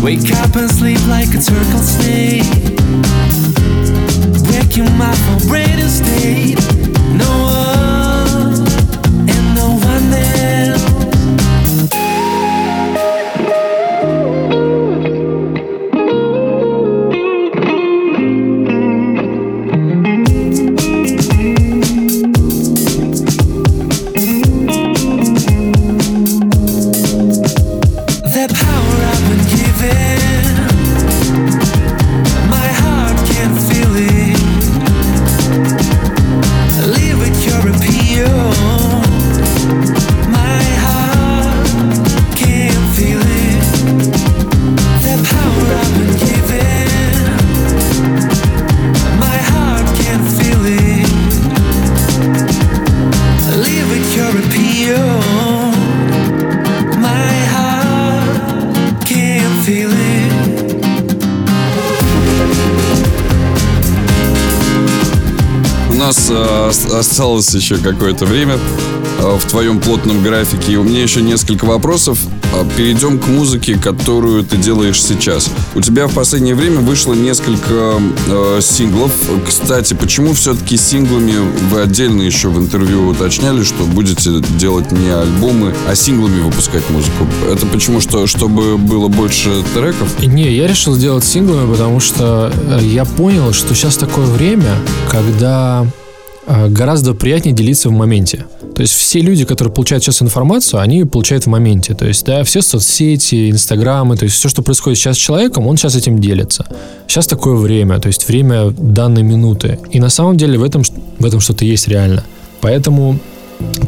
Wake 0.00 0.32
up 0.36 0.54
and 0.54 0.70
sleep 0.70 1.04
like 1.08 1.30
a 1.34 1.40
turtle 1.42 1.82
snake. 1.82 2.46
Waking 4.52 4.94
up 5.00 5.16
from 5.26 5.48
brain 5.48 5.80
state. 5.88 6.75
Осталось 67.36 67.54
еще 67.54 67.76
какое-то 67.76 68.24
время 68.24 68.58
э, 69.18 69.36
в 69.36 69.44
твоем 69.46 69.80
плотном 69.80 70.22
графике. 70.22 70.72
И 70.72 70.76
у 70.76 70.82
меня 70.82 71.02
еще 71.02 71.22
несколько 71.22 71.64
вопросов. 71.64 72.18
А, 72.54 72.64
перейдем 72.76 73.18
к 73.18 73.26
музыке, 73.26 73.76
которую 73.76 74.44
ты 74.44 74.56
делаешь 74.56 75.02
сейчас. 75.02 75.50
У 75.74 75.80
тебя 75.80 76.06
в 76.06 76.14
последнее 76.14 76.54
время 76.54 76.80
вышло 76.80 77.12
несколько 77.12 78.00
э, 78.28 78.60
синглов. 78.62 79.12
Кстати, 79.46 79.94
почему 79.94 80.32
все-таки 80.32 80.76
синглами 80.76 81.34
вы 81.70 81.82
отдельно 81.82 82.22
еще 82.22 82.48
в 82.48 82.58
интервью 82.58 83.08
уточняли, 83.08 83.62
что 83.62 83.84
будете 83.84 84.40
делать 84.58 84.90
не 84.92 85.10
альбомы, 85.10 85.74
а 85.88 85.94
синглами 85.94 86.40
выпускать 86.40 86.88
музыку? 86.90 87.26
Это 87.50 87.66
почему? 87.66 88.00
Что, 88.00 88.26
чтобы 88.26 88.78
было 88.78 89.08
больше 89.08 89.62
треков? 89.74 90.22
Не, 90.22 90.50
я 90.52 90.66
решил 90.66 90.94
сделать 90.94 91.24
синглами, 91.24 91.70
потому 91.70 92.00
что 92.00 92.52
э, 92.54 92.80
я 92.82 93.04
понял, 93.04 93.52
что 93.52 93.74
сейчас 93.74 93.96
такое 93.96 94.26
время, 94.26 94.70
когда 95.10 95.86
а, 95.86 95.86
гораздо 96.46 97.14
приятнее 97.14 97.54
делиться 97.54 97.88
в 97.88 97.92
моменте. 97.92 98.46
То 98.74 98.82
есть 98.82 98.94
все 98.94 99.20
люди, 99.20 99.44
которые 99.44 99.72
получают 99.72 100.04
сейчас 100.04 100.22
информацию, 100.22 100.80
они 100.80 101.04
получают 101.04 101.44
в 101.44 101.48
моменте. 101.48 101.94
То 101.94 102.06
есть, 102.06 102.24
да, 102.26 102.44
все 102.44 102.62
соцсети, 102.62 103.50
инстаграмы, 103.50 104.16
то 104.16 104.24
есть 104.24 104.36
все, 104.36 104.48
что 104.48 104.62
происходит 104.62 104.98
сейчас 104.98 105.16
с 105.16 105.20
человеком, 105.20 105.66
он 105.66 105.76
сейчас 105.76 105.96
этим 105.96 106.18
делится. 106.18 106.66
Сейчас 107.08 107.26
такое 107.26 107.56
время, 107.56 107.98
то 107.98 108.08
есть 108.08 108.28
время 108.28 108.70
данной 108.70 109.22
минуты. 109.22 109.78
И 109.90 110.00
на 110.00 110.10
самом 110.10 110.36
деле 110.36 110.58
в 110.58 110.62
этом, 110.62 110.82
в 111.18 111.24
этом 111.24 111.40
что-то 111.40 111.64
есть 111.64 111.88
реально. 111.88 112.22
Поэтому, 112.60 113.18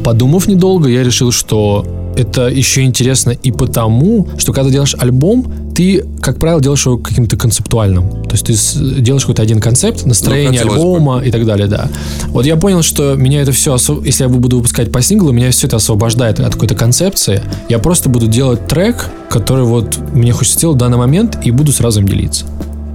подумав 0.04 0.48
недолго, 0.48 0.88
я 0.88 1.02
решил, 1.02 1.32
что 1.32 1.84
это 2.18 2.48
еще 2.48 2.82
интересно 2.82 3.30
и 3.30 3.52
потому, 3.52 4.26
что 4.38 4.52
когда 4.52 4.70
делаешь 4.70 4.96
альбом, 4.98 5.72
ты, 5.74 6.04
как 6.20 6.38
правило, 6.38 6.60
делаешь 6.60 6.84
его 6.84 6.98
каким-то 6.98 7.36
концептуальным. 7.36 8.24
То 8.24 8.32
есть 8.32 8.46
ты 8.46 9.00
делаешь 9.00 9.22
какой-то 9.22 9.42
один 9.42 9.60
концепт, 9.60 10.04
настроение 10.04 10.64
ну, 10.64 10.72
альбома 10.72 11.18
бы. 11.18 11.26
и 11.26 11.30
так 11.30 11.46
далее, 11.46 11.68
да. 11.68 11.88
Вот 12.28 12.44
я 12.44 12.56
понял, 12.56 12.82
что 12.82 13.14
меня 13.14 13.42
это 13.42 13.52
все, 13.52 13.76
если 14.04 14.24
я 14.24 14.28
буду 14.28 14.56
выпускать 14.56 14.90
по 14.90 15.00
синглу, 15.00 15.30
меня 15.30 15.52
все 15.52 15.68
это 15.68 15.76
освобождает 15.76 16.40
от 16.40 16.54
какой-то 16.54 16.74
концепции. 16.74 17.40
Я 17.68 17.78
просто 17.78 18.08
буду 18.08 18.26
делать 18.26 18.66
трек, 18.66 19.08
который 19.30 19.64
вот 19.64 19.98
мне 20.12 20.32
хочется 20.32 20.58
сделать 20.58 20.76
в 20.76 20.80
данный 20.80 20.98
момент, 20.98 21.38
и 21.44 21.52
буду 21.52 21.72
сразу 21.72 22.00
им 22.00 22.08
делиться. 22.08 22.44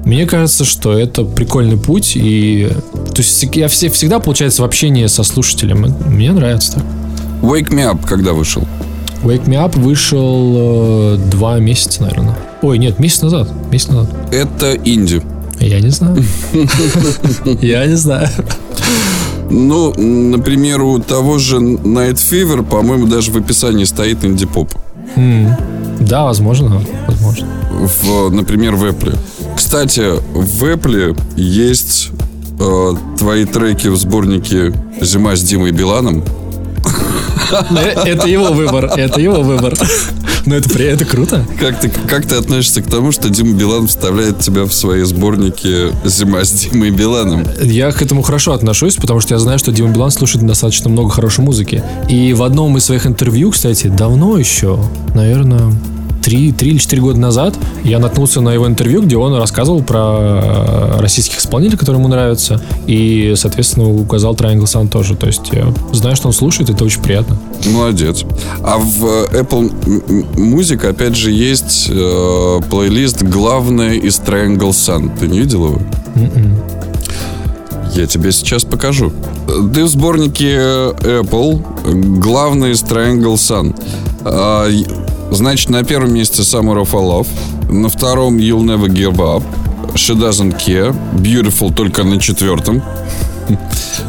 Мне 0.06 0.26
кажется, 0.26 0.66
что 0.66 0.97
это 0.97 1.24
прикольный 1.24 1.78
путь, 1.78 2.14
и 2.16 2.70
то 3.14 3.22
есть 3.22 3.43
я 3.56 3.68
все, 3.68 3.89
всегда, 3.89 4.20
получается, 4.20 4.62
в 4.62 4.66
общении 4.66 5.06
со 5.08 5.24
слушателем. 5.24 5.95
Мне 6.08 6.32
нравится 6.32 6.74
так. 6.74 6.84
Wake 7.41 7.70
Me 7.70 7.91
Up 7.91 8.06
когда 8.06 8.34
вышел? 8.34 8.64
Wake 9.24 9.45
Me 9.45 9.56
Up 9.56 9.80
вышел 9.80 11.16
э, 11.16 11.18
два 11.30 11.60
месяца, 11.60 12.01
наверное. 12.04 12.38
Ой, 12.62 12.78
нет, 12.78 12.99
месяц 12.99 13.22
назад. 13.22 13.49
Месяц 13.72 13.88
назад. 13.89 14.10
Это 14.32 14.76
инди. 14.84 15.22
Я 15.60 15.80
не 15.80 15.89
знаю. 15.89 16.24
Я 17.62 17.86
не 17.86 17.95
знаю. 17.95 18.28
Ну, 19.49 19.93
например, 19.97 20.82
у 20.82 20.99
того 20.99 21.38
же 21.38 21.58
Night 21.58 22.16
Fever, 22.16 22.64
по-моему, 22.64 23.08
даже 23.08 23.32
в 23.32 23.38
описании 23.38 23.86
стоит 23.86 24.26
инди-поп. 24.26 24.74
Да, 25.99 26.24
возможно, 26.24 26.82
возможно. 27.07 27.47
В, 27.72 28.30
например, 28.30 28.76
в 28.76 28.84
Apple. 28.84 29.18
Кстати, 29.55 30.03
в 30.34 30.64
Apple 30.64 31.18
есть 31.36 32.09
э, 32.59 32.93
твои 33.18 33.45
треки 33.45 33.88
в 33.88 33.95
сборнике 33.95 34.74
«Зима 35.01 35.36
с 35.36 35.41
Димой 35.43 35.72
Биланом». 35.72 36.24
Э, 37.72 38.03
это 38.05 38.28
его 38.28 38.51
выбор, 38.51 38.86
это 38.86 39.22
его 39.22 39.41
выбор. 39.41 39.76
Но 40.46 40.56
это, 40.56 40.82
это 40.82 41.06
круто. 41.06 41.46
Как 41.60 41.80
ты, 41.80 41.89
как 41.89 42.26
ты 42.26 42.36
относишься 42.36 42.82
к 42.82 42.89
тому, 42.89 43.12
что 43.12 43.30
Дима 43.30 43.54
Билан 43.54 43.88
вставляет 43.88 44.39
тебя 44.39 44.64
в 44.66 44.74
свои 44.74 45.04
сборники 45.04 45.91
«Зима 46.06 46.44
с 46.44 46.52
Димой 46.52 46.91
Биланом»? 46.91 47.46
Я 47.62 47.91
к 47.91 48.02
этому 48.02 48.22
хорошо 48.22 48.54
отношусь, 48.54 48.96
потому 48.96 49.20
что 49.22 49.36
я 49.36 49.39
знаю, 49.39 49.60
что 49.60 49.72
Дима 49.72 49.89
Билан 49.89 50.12
слушает 50.12 50.46
достаточно 50.46 50.89
много 50.89 51.10
хорошей 51.10 51.44
музыки. 51.44 51.84
И 52.10 52.34
в 52.34 52.44
одном 52.44 52.78
из 52.78 52.86
своих 52.86 53.08
интервью, 53.08 53.52
кстати, 53.52 53.88
давно 53.88 54.38
еще, 54.38 54.80
наверное, 55.16 55.74
три, 56.24 56.51
три 56.51 56.71
или 56.71 56.78
четыре 56.78 57.01
года 57.01 57.19
назад 57.19 57.55
я 57.84 57.99
наткнулся 57.99 58.41
на 58.41 58.49
его 58.49 58.65
интервью, 58.67 59.01
где 59.03 59.17
он 59.17 59.36
рассказывал 59.36 59.84
про 59.84 60.97
российских 60.99 61.39
исполнителей, 61.39 61.78
которые 61.78 61.99
ему 61.99 62.07
нравятся, 62.09 62.61
и, 62.88 63.34
соответственно, 63.36 63.89
указал 63.93 64.34
Triangle 64.34 64.63
Sun 64.63 64.88
тоже. 64.88 65.15
То 65.15 65.28
есть 65.28 65.41
я 65.51 65.67
знаю, 65.91 66.15
что 66.15 66.28
он 66.28 66.34
слушает, 66.34 66.69
это 66.69 66.84
очень 66.86 67.01
приятно. 67.01 67.38
Молодец. 67.67 68.24
А 68.63 68.78
в 68.78 69.03
Apple 69.34 69.71
М- 69.86 70.03
М- 70.38 70.53
Music, 70.57 70.88
опять 70.88 71.15
же, 71.15 71.32
есть 71.32 71.88
э, 71.89 72.59
плейлист 72.69 73.24
«Главное 73.24 73.93
из 73.93 74.19
Triangle 74.19 74.69
Sun». 74.71 75.11
Ты 75.19 75.28
не 75.28 75.39
видел 75.39 75.65
его? 75.67 75.80
М-м. 76.15 76.59
Я 77.95 78.07
тебе 78.07 78.32
сейчас 78.32 78.63
покажу. 78.63 79.11
Ты 79.74 79.84
в 79.84 79.88
сборнике 79.88 80.55
Apple 80.55 82.19
«Главное 82.19 82.71
из 82.71 82.82
Triangle 82.82 83.36
Sun». 83.36 83.76
Значит, 85.34 85.70
на 85.72 85.84
первом 85.84 86.14
месте 86.14 86.44
Summer 86.44 86.84
of 86.84 86.92
Love, 86.92 87.28
на 87.70 87.90
втором 87.90 88.38
You'll 88.38 88.64
Never 88.64 88.88
Give 88.88 89.16
Up, 89.16 89.44
She 89.96 90.16
Doesn't 90.16 90.58
Care, 90.64 90.96
Beautiful 91.16 91.74
только 91.74 92.04
на 92.04 92.20
четвертом. 92.20 92.82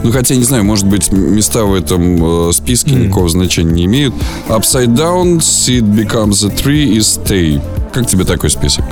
Ну, 0.02 0.12
хотя, 0.12 0.34
не 0.34 0.44
знаю, 0.44 0.64
может 0.64 0.86
быть, 0.86 1.10
места 1.10 1.64
в 1.64 1.72
этом 1.72 2.48
э, 2.48 2.52
списке 2.52 2.90
никакого 2.94 3.30
значения 3.30 3.72
не 3.72 3.84
имеют. 3.86 4.14
Upside 4.48 4.94
Down, 4.94 5.38
See 5.38 5.80
It 5.80 5.94
Becomes 5.94 6.46
a 6.46 6.54
Tree 6.54 6.84
и 6.84 6.98
Stay. 6.98 7.62
Как 7.90 8.06
тебе 8.06 8.24
такой 8.24 8.50
список? 8.50 8.84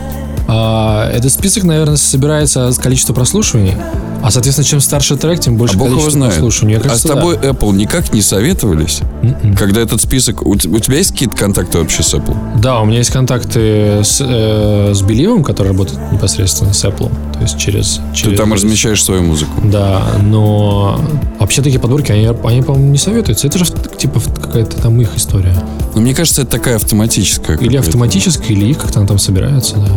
А, 0.49 1.11
этот 1.11 1.30
список, 1.30 1.64
наверное, 1.64 1.97
собирается 1.97 2.72
с 2.72 2.78
количества 2.78 3.12
прослушиваний. 3.12 3.76
А, 4.22 4.30
соответственно, 4.30 4.64
чем 4.64 4.80
старше 4.80 5.16
трек, 5.16 5.40
тем 5.40 5.56
больше 5.56 5.74
а 5.74 5.78
бог 5.78 5.90
его 5.90 6.10
знает. 6.10 6.40
Мне 6.62 6.76
а 6.76 6.80
с 6.80 6.82
кажется, 6.82 7.08
да. 7.08 7.14
тобой 7.14 7.36
Apple 7.36 7.74
никак 7.74 8.12
не 8.12 8.22
советовались? 8.22 9.00
М-м. 9.22 9.56
Когда 9.56 9.80
этот 9.80 10.00
список... 10.00 10.42
У, 10.46 10.52
у 10.52 10.56
тебя 10.56 10.98
есть 10.98 11.12
какие-то 11.12 11.36
контакты 11.36 11.78
вообще 11.78 12.02
с 12.02 12.14
Apple? 12.14 12.60
Да, 12.60 12.80
у 12.80 12.84
меня 12.84 12.98
есть 12.98 13.10
контакты 13.10 14.00
с, 14.04 14.20
э, 14.20 14.92
с 14.94 15.02
Беливом, 15.02 15.42
который 15.42 15.68
работает 15.68 15.98
непосредственно 16.12 16.72
с 16.72 16.84
Apple. 16.84 17.10
То 17.34 17.40
есть 17.40 17.58
через... 17.58 18.00
Ты 18.12 18.16
через 18.16 18.38
там 18.38 18.52
размещаешь 18.52 19.02
свою 19.02 19.22
музыку. 19.22 19.60
Да, 19.64 20.02
но 20.22 21.00
вообще 21.40 21.62
такие 21.62 21.80
подборки, 21.80 22.12
они, 22.12 22.26
они 22.26 22.62
по-моему, 22.62 22.90
не 22.90 22.98
советуются. 22.98 23.48
Это 23.48 23.58
же 23.58 23.64
типа 23.98 24.20
какая-то 24.40 24.80
там 24.80 25.00
их 25.00 25.16
история. 25.16 25.56
Но 25.94 26.00
мне 26.00 26.14
кажется, 26.14 26.42
это 26.42 26.50
такая 26.52 26.76
автоматическая. 26.76 27.56
Или 27.56 27.66
какая-то. 27.66 27.88
автоматически, 27.88 28.52
или 28.52 28.66
их 28.66 28.78
как-то 28.78 29.00
она 29.00 29.08
там 29.08 29.18
собирается, 29.18 29.76
да. 29.76 29.90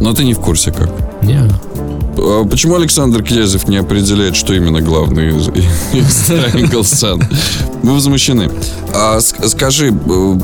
Но 0.00 0.14
ты 0.14 0.24
не 0.24 0.34
в 0.34 0.40
курсе 0.40 0.72
как. 0.72 0.90
Не. 1.22 1.40
А 2.24 2.44
Почему 2.44 2.76
Александр 2.76 3.22
Князев 3.22 3.66
не 3.68 3.76
определяет, 3.76 4.36
что 4.36 4.54
именно 4.54 4.80
главный 4.80 5.28
из, 5.36 5.48
Triangle 6.28 6.82
Sun? 6.82 7.24
Мы 7.82 7.94
возмущены. 7.94 8.50
А 8.94 9.18
ск- 9.18 9.48
скажи, 9.48 9.92
э, 9.92 10.38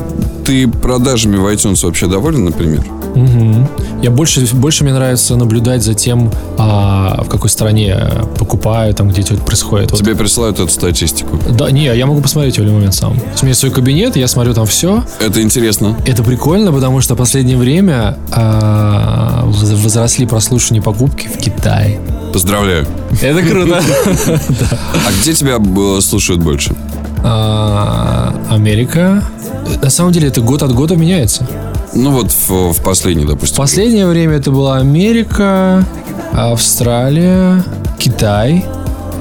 ты 0.45 0.67
продажами 0.67 1.37
в 1.37 1.45
iTunes 1.47 1.85
вообще 1.85 2.07
доволен, 2.07 2.45
например? 2.45 2.83
Мгм. 3.15 3.67
Я 4.01 4.11
больше, 4.11 4.45
больше 4.55 4.83
мне 4.83 4.93
нравится 4.93 5.35
наблюдать 5.35 5.83
за 5.83 5.93
тем, 5.93 6.31
а, 6.57 7.23
в 7.23 7.29
какой 7.29 7.49
стране 7.49 7.97
покупаю, 8.37 8.93
там, 8.93 9.09
где 9.09 9.21
это 9.21 9.35
происходит. 9.35 9.91
Вот 9.91 9.99
Тебе 9.99 10.15
присылают 10.15 10.59
эту 10.59 10.69
статистику. 10.71 11.39
Да, 11.49 11.69
не, 11.71 11.85
я 11.85 12.05
могу 12.05 12.21
посмотреть 12.21 12.55
в 12.57 12.61
любой 12.61 12.75
момент 12.75 12.93
сам. 12.95 13.11
У 13.11 13.15
меня 13.15 13.49
есть 13.49 13.59
свой 13.59 13.71
кабинет, 13.71 14.15
я 14.15 14.27
смотрю 14.27 14.53
там 14.53 14.65
все. 14.65 15.03
Это 15.19 15.41
интересно. 15.41 15.95
Это 16.05 16.23
прикольно, 16.23 16.71
потому 16.71 17.01
что 17.01 17.15
в 17.15 17.17
последнее 17.17 17.57
время 17.57 18.17
а, 18.31 19.43
воз- 19.45 19.71
возросли 19.83 20.25
прослушивания 20.25 20.81
покупки 20.81 21.27
в 21.27 21.37
Китае. 21.37 21.99
Поздравляю. 22.33 22.85
Это 23.21 23.41
круто. 23.41 23.81
А 24.93 25.11
где 25.21 25.33
тебя 25.33 25.57
э, 25.57 26.01
слушают 26.01 26.41
больше? 26.41 26.75
А, 27.23 28.33
Америка. 28.49 29.23
На 29.81 29.89
самом 29.89 30.11
деле 30.11 30.27
это 30.29 30.41
год 30.41 30.63
от 30.63 30.73
года 30.73 30.95
меняется. 30.95 31.47
Ну 31.93 32.11
вот 32.11 32.31
в, 32.31 32.73
в 32.73 32.83
последний, 32.83 33.25
В 33.25 33.29
допустим. 33.29 33.57
последнее 33.57 34.05
время 34.07 34.35
это 34.35 34.51
была 34.51 34.77
Америка, 34.77 35.85
Австралия, 36.33 37.63
Китай. 37.97 38.65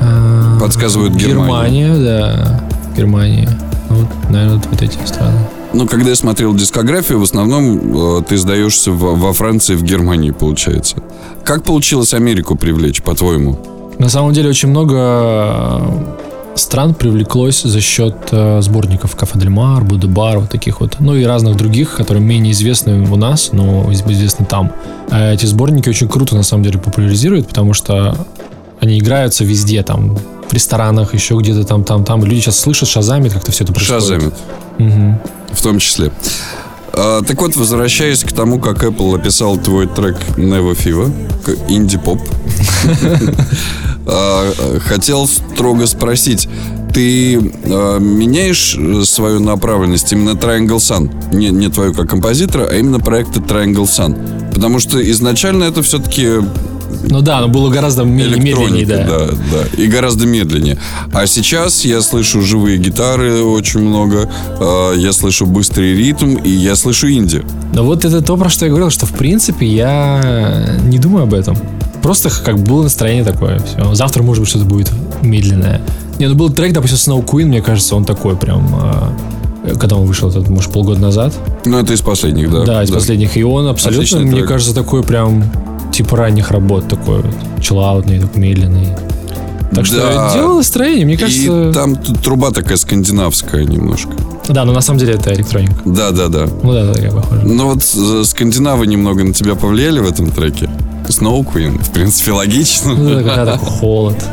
а, 0.03 0.59
Подсказывают 0.61 1.15
Германия, 1.15 1.95
да. 1.97 2.61
Германия. 2.97 3.49
Ну, 3.89 3.97
Вот, 3.97 4.31
наверное, 4.31 4.63
вот 4.71 4.83
эти 4.83 4.99
страны. 5.07 5.39
Ну, 5.73 5.87
когда 5.87 6.11
я 6.11 6.17
смотрел 6.17 6.55
дискографию, 6.55 7.19
в 7.21 7.23
основном 7.23 8.19
э, 8.19 8.23
ты 8.23 8.39
сдаешься 8.39 8.91
во, 8.91 9.15
во 9.15 9.33
Франции, 9.33 9.75
в 9.75 9.83
Германии, 9.83 10.31
получается. 10.31 10.97
Как 11.45 11.63
получилось 11.63 12.15
Америку 12.15 12.57
привлечь, 12.57 13.03
по-твоему? 13.03 13.59
На 13.99 14.09
самом 14.09 14.33
деле 14.33 14.49
очень 14.51 14.69
много 14.71 15.81
стран 16.59 16.95
привлеклось 16.95 17.63
за 17.63 17.81
счет 17.81 18.15
э, 18.33 18.61
сборников 18.63 19.17
Кафе 19.17 19.39
Дель 19.39 19.51
Мар, 19.51 19.85
Будебар, 19.85 20.39
вот 20.41 20.51
таких 20.51 20.81
вот, 20.81 20.97
ну 21.01 21.15
и 21.15 21.25
разных 21.25 21.57
других, 21.57 21.97
которые 21.97 22.23
менее 22.25 22.53
известны 22.53 23.09
у 23.11 23.17
нас, 23.17 23.51
но 23.53 23.91
из- 23.91 24.03
известны 24.03 24.45
там. 24.47 24.73
А 25.11 25.33
эти 25.33 25.47
сборники 25.47 25.89
очень 25.89 26.09
круто 26.09 26.35
на 26.37 26.43
самом 26.43 26.65
деле 26.65 26.79
популяризируют, 26.79 27.49
потому 27.49 27.73
что 27.75 28.27
они 28.81 28.99
играются 28.99 29.45
везде, 29.45 29.83
там, 29.83 30.17
в 30.49 30.53
ресторанах, 30.53 31.15
еще 31.15 31.37
где-то 31.37 31.65
там, 31.65 31.85
там, 31.85 32.05
там. 32.05 32.25
Люди 32.25 32.41
сейчас 32.41 32.59
слышат, 32.59 32.89
шазамит, 32.89 33.33
как-то 33.33 33.53
все 33.53 33.65
это 33.65 33.73
происходит. 33.73 34.03
Шазамит, 34.03 34.35
Мгм. 34.79 35.19
в 35.53 35.63
том 35.63 35.79
числе. 35.79 36.11
А, 36.93 37.23
так 37.23 37.41
вот, 37.41 37.55
возвращаясь 37.57 38.25
к 38.25 38.33
тому, 38.33 38.59
как 38.59 38.83
Apple 38.83 39.15
описал 39.17 39.57
твой 39.59 39.87
трек 39.87 40.17
Never 40.37 40.73
Fever, 40.77 41.13
инди-поп, 41.69 42.19
хотел 44.81 45.27
строго 45.27 45.87
спросить, 45.87 46.49
ты 46.93 47.39
а, 47.67 47.99
меняешь 47.99 48.75
э, 48.79 49.03
свою 49.05 49.41
направленность 49.41 50.11
именно 50.13 50.31
Triangle 50.31 50.79
Sun? 50.79 51.35
Не, 51.35 51.51
не 51.51 51.69
твою 51.69 51.93
как 51.93 52.09
композитора, 52.09 52.67
а 52.71 52.75
именно 52.77 52.99
проекта 52.99 53.41
Triangle 53.41 53.85
Sun. 53.85 54.53
Потому 54.55 54.79
что 54.81 54.99
изначально 55.11 55.65
это 55.65 55.83
все-таки 55.83 56.27
Ну 57.11 57.21
да, 57.21 57.41
но 57.43 57.49
было 57.49 57.71
гораздо 57.71 58.05
ме- 58.05 58.27
медленнее, 58.29 58.87
да. 58.87 59.05
да, 59.05 59.27
да, 59.27 59.83
и 59.83 59.87
гораздо 59.87 60.27
медленнее. 60.27 60.79
А 61.13 61.27
сейчас 61.27 61.85
я 61.85 62.01
слышу 62.01 62.41
живые 62.41 62.79
гитары 62.79 63.43
очень 63.43 63.81
много, 63.81 64.29
э, 64.59 64.95
я 64.97 65.13
слышу 65.13 65.45
быстрый 65.45 65.95
ритм, 65.95 66.37
и 66.37 66.51
я 66.51 66.75
слышу 66.75 67.09
инди. 67.11 67.45
Но 67.75 67.85
вот 67.85 68.05
это 68.07 68.23
то, 68.23 68.37
про 68.39 68.49
что 68.49 68.65
я 68.65 68.71
говорил, 68.71 68.91
что 68.91 69.05
в 69.05 69.13
принципе 69.13 69.67
я 69.67 70.79
не 70.85 70.99
думаю 70.99 71.25
об 71.25 71.35
этом. 71.35 71.57
Просто 72.09 72.31
как 72.43 72.57
бы 72.59 72.63
было 72.65 72.83
настроение 72.85 73.23
такое. 73.23 73.59
Все. 73.59 73.95
Завтра, 73.95 74.23
может 74.23 74.41
быть, 74.41 74.49
что-то 74.49 74.65
будет 74.65 74.91
медленное. 75.21 75.83
Не, 76.19 76.27
ну 76.29 76.35
был 76.37 76.49
трек, 76.49 76.73
допустим, 76.73 76.97
Snow 76.97 77.23
Queen, 77.23 77.45
мне 77.45 77.61
кажется, 77.61 77.95
он 77.97 78.07
такой 78.07 78.35
прям... 78.35 78.67
э, 79.65 79.75
Когда 79.79 79.97
он 79.97 80.07
вышел, 80.07 80.31
это, 80.31 80.41
может, 80.51 80.73
полгода 80.73 80.99
назад. 81.03 81.35
Ну, 81.67 81.79
это 81.79 81.93
из 81.93 82.01
последних, 82.01 82.51
да. 82.51 82.65
Да, 82.65 82.83
из 82.83 82.91
последних. 82.91 83.37
И 83.37 83.43
он 83.45 83.67
абсолютно, 83.67 84.05
Отличный 84.05 84.23
мне 84.25 84.37
трек. 84.39 84.49
кажется, 84.49 84.75
такой 84.75 85.03
прям 85.03 85.45
типа 85.93 86.17
ранних 86.17 86.51
работ, 86.51 86.89
такой 86.89 87.21
вот 87.21 87.35
чиллаутный, 87.61 88.21
такой 88.21 88.41
медленный. 88.41 88.89
Так 89.75 89.85
что 89.85 89.97
Да. 89.97 90.33
дело 90.33 90.55
настроение, 90.57 91.05
мне 91.05 91.19
кажется... 91.19 91.69
И 91.69 91.73
там 91.75 91.95
труба 91.97 92.53
такая 92.53 92.79
скандинавская 92.79 93.65
немножко. 93.65 94.13
Да, 94.49 94.65
но 94.65 94.73
на 94.73 94.81
самом 94.81 94.99
деле 94.99 95.13
это 95.13 95.35
электроника. 95.35 95.75
Да, 95.85 96.11
да, 96.13 96.29
да. 96.29 96.49
Ну 96.63 96.73
да, 96.73 96.91
такая 96.91 97.13
похожа. 97.13 97.43
Но 97.43 97.69
вот 97.69 97.83
э, 97.83 98.23
скандинавы 98.25 98.87
немного 98.87 99.25
на 99.25 99.35
тебя 99.35 99.57
повлияли 99.57 100.01
в 100.01 100.09
этом 100.09 100.31
треке. 100.31 100.71
Snow 101.07 101.43
Queen, 101.45 101.83
в 101.83 101.91
принципе, 101.91 102.33
логично. 102.33 102.95
Ну, 102.95 103.15
когда 103.25 103.45
такой 103.47 103.69
холод. 103.69 104.25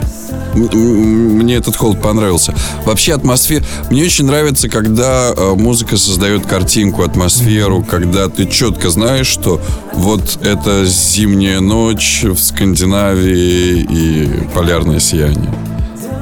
Мне 0.56 1.56
этот 1.56 1.76
холод 1.76 2.02
понравился. 2.02 2.54
Вообще 2.86 3.14
атмосфера... 3.14 3.64
Мне 3.90 4.06
очень 4.06 4.26
нравится, 4.26 4.70
когда 4.70 5.34
э, 5.36 5.54
музыка 5.56 5.98
создает 5.98 6.46
картинку, 6.46 7.04
атмосферу, 7.04 7.84
когда 7.84 8.30
ты 8.30 8.46
четко 8.46 8.90
знаешь, 8.90 9.28
что 9.28 9.60
вот 9.94 10.40
это 10.42 10.86
зимняя 10.86 11.60
ночь 11.60 12.24
в 12.24 12.38
Скандинавии 12.40 13.82
и 13.90 14.48
полярное 14.54 15.00
сияние. 15.02 15.54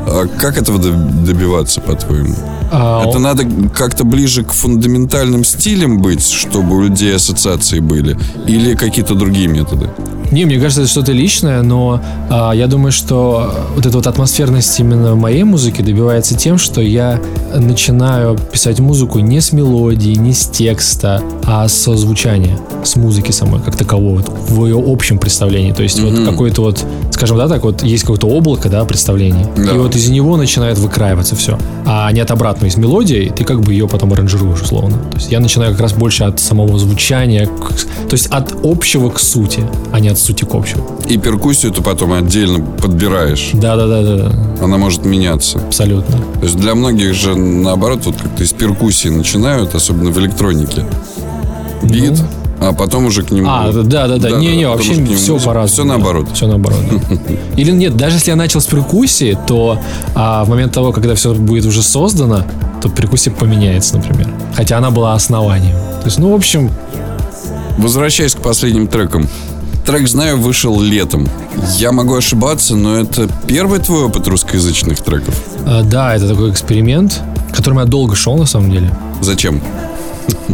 А 0.07 0.25
как 0.27 0.57
этого 0.57 0.77
доб- 0.79 1.23
добиваться, 1.23 1.79
по-твоему? 1.79 2.35
А, 2.75 3.07
Это 3.07 3.19
надо 3.19 3.43
как-то 3.73 4.03
ближе 4.03 4.43
к 4.43 4.51
фундаментальным 4.51 5.43
стилям 5.43 6.01
быть, 6.01 6.25
чтобы 6.27 6.75
у 6.77 6.81
людей 6.81 7.15
ассоциации 7.15 7.79
были? 7.79 8.17
Или 8.47 8.73
какие-то 8.75 9.13
другие 9.13 9.47
методы? 9.47 9.89
Не, 10.31 10.45
мне 10.45 10.55
кажется, 10.59 10.81
это 10.81 10.89
что-то 10.89 11.11
личное, 11.11 11.61
но 11.61 12.01
а, 12.31 12.53
я 12.53 12.65
думаю, 12.65 12.91
что 12.91 13.53
вот 13.75 13.85
эта 13.85 13.95
вот 13.95 14.07
атмосферность 14.07 14.79
именно 14.79 15.13
моей 15.15 15.43
музыки 15.43 15.83
добивается 15.83 16.35
тем, 16.35 16.57
что 16.57 16.81
я 16.81 17.21
начинаю 17.53 18.35
писать 18.51 18.79
музыку 18.79 19.19
не 19.19 19.39
с 19.39 19.51
мелодии, 19.51 20.15
не 20.15 20.33
с 20.33 20.47
текста, 20.47 21.21
а 21.45 21.67
со 21.67 21.95
звучания, 21.95 22.57
с 22.83 22.95
музыки 22.95 23.31
самой, 23.31 23.61
как 23.61 23.75
таковой, 23.75 24.23
вот, 24.23 24.29
в 24.49 24.65
ее 24.65 24.83
общем 24.83 25.19
представлении. 25.19 25.71
То 25.71 25.83
есть 25.83 25.99
вот 26.01 26.25
какой-то 26.25 26.63
вот, 26.63 26.83
скажем, 27.11 27.37
да, 27.37 27.47
так 27.47 27.63
вот, 27.63 27.83
есть 27.83 28.01
какое-то 28.01 28.25
облако, 28.25 28.69
да, 28.69 28.83
представлений, 28.85 29.45
Да. 29.55 29.75
и 29.75 29.77
вот 29.77 29.95
из 29.95 30.09
него 30.09 30.35
начинает 30.37 30.79
выкраиваться 30.79 31.35
все, 31.35 31.59
а 31.85 32.11
не 32.11 32.19
от 32.21 32.31
обратного. 32.31 32.62
Там 32.63 32.67
есть 32.67 32.77
мелодия, 32.77 33.19
и 33.23 33.29
ты 33.29 33.43
как 33.43 33.59
бы 33.59 33.73
ее 33.73 33.89
потом 33.89 34.13
аранжируешь 34.13 34.61
условно. 34.61 34.97
То 35.11 35.17
есть 35.17 35.29
я 35.31 35.41
начинаю 35.41 35.73
как 35.73 35.81
раз 35.81 35.91
больше 35.93 36.23
от 36.23 36.39
самого 36.39 36.79
звучания, 36.79 37.45
к- 37.45 38.07
то 38.07 38.13
есть 38.13 38.27
от 38.27 38.53
общего 38.63 39.09
к 39.09 39.19
сути, 39.19 39.65
а 39.91 39.99
не 39.99 40.07
от 40.07 40.17
сути 40.17 40.45
к 40.45 40.55
общему. 40.55 40.85
И 41.09 41.17
перкуссию 41.17 41.73
ты 41.73 41.81
потом 41.81 42.13
отдельно 42.13 42.63
подбираешь. 42.81 43.49
Да-да-да-да, 43.53 44.31
Она 44.63 44.77
может 44.77 45.03
меняться. 45.03 45.57
абсолютно. 45.59 46.17
То 46.39 46.43
есть 46.43 46.55
для 46.55 46.73
многих 46.73 47.13
же 47.13 47.35
наоборот, 47.35 48.05
вот 48.05 48.15
как-то 48.15 48.43
из 48.43 48.53
перкуссии 48.53 49.09
начинают, 49.09 49.75
особенно 49.75 50.11
в 50.11 50.17
электронике. 50.19 50.85
Бит, 51.83 52.13
а 52.69 52.73
потом 52.73 53.05
уже 53.05 53.23
к 53.23 53.31
нему... 53.31 53.47
А, 53.49 53.71
да-да-да, 53.71 54.31
не-не, 54.31 54.63
потом 54.63 54.77
вообще 54.77 54.91
уже 54.93 55.01
к 55.01 55.07
нему 55.07 55.17
все 55.17 55.39
по-разному. 55.39 55.67
Все 55.67 55.83
наоборот. 55.83 56.27
Все 56.33 56.47
наоборот. 56.47 56.79
да. 56.89 57.15
Или 57.57 57.71
нет, 57.71 57.97
даже 57.97 58.15
если 58.17 58.31
я 58.31 58.35
начал 58.35 58.61
с 58.61 58.65
перкуссии, 58.65 59.37
то 59.47 59.79
а, 60.15 60.43
в 60.45 60.49
момент 60.49 60.73
того, 60.73 60.91
когда 60.91 61.15
все 61.15 61.33
будет 61.33 61.65
уже 61.65 61.83
создано, 61.83 62.43
то 62.81 62.89
перкуссия 62.89 63.33
поменяется, 63.33 63.97
например. 63.97 64.29
Хотя 64.55 64.77
она 64.77 64.91
была 64.91 65.13
основанием. 65.13 65.75
То 65.75 66.05
есть, 66.05 66.19
ну, 66.19 66.31
в 66.31 66.35
общем, 66.35 66.69
Возвращаясь 67.77 68.35
к 68.35 68.39
последним 68.39 68.87
трекам. 68.87 69.27
Трек 69.85 70.07
«Знаю» 70.07 70.39
вышел 70.39 70.79
летом. 70.79 71.27
Я 71.77 71.91
могу 71.91 72.15
ошибаться, 72.15 72.75
но 72.75 72.97
это 72.97 73.27
первый 73.47 73.79
твой 73.79 74.03
опыт 74.03 74.27
русскоязычных 74.27 75.01
треков? 75.01 75.35
э, 75.65 75.81
да, 75.83 76.15
это 76.15 76.29
такой 76.29 76.51
эксперимент, 76.51 77.21
которым 77.51 77.79
я 77.79 77.85
долго 77.85 78.15
шел, 78.15 78.37
на 78.37 78.45
самом 78.45 78.71
деле. 78.71 78.95
Зачем? 79.21 79.61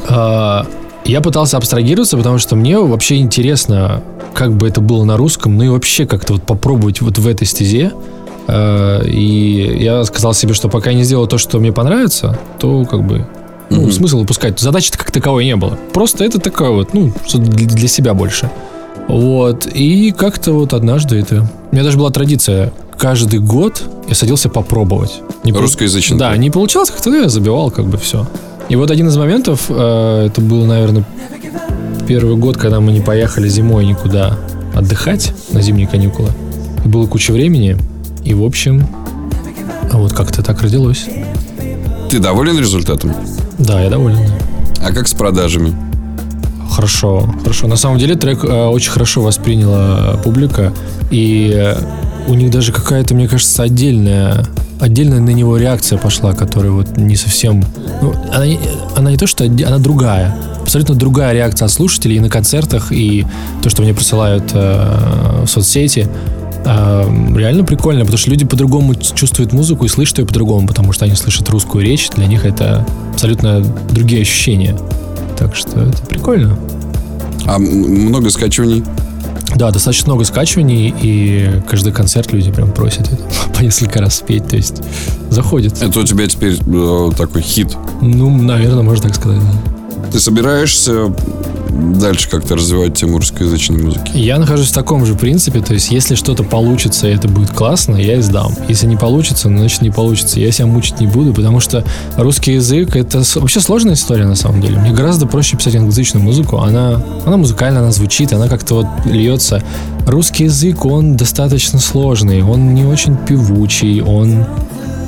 А, 0.07 0.66
Я 1.10 1.22
пытался 1.22 1.57
абстрагироваться, 1.57 2.18
потому 2.18 2.38
что 2.38 2.55
мне 2.55 2.78
вообще 2.78 3.18
интересно, 3.18 4.03
как 4.36 4.53
бы 4.55 4.68
это 4.68 4.80
было 4.80 5.03
на 5.05 5.18
русском, 5.18 5.57
ну 5.57 5.64
и 5.64 5.68
вообще 5.68 6.05
как-то 6.05 6.34
вот 6.34 6.43
попробовать 6.43 7.01
вот 7.01 7.18
в 7.18 7.28
этой 7.28 7.47
стезе. 7.47 7.93
А, 8.47 9.01
И 9.03 9.82
я 9.84 10.03
сказал 10.03 10.36
себе, 10.36 10.53
что 10.53 10.70
пока 10.70 10.91
я 10.91 10.95
не 10.95 11.03
сделал 11.03 11.26
то, 11.26 11.39
что 11.39 11.57
мне 11.60 11.72
понравится, 11.72 12.38
то 12.60 12.86
как 12.86 13.03
бы 13.03 13.26
ну, 13.72 13.82
Мгм. 13.82 13.91
смысл 13.91 14.20
выпускать. 14.20 14.60
Задачи-то 14.60 14.99
как 14.99 15.10
таковой 15.10 15.45
не 15.45 15.55
было. 15.55 15.80
Просто 15.93 16.24
это 16.24 16.39
такое 16.39 16.70
вот, 16.70 16.93
ну, 16.93 17.12
что 17.28 17.39
для 17.39 17.88
себя 17.88 18.14
больше. 18.14 18.51
Вот. 19.07 19.66
И 19.66 20.12
как-то 20.12 20.53
вот 20.53 20.74
однажды 20.74 21.20
это... 21.20 21.47
У 21.72 21.76
меня 21.76 21.84
даже 21.84 21.97
была 21.97 22.12
традиция. 22.12 22.72
Каждый 22.99 23.39
год 23.39 23.82
я 24.07 24.14
садился 24.14 24.47
попробовать. 24.49 25.22
Не 25.43 25.53
Русскоязычный 25.53 26.20
Да, 26.20 26.38
не 26.38 26.51
получалось, 26.51 26.91
как-то 26.91 27.10
я 27.16 27.30
забивал 27.30 27.72
как 27.72 27.86
бы 27.86 27.97
все. 27.97 28.28
И 28.70 28.76
вот 28.76 28.92
один 28.92 29.08
из 29.08 29.18
моментов, 29.18 29.66
э, 29.70 30.28
это 30.28 30.42
был, 30.42 30.66
наверное, 30.66 31.04
первый 32.08 32.36
год, 32.38 32.58
когда 32.58 32.80
мы 32.80 32.92
не 32.92 33.02
поехали 33.02 33.50
зимой 33.50 33.86
никуда 33.86 34.38
отдыхать 34.76 35.34
на 35.52 35.62
зимние 35.62 35.88
каникулы. 35.88 36.30
И 36.86 36.88
было 36.88 37.08
куча 37.08 37.32
времени. 37.32 37.78
И, 38.24 38.34
в 38.34 38.44
общем, 38.44 38.88
а 39.92 39.98
вот 39.98 40.14
как-то 40.14 40.44
так 40.44 40.62
родилось. 40.62 41.08
Ты 42.10 42.20
доволен 42.20 42.60
результатом? 42.60 43.14
Да, 43.58 43.82
я 43.82 43.90
доволен. 43.90 44.20
А 44.84 44.94
как 44.94 45.08
с 45.08 45.14
продажами? 45.14 45.76
Хорошо, 46.70 47.28
хорошо. 47.42 47.68
На 47.68 47.76
самом 47.76 47.98
деле 47.98 48.16
трек 48.16 48.44
э, 48.44 48.66
очень 48.68 48.92
хорошо 48.92 49.22
восприняла 49.22 50.20
публика, 50.24 50.74
и 51.10 51.52
э, 51.56 51.76
у 52.30 52.36
них 52.36 52.52
даже 52.52 52.72
какая-то, 52.72 53.16
мне 53.16 53.28
кажется, 53.28 53.64
отдельная, 53.64 54.46
отдельная 54.80 55.20
на 55.20 55.32
него 55.32 55.58
реакция 55.58 55.98
пошла, 55.98 56.34
которая 56.34 56.72
вот 56.72 56.96
не 56.96 57.16
совсем, 57.16 57.66
ну, 58.02 58.14
она, 58.32 58.46
она 58.96 59.12
не 59.12 59.18
то 59.18 59.26
что, 59.26 59.44
она 59.44 59.80
другая, 59.80 60.38
абсолютно 60.62 60.94
другая 60.94 61.34
реакция 61.34 61.66
от 61.66 61.72
слушателей 61.72 62.18
и 62.18 62.20
на 62.20 62.30
концертах, 62.30 62.92
и 62.92 63.26
то, 63.64 63.70
что 63.72 63.82
мне 63.82 63.96
присылают 63.96 64.52
э, 64.54 65.44
в 65.44 65.48
соцсети. 65.48 66.08
Э, 66.66 67.34
реально 67.36 67.64
прикольно, 67.64 68.02
потому 68.02 68.20
что 68.20 68.30
люди 68.30 68.46
по-другому 68.46 68.94
чувствуют 68.94 69.52
музыку 69.52 69.86
и 69.86 69.88
слышат 69.88 70.20
ее 70.20 70.28
по-другому, 70.28 70.68
потому 70.68 70.94
что 70.94 71.06
они 71.06 71.16
слышат 71.16 71.50
русскую 71.50 71.84
речь, 71.84 72.10
для 72.12 72.28
них 72.28 72.46
это 72.46 72.86
абсолютно 73.12 73.62
другие 73.90 74.22
ощущения. 74.22 74.78
Так 75.36 75.56
что 75.56 75.82
это 75.82 76.06
прикольно. 76.06 76.60
А 77.48 77.58
много 77.58 78.30
скачиваний? 78.30 78.84
Да, 79.56 79.72
достаточно 79.72 80.10
много 80.14 80.26
скачиваний, 80.26 80.93
и 81.02 81.62
каждый 81.68 81.91
концерт 81.91 82.32
люди 82.32 82.52
прям 82.52 82.72
просят 82.72 83.12
это 83.12 83.24
по 83.58 83.62
несколько 83.62 84.00
раз 84.00 84.18
спеть, 84.18 84.47
то 84.47 84.56
есть 84.56 84.82
заходит. 85.30 85.82
Это 85.82 86.00
у 86.00 86.04
тебя 86.04 86.28
теперь 86.28 86.58
э, 86.66 87.10
такой 87.18 87.41
хит. 87.41 87.76
Ну, 88.02 88.30
наверное, 88.30 88.84
можно 88.84 89.08
так 89.10 89.16
сказать. 89.16 89.39
да. 89.39 89.79
Ты 90.12 90.20
собираешься 90.20 91.14
дальше 92.00 92.30
как-то 92.30 92.56
развивать 92.56 92.95
тему 92.95 93.18
русскоязычной 93.18 93.82
музыки? 93.84 94.12
Я 94.14 94.39
нахожусь 94.39 94.70
в 94.70 94.74
таком 94.74 95.06
же 95.06 95.16
принципе, 95.16 95.62
то 95.62 95.74
есть 95.74 95.91
если 95.91 96.16
что-то 96.16 96.43
получится 96.43 97.08
и 97.08 97.14
это 97.14 97.28
будет 97.28 97.52
классно, 97.52 97.95
я 97.95 98.20
издам. 98.20 98.54
Если 98.68 98.88
не 98.88 98.97
получится, 98.97 99.50
ну, 99.50 99.60
значит 99.60 99.82
не 99.82 99.91
получится. 99.91 100.39
Я 100.39 100.52
себя 100.52 100.68
мучить 100.68 101.00
не 101.00 101.08
буду, 101.08 101.34
потому 101.34 101.60
что 101.60 101.84
русский 102.18 102.54
язык 102.54 102.95
это 102.95 103.24
вообще 103.36 103.60
сложная 103.60 103.93
история 103.93 104.26
на 104.26 104.36
самом 104.36 104.62
деле. 104.62 104.80
Мне 104.80 104.91
гораздо 104.91 105.26
проще 105.26 105.58
писать 105.58 105.76
англоязычную 105.76 106.24
музыку. 106.24 106.58
Она, 106.58 107.02
она 107.26 107.38
музыкальная, 107.38 107.82
она 107.82 107.91
звучит, 107.91 108.34
она 108.34 108.47
как-то 108.47 108.76
вот 108.76 108.88
льется. 109.06 109.64
Русский 110.06 110.45
язык, 110.45 110.86
он 110.86 111.16
достаточно 111.16 111.80
сложный, 111.80 112.41
он 112.41 112.74
не 112.74 112.86
очень 112.86 113.16
певучий, 113.16 114.02
он 114.02 114.45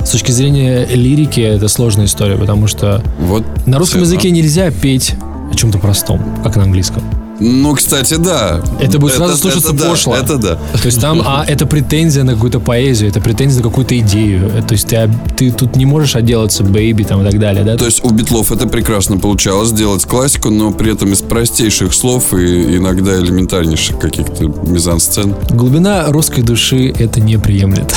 с 0.06 0.12
точки 0.12 0.32
зрения 0.32 0.86
лирики 0.86 1.40
это 1.42 1.68
сложная 1.68 2.06
история, 2.06 2.38
потому 2.38 2.68
что 2.68 3.04
Вот. 3.20 3.44
на 3.68 3.78
русском 3.78 4.02
языке 4.02 4.32
нельзя 4.32 4.72
петь 4.72 5.16
о 5.52 5.56
чем-то 5.56 5.78
простом, 5.80 6.22
как 6.44 6.56
на 6.56 6.64
английском. 6.64 7.04
Ну, 7.42 7.74
кстати, 7.74 8.16
да. 8.16 8.62
Это 8.80 9.00
будет 9.00 9.16
сразу 9.16 9.36
слушаться 9.36 9.74
да, 9.74 9.90
пошло. 9.90 10.16
Это 10.16 10.38
да. 10.38 10.56
То 10.74 10.86
есть 10.86 11.02
там, 11.02 11.24
а 11.26 11.44
это 11.48 11.66
претензия 11.66 12.24
на 12.24 12.34
какую-то 12.34 12.60
поэзию, 12.60 13.10
это 13.10 13.20
претензия 13.20 13.64
на 13.64 13.70
какую-то 13.70 13.98
идею. 13.98 14.52
Э, 14.54 14.62
То 14.62 14.74
есть 14.74 14.88
ты, 14.88 15.10
ты 15.36 15.52
тут 15.52 15.76
не 15.76 15.88
можешь 15.88 16.16
отделаться 16.16 16.64
baby 16.64 17.04
там 17.04 17.26
и 17.26 17.30
так 17.30 17.40
далее, 17.40 17.64
да? 17.64 17.78
То 17.78 17.86
есть 17.86 18.04
у 18.06 18.12
Битлов 18.12 18.52
это 18.52 18.68
прекрасно 18.68 19.18
получалось 19.18 19.70
сделать 19.70 20.06
классику, 20.06 20.52
но 20.52 20.72
при 20.72 20.94
этом 20.94 21.14
из 21.14 21.22
простейших 21.24 21.96
слов 21.96 22.32
и 22.36 22.78
иногда 22.78 23.18
элементарнейших 23.18 23.98
каких-то 23.98 24.44
мизансцен. 24.44 25.34
Глубина 25.50 26.06
русской 26.12 26.42
души 26.42 26.94
это 26.98 27.22
не 27.22 27.38
приемлет. 27.38 27.92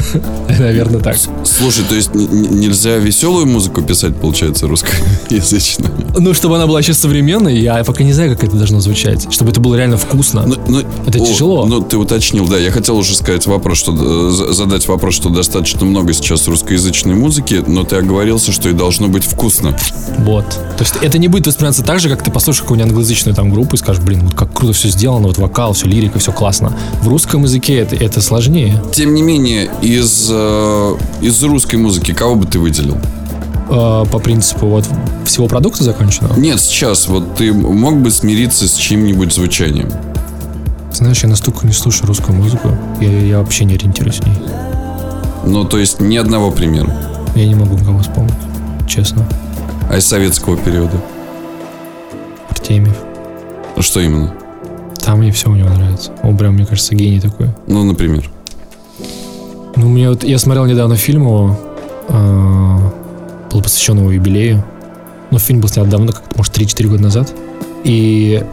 Наверное, 0.58 1.00
так. 1.00 1.16
Слушай, 1.44 1.84
то 1.88 1.94
есть 1.94 2.14
нельзя 2.14 2.96
веселую 2.96 3.46
музыку 3.46 3.80
писать, 3.80 4.16
получается, 4.16 4.66
русскоязычную? 4.66 5.92
Ну, 6.18 6.34
чтобы 6.34 6.56
она 6.56 6.66
была 6.66 6.80
еще 6.80 6.92
современной, 6.92 7.58
я 7.58 7.82
пока 7.84 8.04
не 8.04 8.12
знаю, 8.12 8.34
как 8.34 8.44
это 8.44 8.56
должно 8.56 8.81
звучать. 8.82 9.32
Чтобы 9.32 9.50
это 9.50 9.60
было 9.60 9.74
реально 9.76 9.96
вкусно. 9.96 10.44
Ну, 10.46 10.56
ну, 10.68 10.82
Это 11.06 11.18
тяжело. 11.20 11.64
Ну, 11.66 11.80
ты 11.80 11.96
уточнил, 11.96 12.46
да. 12.48 12.58
Я 12.58 12.70
хотел 12.70 12.96
уже 12.96 13.14
сказать 13.14 13.46
вопрос, 13.46 13.78
что 13.78 13.92
э, 13.92 14.30
за- 14.30 14.52
задать 14.52 14.86
вопрос, 14.88 15.14
что 15.14 15.28
достаточно 15.30 15.84
много 15.86 16.12
сейчас 16.12 16.46
русскоязычной 16.48 17.14
музыки, 17.14 17.62
но 17.66 17.84
ты 17.84 17.96
оговорился, 17.96 18.52
что 18.52 18.68
и 18.68 18.72
должно 18.72 19.08
быть 19.08 19.24
вкусно. 19.24 19.76
Вот. 20.18 20.46
То 20.50 20.80
есть 20.80 20.94
это 21.00 21.18
не 21.18 21.28
будет 21.28 21.46
восприниматься 21.46 21.82
так 21.82 22.00
же, 22.00 22.08
как 22.08 22.22
ты 22.22 22.30
послушаешь 22.30 22.62
какую-нибудь 22.62 22.90
англоязычную 22.90 23.34
там 23.34 23.50
группу 23.50 23.76
и 23.76 23.78
скажешь, 23.78 24.02
блин, 24.02 24.20
вот 24.24 24.34
как 24.34 24.52
круто 24.52 24.72
все 24.72 24.88
сделано, 24.88 25.28
вот 25.28 25.38
вокал, 25.38 25.72
все 25.72 25.86
лирика, 25.86 26.18
все 26.18 26.32
классно. 26.32 26.76
В 27.02 27.08
русском 27.08 27.42
языке 27.44 27.76
это, 27.76 27.96
это 27.96 28.20
сложнее. 28.20 28.82
Тем 28.92 29.14
не 29.14 29.22
менее, 29.22 29.70
из, 29.82 30.28
э, 30.30 30.96
из 31.20 31.42
русской 31.42 31.76
музыки 31.76 32.12
кого 32.12 32.34
бы 32.34 32.46
ты 32.46 32.58
выделил? 32.58 32.98
Э, 33.74 34.04
по 34.12 34.18
принципу 34.18 34.66
вот 34.66 34.86
всего 35.24 35.48
продукта 35.48 35.82
законченного. 35.82 36.38
Нет, 36.38 36.60
сейчас 36.60 37.08
вот 37.08 37.36
ты 37.36 37.54
мог 37.54 37.96
бы 37.96 38.10
смириться 38.10 38.68
с 38.68 38.74
чьим-нибудь 38.74 39.32
звучанием. 39.32 39.88
Знаешь, 40.92 41.22
я 41.22 41.30
настолько 41.30 41.66
не 41.66 41.72
слушаю 41.72 42.06
русскую 42.06 42.36
музыку, 42.36 42.68
я, 43.00 43.08
я 43.08 43.38
вообще 43.38 43.64
не 43.64 43.74
ориентируюсь 43.74 44.18
в 44.18 44.26
ней. 44.26 44.36
Ну, 45.46 45.64
то 45.64 45.78
есть 45.78 46.00
ни 46.00 46.18
одного 46.18 46.50
примера. 46.50 46.92
Я 47.34 47.46
не 47.46 47.54
могу 47.54 47.78
никого 47.78 48.00
вспомнить, 48.00 48.34
честно. 48.86 49.26
А 49.88 49.96
из 49.96 50.04
советского 50.04 50.58
периода? 50.58 51.00
Артемьев. 52.50 52.96
Что 53.78 54.00
именно? 54.00 54.34
Там 55.02 55.20
мне 55.20 55.32
все 55.32 55.50
у 55.50 55.54
него 55.54 55.70
нравится. 55.70 56.12
Он 56.22 56.36
прям, 56.36 56.54
мне 56.54 56.66
кажется, 56.66 56.94
гений 56.94 57.20
такой. 57.20 57.48
Ну, 57.66 57.84
например. 57.84 58.30
Ну, 59.76 59.88
мне 59.88 60.10
вот, 60.10 60.24
я 60.24 60.38
смотрел 60.38 60.66
недавно 60.66 60.96
фильм 60.96 61.22
его, 61.22 61.58
э, 62.10 62.78
был 63.52 63.62
посвящен 63.62 63.98
его 63.98 64.10
юбилею. 64.10 64.64
Ну, 65.30 65.38
фильм 65.38 65.60
был 65.60 65.68
снят 65.68 65.88
давно, 65.88 66.12
как 66.12 66.36
может, 66.36 66.56
3-4 66.56 66.86
года 66.88 67.02
назад. 67.02 67.32
И 67.84 68.44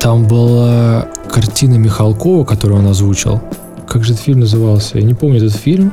там 0.00 0.26
была 0.26 1.08
картина 1.30 1.74
Михалкова, 1.74 2.44
которую 2.44 2.80
он 2.80 2.86
озвучил. 2.86 3.40
Как 3.88 4.04
же 4.04 4.12
этот 4.12 4.24
фильм 4.24 4.40
назывался? 4.40 4.98
Я 4.98 5.04
не 5.04 5.14
помню 5.14 5.38
этот 5.38 5.56
фильм. 5.56 5.92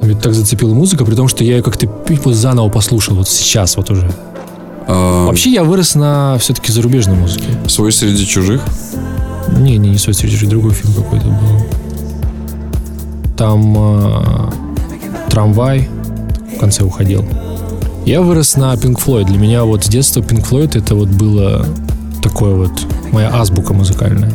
Но 0.00 0.06
Меня 0.06 0.18
так 0.18 0.34
зацепила 0.34 0.72
музыка, 0.72 1.04
при 1.04 1.14
том, 1.14 1.28
что 1.28 1.44
я 1.44 1.56
ее 1.56 1.62
как-то 1.62 1.86
вот 2.24 2.34
заново 2.34 2.70
послушал, 2.70 3.16
вот 3.16 3.28
сейчас 3.28 3.76
вот 3.76 3.90
уже. 3.90 4.10
А, 4.86 5.26
Вообще 5.26 5.50
я 5.50 5.62
вырос 5.62 5.94
на 5.94 6.38
все-таки 6.38 6.72
зарубежной 6.72 7.16
музыке. 7.16 7.44
Свой 7.68 7.92
среди 7.92 8.26
чужих? 8.26 8.62
Не, 9.58 9.76
не, 9.76 9.90
не 9.90 9.98
«Свой 9.98 10.14
среди 10.14 10.34
чужих», 10.34 10.48
другой 10.48 10.72
фильм 10.72 10.94
какой-то 10.94 11.26
был. 11.26 11.66
Там 13.36 13.74
э, 13.76 14.50
трамвай 15.28 15.88
в 16.56 16.58
конце 16.58 16.84
уходил. 16.84 17.24
Я 18.06 18.22
вырос 18.22 18.56
на 18.56 18.72
Pink 18.74 18.98
Floyd. 19.04 19.26
Для 19.26 19.38
меня 19.38 19.64
вот 19.64 19.84
с 19.84 19.88
детства 19.88 20.20
Pink 20.20 20.48
Floyd 20.48 20.76
это 20.76 20.94
вот 20.94 21.08
было 21.08 21.66
такое 22.22 22.54
вот 22.54 22.72
моя 23.12 23.30
азбука 23.34 23.72
музыкальная. 23.74 24.32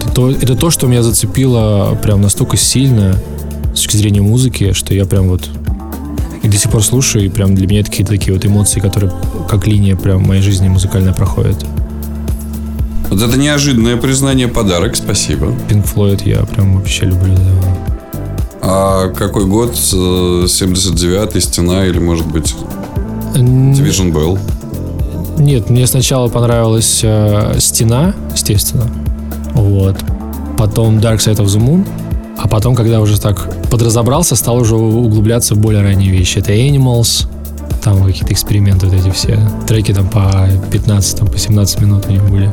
Это 0.00 0.10
то, 0.10 0.30
это 0.30 0.54
то, 0.56 0.70
что 0.70 0.86
меня 0.86 1.02
зацепило 1.02 1.98
прям 2.02 2.20
настолько 2.20 2.56
сильно 2.56 3.16
с 3.72 3.76
точки 3.76 3.96
зрения 3.96 4.22
музыки, 4.22 4.72
что 4.72 4.94
я 4.94 5.04
прям 5.04 5.28
вот 5.28 5.48
И 6.42 6.48
до 6.48 6.56
сих 6.56 6.70
пор 6.70 6.82
слушаю, 6.82 7.24
и 7.24 7.28
прям 7.28 7.54
для 7.54 7.66
меня 7.66 7.80
это 7.80 7.90
какие-то 7.90 8.12
такие 8.12 8.34
вот 8.34 8.44
эмоции, 8.44 8.80
которые 8.80 9.12
как 9.48 9.66
линия 9.66 9.96
прям 9.96 10.22
в 10.22 10.26
моей 10.26 10.42
жизни 10.42 10.68
музыкальная 10.68 11.12
проходит. 11.12 11.56
Вот 13.10 13.22
это 13.22 13.38
неожиданное 13.38 13.96
признание, 13.96 14.48
подарок, 14.48 14.96
спасибо. 14.96 15.46
Pink 15.68 15.86
Floyd 15.94 16.22
я 16.24 16.44
прям 16.44 16.76
вообще 16.76 17.06
люблю, 17.06 17.34
да. 17.34 17.94
А 18.60 19.08
какой 19.10 19.46
год? 19.46 19.70
Э, 19.92 20.46
79-й, 20.46 21.40
Стена 21.40 21.86
или, 21.86 21.98
может 21.98 22.26
быть, 22.26 22.54
Division 23.40 24.12
Bell? 24.12 24.38
Нет, 25.38 25.70
мне 25.70 25.86
сначала 25.86 26.28
понравилась 26.28 27.00
э, 27.02 27.56
Стена, 27.58 28.14
естественно. 28.32 28.90
Вот. 29.54 29.96
Потом 30.56 30.98
Dark 30.98 31.18
Side 31.18 31.36
of 31.36 31.46
the 31.46 31.58
Moon. 31.58 31.86
А 32.38 32.48
потом, 32.48 32.74
когда 32.74 33.00
уже 33.00 33.20
так 33.20 33.48
подразобрался, 33.70 34.36
стал 34.36 34.56
уже 34.56 34.74
углубляться 34.74 35.54
в 35.54 35.58
более 35.58 35.82
ранние 35.82 36.10
вещи. 36.10 36.38
Это 36.38 36.52
Animals, 36.52 37.26
там 37.82 38.04
какие-то 38.04 38.32
эксперименты 38.32 38.86
вот 38.86 38.94
эти 38.94 39.10
все. 39.10 39.38
Треки 39.66 39.92
там 39.92 40.08
по 40.08 40.48
15, 40.70 41.18
там, 41.18 41.28
по 41.28 41.38
17 41.38 41.80
минут 41.80 42.06
у 42.08 42.10
них 42.10 42.28
были. 42.28 42.50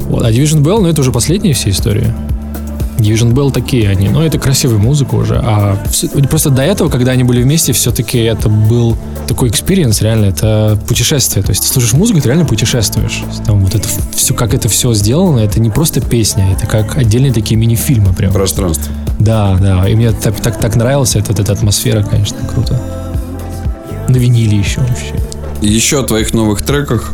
Вот. 0.00 0.24
А 0.24 0.30
Division 0.30 0.62
Bell, 0.62 0.80
ну 0.80 0.88
это 0.88 1.00
уже 1.00 1.12
последние 1.12 1.54
все 1.54 1.70
истории. 1.70 2.12
Division 3.00 3.32
Bell 3.32 3.50
такие 3.52 3.88
они, 3.88 4.08
но 4.08 4.24
это 4.24 4.38
красивая 4.38 4.78
музыка 4.78 5.14
уже. 5.14 5.36
А 5.42 5.76
всё- 5.90 6.08
просто 6.28 6.50
до 6.50 6.62
этого, 6.62 6.88
когда 6.88 7.12
они 7.12 7.24
были 7.24 7.42
вместе, 7.42 7.72
все-таки 7.72 8.18
это 8.18 8.48
был 8.48 8.96
такой 9.26 9.48
experience, 9.48 10.00
реально, 10.02 10.26
это 10.26 10.78
путешествие. 10.88 11.42
То 11.42 11.50
есть 11.50 11.62
ты 11.62 11.68
слушаешь 11.68 11.94
музыку, 11.94 12.20
ты 12.20 12.28
реально 12.28 12.44
путешествуешь. 12.44 13.22
Там 13.46 13.60
вот 13.64 13.74
это 13.74 13.88
все, 14.14 14.34
как 14.34 14.54
это 14.54 14.68
все 14.68 14.92
сделано, 14.94 15.40
это 15.40 15.60
не 15.60 15.70
просто 15.70 16.00
песня, 16.00 16.52
это 16.52 16.66
как 16.66 16.96
отдельные 16.96 17.32
такие 17.32 17.56
мини-фильмы 17.56 18.12
прям. 18.12 18.32
Пространство. 18.32 18.92
Да, 19.18 19.56
да. 19.60 19.88
И 19.88 19.94
мне 19.94 20.12
так, 20.12 20.40
так, 20.40 20.58
так 20.58 20.76
нравилась 20.76 21.16
эта, 21.16 21.32
эта 21.32 21.52
атмосфера, 21.52 22.02
конечно, 22.02 22.38
круто. 22.52 22.80
На 24.08 24.16
виниле 24.16 24.58
еще 24.58 24.80
вообще. 24.80 25.14
Еще 25.62 26.00
о 26.00 26.02
твоих 26.04 26.32
новых 26.34 26.62
треках. 26.62 27.12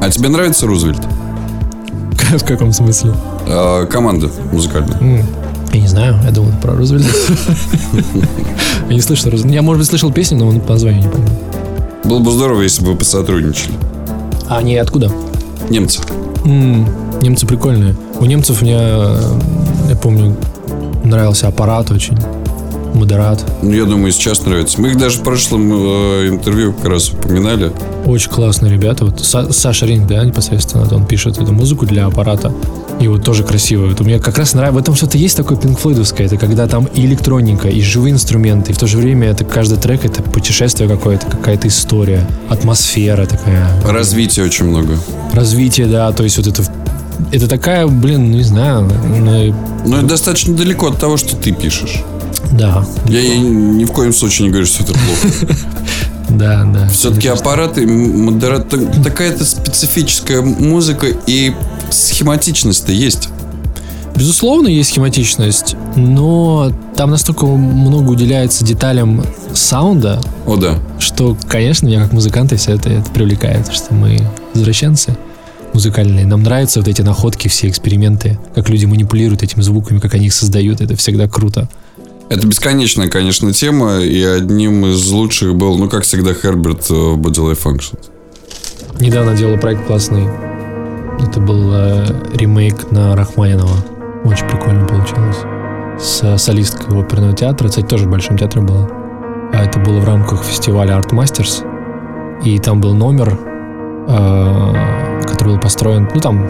А 0.00 0.10
тебе 0.10 0.28
нравится 0.28 0.66
Рузвельт? 0.66 1.00
В 2.30 2.44
каком 2.44 2.72
смысле? 2.72 3.12
А, 3.48 3.86
команда 3.86 4.30
музыкальная. 4.52 4.98
М, 5.00 5.22
Я 5.72 5.80
не 5.80 5.88
знаю, 5.88 6.16
я 6.24 6.30
думал 6.30 6.52
про 6.62 6.74
Рузвельта. 6.74 7.08
Я 8.88 8.94
не 8.94 9.00
слышал 9.00 9.30
Рузвельта. 9.30 9.54
Я, 9.54 9.62
может 9.62 9.80
быть, 9.80 9.88
слышал 9.88 10.12
песню, 10.12 10.38
но 10.38 10.58
по 10.60 10.72
названию 10.74 11.02
не 11.02 11.08
помню. 11.08 11.28
Было 12.04 12.20
бы 12.20 12.30
здорово, 12.30 12.62
если 12.62 12.84
бы 12.84 12.92
вы 12.92 12.98
посотрудничали. 12.98 13.74
А 14.48 14.58
они 14.58 14.76
откуда? 14.76 15.10
Немцы. 15.70 16.00
Немцы 16.44 17.46
прикольные. 17.46 17.96
У 18.20 18.24
немцев 18.26 18.62
мне, 18.62 18.76
э, 18.78 19.20
я 19.90 19.96
помню, 19.96 20.36
нравился 21.04 21.48
аппарат 21.48 21.90
очень. 21.90 22.16
Модерат. 22.94 23.44
Ну, 23.62 23.72
я 23.72 23.84
думаю, 23.84 24.12
сейчас 24.12 24.44
нравится. 24.46 24.80
Мы 24.80 24.88
их 24.90 24.98
даже 24.98 25.18
в 25.18 25.22
прошлом 25.22 25.70
э, 25.72 26.28
интервью 26.28 26.72
как 26.72 26.86
раз 26.92 27.10
упоминали. 27.10 27.72
Очень 28.06 28.30
классные 28.30 28.72
ребята. 28.72 29.04
Вот 29.04 29.20
Са- 29.20 29.52
Саша 29.52 29.84
Ринг, 29.84 30.06
да, 30.06 30.24
непосредственно, 30.24 30.86
он 30.94 31.04
пишет 31.04 31.38
эту 31.38 31.52
музыку 31.52 31.84
для 31.84 32.06
аппарата. 32.06 32.52
И 33.00 33.08
вот 33.08 33.24
тоже 33.24 33.44
красиво. 33.44 33.86
Вот 33.88 34.00
у 34.00 34.04
меня 34.04 34.18
как 34.18 34.38
раз 34.38 34.54
нравится. 34.54 34.74
В 34.74 34.78
этом 34.82 34.94
что-то 34.94 35.18
есть 35.18 35.36
такое 35.36 35.58
пинкфлойдовское. 35.58 36.26
Это 36.26 36.36
когда 36.38 36.66
там 36.66 36.86
и 36.86 37.04
электроника, 37.04 37.68
и 37.68 37.80
живые 37.82 38.12
инструменты, 38.12 38.72
и 38.72 38.74
в 38.74 38.78
то 38.78 38.86
же 38.86 38.96
время 38.96 39.28
это 39.28 39.44
каждый 39.44 39.78
трек 39.78 40.04
это 40.04 40.22
путешествие 40.22 40.88
какое-то, 40.88 41.26
какая-то 41.26 41.68
история, 41.68 42.26
атмосфера 42.48 43.26
такая. 43.26 43.68
Развития 43.84 44.42
очень 44.44 44.64
много. 44.66 44.98
Развитие, 45.34 45.86
да, 45.86 46.10
то 46.12 46.24
есть 46.24 46.38
вот 46.38 46.46
это 46.46 46.62
это 47.32 47.48
такая, 47.48 47.86
блин, 47.86 48.30
не 48.30 48.42
знаю, 48.42 48.82
ну, 49.04 49.54
Но 49.86 49.98
это 49.98 50.06
достаточно 50.06 50.54
далеко 50.54 50.88
от 50.88 50.98
того, 50.98 51.16
что 51.16 51.34
ты 51.36 51.50
пишешь. 51.52 52.02
да, 52.52 52.84
Я, 53.08 53.20
я 53.20 53.38
ни 53.38 53.84
в 53.84 53.92
коем 53.92 54.12
случае 54.12 54.46
не 54.46 54.50
говорю, 54.52 54.66
что 54.66 54.82
это 54.84 54.92
плохо. 54.92 55.56
да, 56.28 56.64
да. 56.64 56.88
Все-таки 56.88 57.28
аппараты, 57.28 57.84
м, 57.84 58.24
модерат, 58.26 58.68
так- 58.68 59.02
такая-то 59.02 59.44
специфическая 59.46 60.42
музыка 60.42 61.06
и 61.26 61.54
схематичность-то 61.96 62.92
есть. 62.92 63.28
Безусловно, 64.14 64.68
есть 64.68 64.90
схематичность, 64.90 65.76
но 65.94 66.72
там 66.96 67.10
настолько 67.10 67.44
много 67.44 68.10
уделяется 68.10 68.64
деталям 68.64 69.22
саунда, 69.52 70.20
О, 70.46 70.56
да. 70.56 70.78
что, 70.98 71.36
конечно, 71.48 71.86
меня 71.86 72.02
как 72.02 72.12
музыканта 72.12 72.56
все 72.56 72.72
это, 72.72 72.88
это 72.88 73.10
привлекает, 73.10 73.70
что 73.70 73.92
мы 73.92 74.18
возвращенцы 74.54 75.16
музыкальные. 75.74 76.24
Нам 76.24 76.42
нравятся 76.42 76.80
вот 76.80 76.88
эти 76.88 77.02
находки, 77.02 77.48
все 77.48 77.68
эксперименты, 77.68 78.38
как 78.54 78.70
люди 78.70 78.86
манипулируют 78.86 79.42
этими 79.42 79.60
звуками, 79.60 79.98
как 79.98 80.14
они 80.14 80.26
их 80.26 80.32
создают. 80.32 80.80
Это 80.80 80.96
всегда 80.96 81.28
круто. 81.28 81.68
Это 82.30 82.46
бесконечная, 82.46 83.08
конечно, 83.08 83.52
тема, 83.52 84.00
и 84.00 84.22
одним 84.22 84.86
из 84.86 85.10
лучших 85.10 85.54
был, 85.54 85.76
ну, 85.76 85.90
как 85.90 86.04
всегда, 86.04 86.32
Херберт 86.32 86.90
э, 86.90 86.94
в 86.94 87.18
Body 87.20 87.52
Life 87.52 87.62
Functions. 87.62 87.98
Недавно 88.98 89.36
делал 89.36 89.58
проект 89.58 89.86
классный. 89.86 90.26
Это 91.18 91.40
был 91.40 91.72
э, 91.74 92.06
ремейк 92.34 92.90
на 92.90 93.16
Рахманинова. 93.16 93.76
Очень 94.24 94.46
прикольно 94.48 94.86
получилось. 94.86 95.38
С 95.98 96.36
солисткой 96.38 97.00
оперного 97.00 97.32
театра. 97.32 97.68
Кстати, 97.68 97.86
тоже 97.86 98.06
в 98.06 98.10
Большом 98.10 98.36
театре 98.36 98.62
было. 98.62 98.88
А 99.52 99.64
это 99.64 99.78
было 99.78 99.98
в 100.00 100.04
рамках 100.04 100.44
фестиваля 100.44 100.96
Art 100.96 101.10
Masters. 101.10 101.64
И 102.44 102.58
там 102.58 102.80
был 102.80 102.94
номер, 102.94 103.38
э, 104.08 104.74
который 105.26 105.54
был 105.54 105.60
построен... 105.60 106.08
Ну, 106.14 106.20
там 106.20 106.46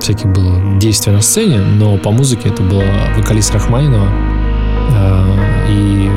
всякие 0.00 0.32
было 0.32 0.78
действия 0.78 1.12
на 1.12 1.20
сцене, 1.20 1.58
но 1.58 1.98
по 1.98 2.10
музыке 2.12 2.50
это 2.50 2.62
был 2.62 2.82
вокалист 3.16 3.52
Рахманинова. 3.52 4.08
Э, 4.94 5.34
и 5.70 6.10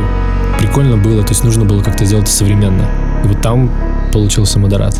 прикольно 0.59 0.97
было, 0.97 1.23
то 1.23 1.29
есть 1.29 1.43
нужно 1.43 1.65
было 1.65 1.81
как-то 1.81 2.05
сделать 2.05 2.27
современно. 2.27 2.85
И 3.23 3.27
вот 3.27 3.41
там 3.41 3.71
получился 4.13 4.59
модерат. 4.59 4.95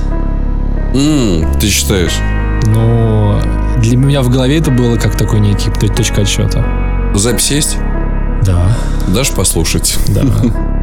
М, 0.94 1.46
ты 1.60 1.68
считаешь? 1.68 2.20
Но 2.68 3.42
для 3.78 3.98
меня 3.98 4.22
в 4.22 4.30
голове 4.30 4.58
это 4.58 4.72
было 4.72 4.98
как 4.98 5.16
такой 5.18 5.40
некий 5.40 5.70
точка 5.72 6.22
отсчета. 6.22 6.64
Запись 7.16 7.52
есть? 7.52 7.78
Да, 8.44 8.78
Дашь 9.08 9.32
послушать? 9.32 9.98
да. 10.08 10.24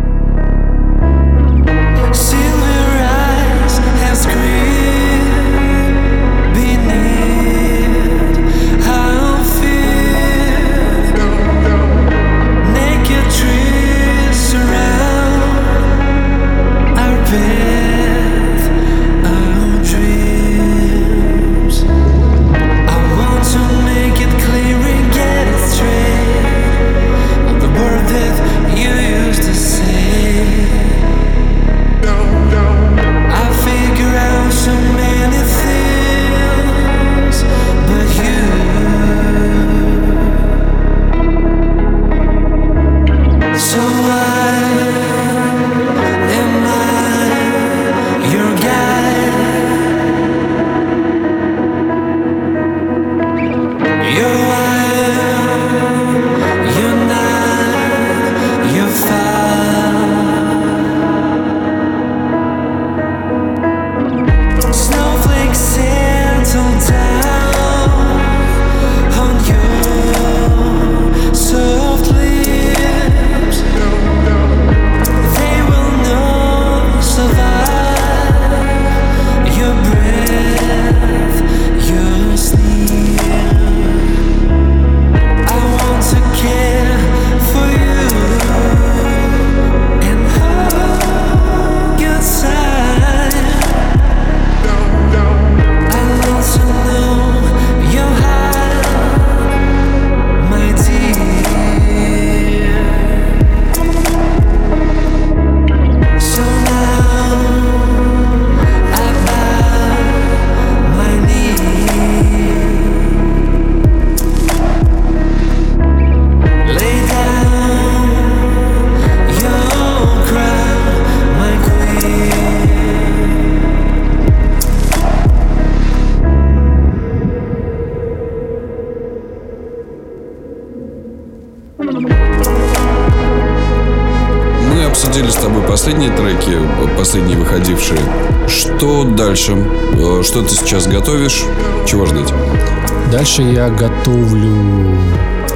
Дальше 143.38 143.54
я 143.54 143.68
готовлю 143.70 144.96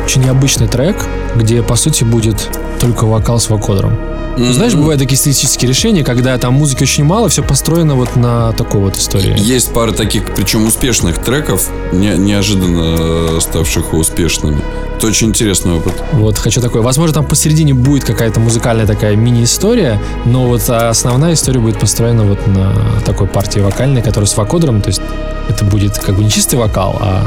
очень 0.04 0.22
необычный 0.22 0.68
трек, 0.68 0.96
где, 1.34 1.62
по 1.62 1.74
сути, 1.74 2.04
будет 2.04 2.48
только 2.80 3.06
вокал 3.06 3.40
с 3.40 3.50
вокодером. 3.50 3.96
Ну, 4.36 4.52
Знаешь, 4.52 4.74
бывают 4.74 5.00
такие 5.00 5.16
стилистические 5.18 5.68
решения, 5.68 6.04
когда 6.04 6.38
там 6.38 6.54
музыки 6.54 6.84
очень 6.84 7.04
мало, 7.04 7.28
все 7.28 7.42
построено 7.42 7.96
вот 7.96 8.14
на 8.16 8.52
такой 8.52 8.80
вот 8.80 8.96
истории. 8.96 9.34
Есть 9.36 9.72
пара 9.72 9.90
таких, 9.92 10.32
причем 10.34 10.66
успешных 10.66 11.18
треков, 11.18 11.68
не- 11.92 12.16
неожиданно 12.16 13.40
ставших 13.40 13.92
успешными. 13.94 14.62
Это 14.96 15.08
очень 15.08 15.28
интересный 15.28 15.74
опыт. 15.74 15.94
Вот 16.12 16.38
хочу 16.38 16.60
такое. 16.60 16.82
Возможно, 16.82 17.14
там 17.14 17.24
посередине 17.26 17.74
будет 17.74 18.04
какая-то 18.04 18.38
музыкальная 18.38 18.86
такая 18.86 19.16
мини-история, 19.16 20.00
но 20.24 20.46
вот 20.46 20.68
основная 20.70 21.34
история 21.34 21.58
будет 21.58 21.80
построена 21.80 22.22
вот 22.22 22.46
на 22.46 22.72
такой 23.04 23.26
партии 23.26 23.58
вокальной, 23.58 24.02
которая 24.02 24.28
с 24.28 24.36
вокодером, 24.36 24.80
то 24.80 24.88
есть 24.88 25.02
это 25.48 25.64
будет 25.64 25.98
как 25.98 26.14
бы 26.14 26.22
не 26.22 26.30
чистый 26.30 26.54
вокал, 26.54 26.96
а 27.00 27.26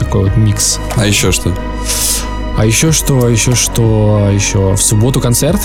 такой 0.00 0.24
вот 0.24 0.36
микс. 0.36 0.78
А 0.96 1.06
еще 1.06 1.30
что? 1.30 1.54
А 2.56 2.66
еще 2.66 2.90
что, 2.92 3.28
еще 3.28 3.54
что, 3.54 4.28
еще 4.32 4.74
в 4.74 4.82
субботу 4.82 5.20
концерт 5.20 5.60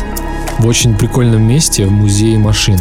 в 0.60 0.68
очень 0.68 0.96
прикольном 0.96 1.42
месте 1.42 1.86
в 1.86 1.92
музее 1.92 2.38
машин. 2.38 2.80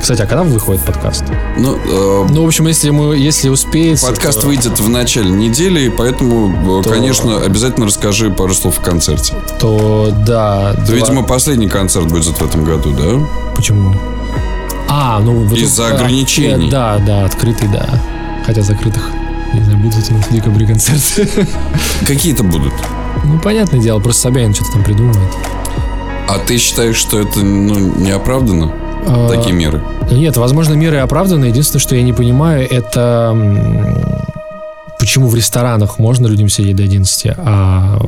Кстати, 0.00 0.22
а 0.22 0.26
когда 0.26 0.42
выходит 0.42 0.82
подкаст? 0.82 1.22
Ну, 1.56 1.76
э, 1.76 2.26
Ну, 2.28 2.42
в 2.42 2.46
общем, 2.46 2.66
если 2.66 2.90
мы, 2.90 3.16
если 3.16 3.48
успеется... 3.48 4.08
подкаст 4.08 4.40
то- 4.40 4.48
выйдет 4.48 4.80
в 4.80 4.88
начале 4.88 5.30
недели, 5.30 5.82
и 5.82 5.90
поэтому, 5.90 6.80
э, 6.80 6.82
То- 6.82 6.90
конечно, 6.90 7.36
обязательно 7.40 7.86
расскажи 7.86 8.30
пару 8.30 8.52
слов 8.52 8.80
о 8.80 8.82
концерте. 8.82 9.34
То 9.60 10.08
да. 10.26 10.72
Это, 10.72 10.82
два- 10.86 10.94
видимо, 10.96 11.22
последний 11.22 11.68
концерт 11.68 12.08
будет 12.08 12.24
в 12.36 12.44
этом 12.44 12.64
году, 12.64 12.90
да? 12.90 13.24
Почему? 13.54 13.94
А, 14.88 15.20
ну... 15.20 15.34
вот 15.44 15.56
Из-за 15.56 15.86
а, 15.86 15.94
ограничений. 15.94 16.68
Да, 16.68 16.98
да, 16.98 17.24
открытый, 17.24 17.68
да. 17.68 17.88
Хотя 18.44 18.62
закрытых. 18.62 19.08
Будут 19.82 20.10
у 20.10 20.14
нас 20.14 20.26
в 20.26 20.32
декабре 20.32 20.66
концерты. 20.66 21.28
Какие-то 22.06 22.44
будут. 22.44 22.72
Ну, 23.24 23.40
понятное 23.40 23.80
дело, 23.80 23.98
просто 23.98 24.22
Собянин 24.22 24.54
что-то 24.54 24.72
там 24.74 24.84
придумывает. 24.84 25.32
А 26.28 26.38
ты 26.38 26.56
считаешь, 26.58 26.96
что 26.96 27.20
это 27.20 27.40
ну, 27.40 27.94
не 27.96 28.12
оправдано? 28.12 28.72
А, 29.06 29.28
Такие 29.28 29.54
меры? 29.54 29.82
Нет, 30.10 30.36
возможно, 30.36 30.74
меры 30.74 30.98
оправданы. 30.98 31.46
Единственное, 31.46 31.80
что 31.80 31.96
я 31.96 32.02
не 32.02 32.12
понимаю, 32.12 32.66
это 32.70 33.36
почему 35.00 35.26
в 35.26 35.34
ресторанах 35.34 35.98
можно 35.98 36.28
людям 36.28 36.48
сидеть 36.48 36.76
до 36.76 36.84
11, 36.84 37.32
а 37.36 37.98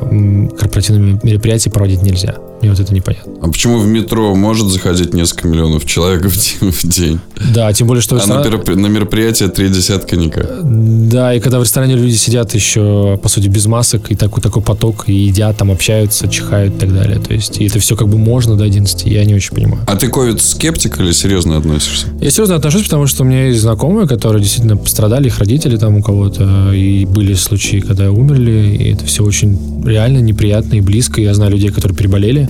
корпоративные 0.57 1.19
мероприятия 1.23 1.69
проводить 1.69 2.01
нельзя. 2.01 2.35
Мне 2.65 2.71
вот 2.71 2.79
это 2.79 2.95
непонятно. 2.95 3.31
А 3.43 3.47
почему 3.47 3.77
в 3.77 3.85
метро 3.85 4.33
может 4.33 4.69
заходить 4.69 5.13
несколько 5.13 5.47
миллионов 5.47 5.85
человек 5.85 6.25
в 6.25 6.87
день? 6.87 7.19
Да, 7.53 7.71
тем 7.73 7.85
более, 7.85 8.01
что... 8.01 8.15
А 8.15 8.25
на, 8.25 8.41
ресторан- 8.41 8.75
на 8.75 8.87
мероприятие 8.87 9.49
три 9.49 9.69
десятка 9.69 10.15
никак. 10.15 10.47
Да, 10.63 11.31
и 11.35 11.39
когда 11.39 11.59
в 11.59 11.61
ресторане 11.61 11.95
люди 11.95 12.15
сидят 12.15 12.55
еще, 12.55 13.19
по 13.21 13.29
сути, 13.29 13.49
без 13.49 13.67
масок, 13.67 14.11
и 14.11 14.15
такой, 14.15 14.41
такой 14.41 14.63
поток, 14.63 15.03
и 15.07 15.13
едят, 15.13 15.57
там 15.57 15.69
общаются, 15.69 16.27
чихают 16.27 16.73
и 16.73 16.77
так 16.79 16.91
далее. 16.91 17.19
То 17.19 17.35
есть, 17.35 17.61
и 17.61 17.65
это 17.67 17.77
все 17.77 17.95
как 17.95 18.07
бы 18.07 18.17
можно 18.17 18.55
до 18.55 18.63
11, 18.63 19.05
я 19.05 19.23
не 19.25 19.35
очень 19.35 19.53
понимаю. 19.53 19.83
А 19.85 19.95
ты 19.95 20.07
ковид-скептик 20.07 20.99
или 20.99 21.11
серьезно 21.11 21.57
относишься? 21.57 22.07
Я 22.19 22.31
серьезно 22.31 22.55
отношусь, 22.55 22.85
потому 22.85 23.05
что 23.05 23.21
у 23.21 23.27
меня 23.27 23.45
есть 23.45 23.61
знакомые, 23.61 24.07
которые 24.07 24.41
действительно 24.41 24.75
пострадали, 24.75 25.27
их 25.27 25.37
родители 25.37 25.77
там 25.77 25.97
у 25.97 26.01
кого-то, 26.01 26.71
и 26.73 27.05
были 27.05 27.35
случаи, 27.35 27.79
когда 27.79 28.09
умерли, 28.11 28.75
и 28.75 28.93
это 28.93 29.05
все 29.05 29.23
очень 29.23 29.83
реально 29.85 30.17
неприятно 30.17 30.73
и 30.75 30.81
близко. 30.81 31.21
Я 31.21 31.35
знаю 31.35 31.51
людей, 31.51 31.69
которые 31.69 31.95
переболели. 31.95 32.49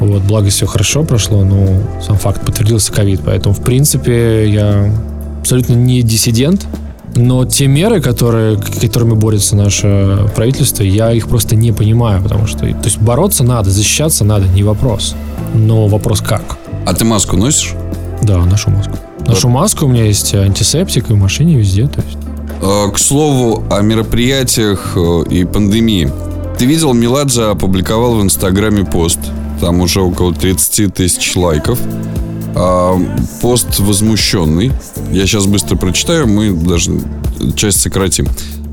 Вот, 0.00 0.22
благо 0.22 0.48
все 0.48 0.66
хорошо 0.66 1.02
прошло, 1.02 1.44
но 1.44 1.82
сам 2.06 2.16
факт 2.18 2.44
подтвердился 2.44 2.92
ковид. 2.92 3.20
Поэтому, 3.24 3.54
в 3.54 3.62
принципе, 3.62 4.48
я 4.48 4.92
абсолютно 5.40 5.74
не 5.74 6.02
диссидент. 6.02 6.66
Но 7.14 7.44
те 7.44 7.66
меры, 7.66 8.00
которые, 8.00 8.58
которыми 8.58 9.14
борется 9.14 9.56
наше 9.56 10.30
правительство, 10.36 10.84
я 10.84 11.12
их 11.12 11.28
просто 11.28 11.56
не 11.56 11.72
понимаю, 11.72 12.22
потому 12.22 12.46
что, 12.46 12.60
то 12.60 12.84
есть 12.84 12.98
бороться 12.98 13.42
надо, 13.42 13.70
защищаться 13.70 14.24
надо, 14.24 14.46
не 14.46 14.62
вопрос. 14.62 15.16
Но 15.54 15.88
вопрос 15.88 16.20
как? 16.20 16.58
А 16.86 16.94
ты 16.94 17.04
маску 17.04 17.36
носишь? 17.36 17.74
Да, 18.22 18.38
ношу 18.44 18.70
маску. 18.70 18.92
Ношу 19.26 19.48
маску, 19.48 19.86
у 19.86 19.88
меня 19.88 20.04
есть 20.04 20.34
антисептик 20.34 21.10
и 21.10 21.12
в 21.12 21.16
машине 21.16 21.56
везде. 21.56 21.88
То 21.88 22.00
есть. 22.02 22.18
Э, 22.62 22.90
К 22.92 22.98
слову 22.98 23.64
о 23.70 23.80
мероприятиях 23.80 24.92
э, 24.96 25.24
и 25.30 25.44
пандемии. 25.44 26.10
Ты 26.58 26.66
видел, 26.66 26.92
Меладзе 26.92 27.44
опубликовал 27.44 28.16
в 28.16 28.22
Инстаграме 28.22 28.84
пост. 28.84 29.20
Там 29.60 29.80
уже 29.80 30.00
около 30.00 30.34
30 30.34 30.92
тысяч 30.92 31.36
лайков. 31.36 31.78
А, 32.56 32.98
Пост 33.40 33.78
возмущенный. 33.78 34.72
Я 35.12 35.26
сейчас 35.28 35.46
быстро 35.46 35.76
прочитаю, 35.76 36.26
мы 36.26 36.50
даже 36.50 37.00
часть 37.54 37.80
сократим. 37.80 38.26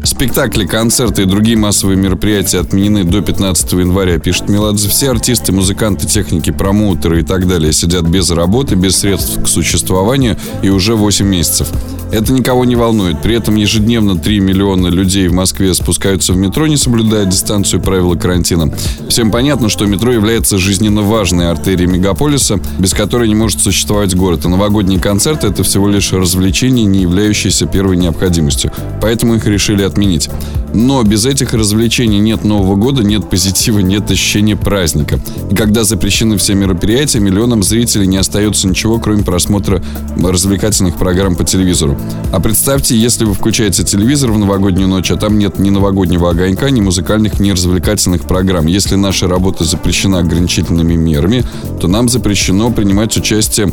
Спектакли, 0.05 0.65
концерты 0.65 1.23
и 1.23 1.25
другие 1.25 1.57
массовые 1.57 1.97
мероприятия 1.97 2.59
отменены 2.59 3.03
до 3.03 3.21
15 3.21 3.73
января, 3.73 4.19
пишет 4.19 4.49
Меладзе. 4.49 4.87
Все 4.87 5.09
артисты, 5.09 5.51
музыканты, 5.51 6.05
техники, 6.05 6.51
промоутеры 6.51 7.21
и 7.21 7.23
так 7.23 7.47
далее 7.47 7.73
сидят 7.73 8.03
без 8.03 8.29
работы, 8.29 8.75
без 8.75 8.97
средств 8.97 9.43
к 9.43 9.47
существованию 9.47 10.37
и 10.61 10.69
уже 10.69 10.95
8 10.95 11.25
месяцев. 11.25 11.69
Это 12.11 12.31
никого 12.31 12.65
не 12.65 12.75
волнует. 12.75 13.21
При 13.23 13.35
этом 13.35 13.55
ежедневно 13.55 14.15
3 14.15 14.39
миллиона 14.39 14.87
людей 14.87 15.27
в 15.27 15.33
Москве 15.33 15.73
спускаются 15.73 16.33
в 16.33 16.37
метро, 16.37 16.67
не 16.67 16.77
соблюдая 16.77 17.25
дистанцию 17.25 17.81
правила 17.81 18.15
карантина. 18.15 18.71
Всем 19.09 19.31
понятно, 19.31 19.69
что 19.69 19.85
метро 19.85 20.13
является 20.13 20.57
жизненно 20.59 21.01
важной 21.01 21.49
артерией 21.49 21.89
мегаполиса, 21.89 22.59
без 22.79 22.93
которой 22.93 23.27
не 23.27 23.35
может 23.35 23.59
существовать 23.59 24.15
город. 24.15 24.45
И 24.45 24.47
новогодние 24.47 24.99
концерты– 24.99 25.47
это 25.49 25.63
всего 25.63 25.89
лишь 25.89 26.13
развлечение, 26.13 26.85
не 26.85 27.01
являющееся 27.01 27.65
первой 27.65 27.97
необходимостью. 27.97 28.71
Поэтому 29.01 29.35
их 29.35 29.45
решили 29.47 29.83
отменить. 29.95 30.29
Но 30.73 31.01
без 31.03 31.25
этих 31.25 31.53
развлечений 31.53 32.19
нет 32.19 32.43
Нового 32.43 32.75
года, 32.75 33.01
нет 33.01 33.29
позитива, 33.29 33.79
нет 33.79 34.11
ощущения 34.11 34.57
праздника. 34.57 35.19
И 35.49 35.55
когда 35.55 35.85
запрещены 35.85 36.37
все 36.37 36.53
мероприятия, 36.53 37.19
миллионам 37.19 37.63
зрителей 37.63 38.07
не 38.07 38.17
остается 38.17 38.67
ничего, 38.67 38.99
кроме 38.99 39.23
просмотра 39.23 39.81
развлекательных 40.21 40.97
программ 40.97 41.35
по 41.35 41.45
телевизору. 41.45 41.97
А 42.33 42.41
представьте, 42.41 42.97
если 42.97 43.23
вы 43.23 43.33
включаете 43.33 43.85
телевизор 43.85 44.31
в 44.31 44.37
новогоднюю 44.37 44.89
ночь, 44.89 45.11
а 45.11 45.15
там 45.15 45.39
нет 45.39 45.59
ни 45.59 45.69
новогоднего 45.69 46.29
огонька, 46.29 46.69
ни 46.69 46.81
музыкальных, 46.81 47.39
ни 47.39 47.51
развлекательных 47.51 48.23
программ. 48.23 48.65
Если 48.65 48.95
наша 48.95 49.29
работа 49.29 49.63
запрещена 49.63 50.19
ограничительными 50.19 50.95
мерами, 50.95 51.45
то 51.79 51.87
нам 51.87 52.09
запрещено 52.09 52.69
принимать 52.69 53.15
участие 53.15 53.71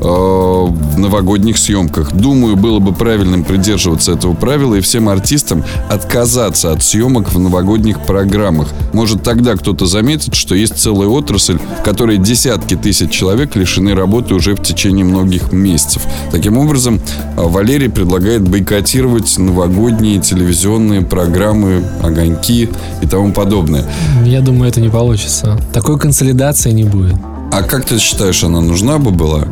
в 0.00 0.98
новогодних 0.98 1.58
съемках. 1.58 2.12
Думаю, 2.12 2.56
было 2.56 2.78
бы 2.78 2.92
правильным 2.92 3.44
придерживаться 3.44 4.12
этого 4.12 4.34
правила 4.34 4.74
и 4.74 4.80
всем 4.80 5.08
артистам 5.08 5.64
отказаться 5.88 6.72
от 6.72 6.82
съемок 6.82 7.32
в 7.32 7.38
новогодних 7.38 8.04
программах. 8.04 8.68
Может, 8.92 9.22
тогда 9.22 9.54
кто-то 9.54 9.86
заметит, 9.86 10.34
что 10.34 10.54
есть 10.54 10.78
целая 10.78 11.08
отрасль, 11.08 11.58
в 11.58 11.82
которой 11.82 12.18
десятки 12.18 12.76
тысяч 12.76 13.10
человек 13.10 13.56
лишены 13.56 13.94
работы 13.94 14.34
уже 14.34 14.54
в 14.54 14.62
течение 14.62 15.04
многих 15.04 15.52
месяцев. 15.52 16.02
Таким 16.30 16.58
образом, 16.58 17.00
э, 17.36 17.42
Валерий 17.42 17.88
предлагает 17.88 18.42
бойкотировать 18.48 19.38
новогодние 19.38 20.20
телевизионные 20.20 21.02
программы, 21.02 21.84
огоньки 22.02 22.68
и 23.02 23.06
тому 23.06 23.32
подобное. 23.32 23.84
Я 24.24 24.40
думаю, 24.40 24.68
это 24.68 24.80
не 24.80 24.88
получится. 24.88 25.58
Такой 25.72 25.98
консолидации 25.98 26.72
не 26.72 26.84
будет. 26.84 27.16
А 27.52 27.62
как 27.62 27.84
ты 27.84 27.98
считаешь, 27.98 28.42
она 28.44 28.60
нужна 28.60 28.98
бы 28.98 29.10
была? 29.10 29.46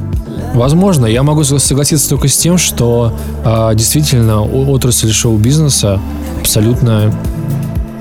Возможно, 0.54 1.06
я 1.06 1.24
могу 1.24 1.42
согласиться 1.42 2.08
только 2.08 2.28
с 2.28 2.36
тем, 2.36 2.58
что 2.58 3.12
э, 3.44 3.72
действительно 3.74 4.42
отрасль 4.42 5.12
шоу-бизнеса 5.12 6.00
абсолютно 6.40 7.12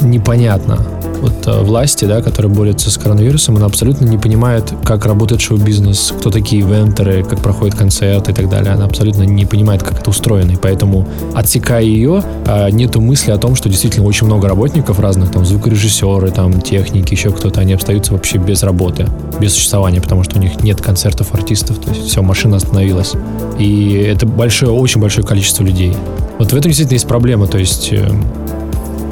непонятна. 0.02 0.78
Вот 1.24 1.48
э, 1.48 1.62
власти, 1.62 2.04
да, 2.04 2.22
которые 2.22 2.52
борются 2.52 2.92
с 2.92 2.98
коронавирусом, 2.98 3.56
она 3.56 3.68
абсолютно 3.68 4.04
не 4.04 4.18
понимает, 4.18 4.74
как 4.84 5.06
работает 5.06 5.40
шоу-бизнес, 5.40 6.14
кто 6.20 6.30
такие 6.30 6.64
ивентеры, 6.64 7.24
как 7.24 7.40
проходят 7.40 7.76
концерты 7.76 8.34
и 8.34 8.36
так 8.36 8.50
далее. 8.50 8.74
Она 8.74 8.84
абсолютно 8.84 9.24
не 9.24 9.46
понимает, 9.46 9.84
как 9.84 10.02
это 10.02 10.10
устроено. 10.10 10.52
И 10.52 10.58
поэтому, 10.58 11.08
отсекая 11.34 11.84
ее, 11.84 12.22
э, 12.46 12.70
нету 12.72 13.00
мысли 13.00 13.32
о 13.32 13.38
том, 13.38 13.56
что 13.56 13.70
действительно 13.70 14.06
очень 14.06 14.28
много 14.28 14.50
работников 14.50 15.00
разных, 15.00 15.32
там, 15.32 15.46
звукорежиссеры, 15.46 16.30
там, 16.32 16.60
техники, 16.60 17.14
еще 17.14 17.32
кто-то, 17.32 17.62
они 17.62 17.72
остаются 17.72 18.12
вообще 18.12 18.38
без 18.38 18.62
работы, 18.62 19.08
без 19.40 19.54
существования, 19.54 20.02
потому 20.02 20.24
что 20.24 20.38
у 20.38 20.42
них 20.42 20.62
нет 20.62 20.82
концертов 20.82 21.34
артистов, 21.34 21.78
то 21.78 21.90
есть 21.90 22.06
все, 22.10 22.22
машина 22.22 22.58
остановилась. 22.58 23.14
И 23.58 23.94
это 23.94 24.26
большое, 24.26 24.74
очень 24.74 25.00
большое 25.00 25.26
количество 25.26 25.64
людей. 25.64 25.96
Вот 26.38 26.52
в 26.52 26.54
этом 26.54 26.70
действительно 26.70 26.96
есть 26.96 27.08
проблема, 27.08 27.48
то 27.48 27.58
есть... 27.58 27.94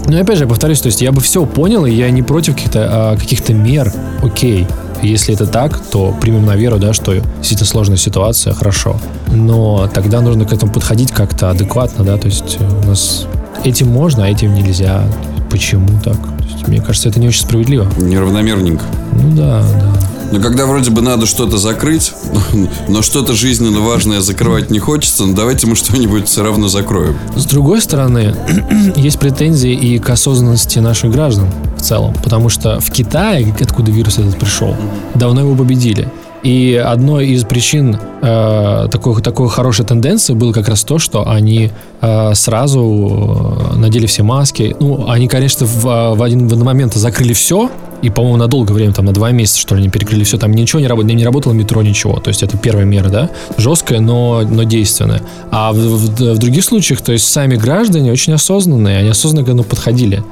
ну, 0.07 0.19
опять 0.19 0.37
же, 0.37 0.43
я 0.43 0.49
повторюсь, 0.49 0.81
то 0.81 0.87
есть 0.87 1.01
я 1.01 1.11
бы 1.11 1.21
все 1.21 1.45
понял, 1.45 1.85
и 1.85 1.91
я 1.91 2.09
не 2.09 2.21
против 2.21 2.55
каких-то 2.55 2.87
а, 2.91 3.17
каких-то 3.17 3.53
мер, 3.53 3.91
окей. 4.23 4.67
Если 5.01 5.33
это 5.33 5.47
так, 5.47 5.79
то 5.79 6.15
примем 6.21 6.45
на 6.45 6.55
веру, 6.55 6.77
да, 6.77 6.93
что 6.93 7.15
действительно 7.15 7.67
сложная 7.67 7.97
ситуация, 7.97 8.53
хорошо. 8.53 8.99
Но 9.27 9.89
тогда 9.91 10.21
нужно 10.21 10.45
к 10.45 10.53
этому 10.53 10.71
подходить 10.71 11.11
как-то 11.11 11.49
адекватно, 11.49 12.03
да, 12.03 12.17
то 12.17 12.27
есть 12.27 12.57
э, 12.59 12.81
у 12.83 12.87
нас 12.87 13.25
этим 13.63 13.87
можно, 13.87 14.25
а 14.25 14.27
этим 14.27 14.53
нельзя. 14.53 15.03
Почему 15.49 15.87
так? 16.03 16.17
Есть, 16.53 16.67
мне 16.67 16.81
кажется, 16.81 17.09
это 17.09 17.19
не 17.19 17.27
очень 17.27 17.41
справедливо. 17.41 17.87
Неравномерненько. 17.97 18.85
Ну 19.13 19.35
да, 19.35 19.63
да. 19.63 19.93
Но 20.31 20.39
когда 20.39 20.65
вроде 20.65 20.91
бы 20.91 21.01
надо 21.01 21.25
что-то 21.25 21.57
закрыть, 21.57 22.13
но 22.87 23.01
что-то 23.01 23.33
жизненно 23.33 23.81
важное 23.81 24.21
закрывать 24.21 24.69
не 24.69 24.79
хочется, 24.79 25.25
ну 25.25 25.33
давайте 25.33 25.67
мы 25.67 25.75
что-нибудь 25.75 26.27
все 26.27 26.43
равно 26.43 26.67
закроем. 26.69 27.17
С 27.35 27.45
другой 27.45 27.81
стороны, 27.81 28.33
есть 28.95 29.19
претензии 29.19 29.73
и 29.73 29.99
к 29.99 30.09
осознанности 30.09 30.79
наших 30.79 31.11
граждан 31.11 31.49
в 31.77 31.81
целом. 31.81 32.13
Потому 32.23 32.49
что 32.49 32.79
в 32.79 32.91
Китае, 32.91 33.53
откуда 33.59 33.91
вирус 33.91 34.19
этот 34.19 34.37
пришел, 34.37 34.75
давно 35.15 35.41
его 35.41 35.55
победили. 35.55 36.07
И 36.43 36.73
одной 36.73 37.27
из 37.27 37.43
причин 37.43 37.97
э, 38.21 38.87
такой, 38.91 39.21
такой 39.21 39.47
хорошей 39.47 39.85
тенденции 39.85 40.33
было 40.33 40.51
как 40.53 40.69
раз 40.69 40.83
то, 40.83 40.97
что 40.97 41.29
они 41.29 41.71
э, 42.01 42.33
сразу 42.33 43.69
э, 43.71 43.75
надели 43.75 44.07
все 44.07 44.23
маски. 44.23 44.75
Ну, 44.79 45.07
они, 45.07 45.27
конечно, 45.27 45.67
в, 45.67 46.15
в, 46.15 46.23
один, 46.23 46.47
в 46.47 46.63
момент 46.63 46.95
закрыли 46.95 47.33
все, 47.33 47.69
и, 48.01 48.09
по-моему, 48.09 48.37
на 48.37 48.47
долгое 48.47 48.73
время, 48.73 48.93
там, 48.93 49.05
на 49.05 49.13
два 49.13 49.31
месяца, 49.31 49.59
что 49.59 49.75
ли, 49.75 49.81
они 49.81 49.89
перекрыли 49.89 50.23
все, 50.23 50.37
там 50.37 50.51
ничего 50.51 50.79
не 50.79 50.87
работало, 50.87 51.15
не 51.15 51.25
работало 51.25 51.53
метро, 51.53 51.81
ничего. 51.81 52.19
То 52.19 52.29
есть 52.29 52.43
это 52.43 52.57
первая 52.57 52.85
мера, 52.85 53.09
да, 53.09 53.29
жесткая, 53.57 53.99
но, 53.99 54.41
но 54.41 54.63
действенная. 54.63 55.21
А 55.51 55.71
в, 55.71 55.77
в, 55.77 56.35
в 56.35 56.37
других 56.37 56.63
случаях, 56.63 57.01
то 57.01 57.11
есть 57.11 57.27
сами 57.27 57.55
граждане 57.55 58.11
очень 58.11 58.33
осознанные, 58.33 58.99
они 58.99 59.09
осознанно 59.09 59.45
к 59.45 59.49
этому 59.49 59.63
подходили. 59.63 60.23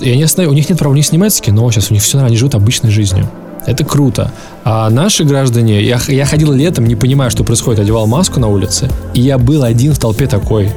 И 0.00 0.10
они, 0.10 0.24
у 0.46 0.52
них 0.52 0.68
нет 0.68 0.78
права 0.78 0.94
не 0.94 1.02
снимать 1.02 1.40
кино, 1.40 1.70
сейчас 1.70 1.90
у 1.90 1.94
них 1.94 2.02
все 2.02 2.18
они 2.18 2.36
живут 2.36 2.54
обычной 2.54 2.90
жизнью. 2.90 3.28
Это 3.66 3.84
круто. 3.84 4.32
А 4.64 4.88
наши 4.88 5.24
граждане, 5.24 5.82
я, 5.82 6.00
я 6.08 6.24
ходил 6.24 6.52
летом, 6.52 6.86
не 6.86 6.96
понимая, 6.96 7.30
что 7.30 7.44
происходит, 7.44 7.80
одевал 7.80 8.06
маску 8.06 8.40
на 8.40 8.48
улице, 8.48 8.88
и 9.14 9.20
я 9.20 9.36
был 9.38 9.62
один 9.62 9.92
в 9.92 9.98
толпе 9.98 10.26
такой. 10.26 10.70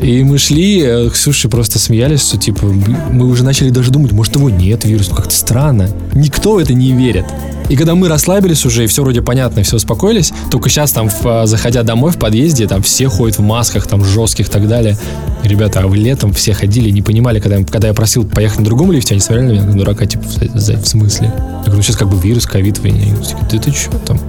И 0.00 0.22
мы 0.22 0.38
шли, 0.38 0.82
э, 0.82 1.10
Ксюши 1.10 1.48
просто 1.48 1.78
смеялись, 1.78 2.22
что 2.22 2.36
типа 2.36 2.66
мы 2.66 3.26
уже 3.26 3.44
начали 3.44 3.70
даже 3.70 3.90
думать, 3.90 4.12
может 4.12 4.36
его 4.36 4.50
нет 4.50 4.84
вирус, 4.84 5.08
как-то 5.08 5.34
странно. 5.34 5.88
Никто 6.14 6.54
в 6.54 6.58
это 6.58 6.74
не 6.74 6.92
верит. 6.92 7.24
И 7.68 7.76
когда 7.76 7.94
мы 7.94 8.08
расслабились 8.08 8.64
уже, 8.64 8.84
и 8.84 8.86
все 8.86 9.02
вроде 9.02 9.22
понятно, 9.22 9.60
и 9.60 9.62
все 9.62 9.76
успокоились, 9.76 10.32
только 10.50 10.68
сейчас 10.68 10.92
там, 10.92 11.08
в, 11.08 11.26
а, 11.26 11.46
заходя 11.46 11.82
домой 11.82 12.12
в 12.12 12.18
подъезде, 12.18 12.68
там 12.68 12.82
все 12.82 13.08
ходят 13.08 13.38
в 13.38 13.42
масках, 13.42 13.86
там 13.88 14.04
жестких 14.04 14.48
и 14.48 14.50
так 14.50 14.68
далее. 14.68 14.96
Ребята, 15.42 15.80
а 15.80 15.86
вы 15.86 15.96
летом 15.96 16.32
все 16.32 16.52
ходили, 16.52 16.90
не 16.90 17.02
понимали, 17.02 17.40
когда, 17.40 17.62
когда 17.64 17.88
я 17.88 17.94
просил 17.94 18.24
поехать 18.24 18.60
на 18.60 18.64
другом 18.66 18.92
лифте, 18.92 19.14
они 19.14 19.20
смотрели 19.20 19.46
на 19.46 19.52
меня, 19.52 19.72
дурака, 19.72 20.06
типа, 20.06 20.24
в, 20.24 20.58
в 20.58 20.86
смысле? 20.86 21.32
Я 21.36 21.58
говорю, 21.62 21.76
ну 21.76 21.82
сейчас 21.82 21.96
как 21.96 22.08
бы 22.08 22.18
вирус, 22.18 22.46
ковид, 22.46 22.78
вы 22.78 22.90
не... 22.90 23.14
Ты, 23.50 23.58
ты 23.58 23.72
что 23.72 23.98
там? 23.98 24.20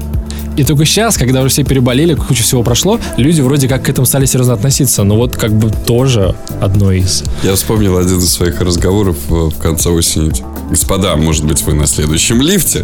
И 0.57 0.63
только 0.63 0.85
сейчас, 0.85 1.17
когда 1.17 1.41
уже 1.41 1.49
все 1.49 1.63
переболели, 1.63 2.15
куча 2.15 2.41
всего 2.41 2.63
прошло, 2.63 2.99
люди 3.15 3.41
вроде 3.41 3.67
как 3.67 3.83
к 3.83 3.89
этому 3.89 4.07
стали 4.07 4.25
серьезно 4.25 4.55
относиться. 4.55 5.03
Но 5.03 5.15
вот 5.15 5.37
как 5.37 5.53
бы 5.53 5.71
тоже 5.85 6.35
одно 6.59 6.91
из. 6.91 7.23
Я 7.43 7.55
вспомнил 7.55 7.95
один 7.97 8.17
из 8.17 8.29
своих 8.31 8.59
разговоров 8.59 9.17
в 9.29 9.55
конце 9.59 9.89
осени. 9.89 10.33
Господа, 10.69 11.15
может 11.15 11.45
быть, 11.45 11.61
вы 11.61 11.75
на 11.75 11.85
следующем 11.85 12.41
лифте? 12.41 12.83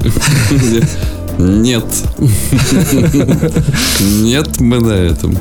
Нет. 1.40 1.86
Нет, 4.00 4.60
мы 4.60 4.80
на 4.80 4.92
этом. 4.94 5.36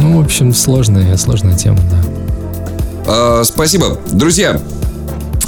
Ну, 0.00 0.18
в 0.18 0.24
общем, 0.24 0.54
сложная, 0.54 1.16
сложная 1.18 1.54
тема, 1.54 1.78
да. 1.90 2.02
А, 3.06 3.44
спасибо. 3.44 3.98
Друзья, 4.10 4.58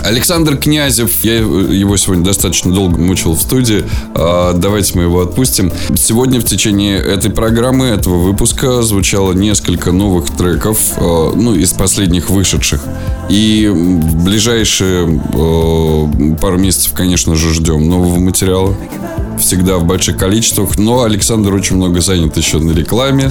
Александр 0.04 0.56
Князев, 0.56 1.24
я 1.24 1.36
его 1.36 1.96
сегодня 1.96 2.24
достаточно 2.24 2.72
долго 2.72 2.98
мучил 2.98 3.32
в 3.32 3.40
студии. 3.40 3.84
А, 4.14 4.52
давайте 4.52 4.96
мы 4.96 5.04
его 5.04 5.20
отпустим. 5.20 5.72
Сегодня 5.96 6.40
в 6.40 6.44
течение 6.44 6.98
этой 6.98 7.30
программы, 7.30 7.86
этого 7.86 8.18
выпуска, 8.18 8.82
звучало 8.82 9.32
несколько 9.32 9.92
новых 9.92 10.30
треков, 10.30 10.78
а, 10.96 11.32
ну, 11.34 11.54
из 11.54 11.72
последних 11.72 12.30
вышедших. 12.30 12.80
И 13.28 13.68
в 13.68 14.24
ближайшие 14.24 15.20
а, 15.34 16.36
пару 16.40 16.58
месяцев, 16.58 16.92
конечно 16.94 17.34
же, 17.34 17.52
ждем 17.52 17.88
нового 17.88 18.18
материала 18.18 18.76
всегда 19.38 19.78
в 19.78 19.84
больших 19.84 20.16
количествах. 20.16 20.78
Но 20.78 21.02
Александр 21.02 21.54
очень 21.54 21.76
много 21.76 22.00
занят 22.00 22.36
еще 22.36 22.58
на 22.58 22.72
рекламе. 22.72 23.30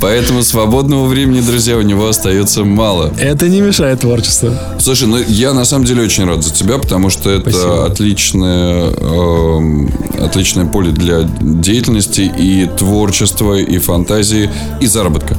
Поэтому 0.00 0.42
свободного 0.42 1.06
времени, 1.06 1.40
друзья, 1.40 1.76
у 1.76 1.82
него 1.82 2.08
остается 2.08 2.64
мало. 2.64 3.12
Это 3.18 3.48
не 3.48 3.60
мешает 3.60 4.00
творчеству. 4.00 4.50
Слушай, 4.94 5.08
ну 5.08 5.16
я 5.26 5.54
на 5.54 5.64
самом 5.64 5.86
деле 5.86 6.02
очень 6.02 6.26
рад 6.26 6.44
за 6.44 6.52
тебя, 6.52 6.76
потому 6.76 7.08
что 7.08 7.30
это 7.30 7.50
Спасибо. 7.50 7.86
отличное, 7.86 8.90
э, 8.94 10.22
отличное 10.22 10.66
поле 10.66 10.90
для 10.92 11.22
деятельности 11.40 12.20
и 12.20 12.66
творчества, 12.66 13.54
и 13.54 13.78
фантазии, 13.78 14.50
и 14.82 14.86
заработка. 14.86 15.38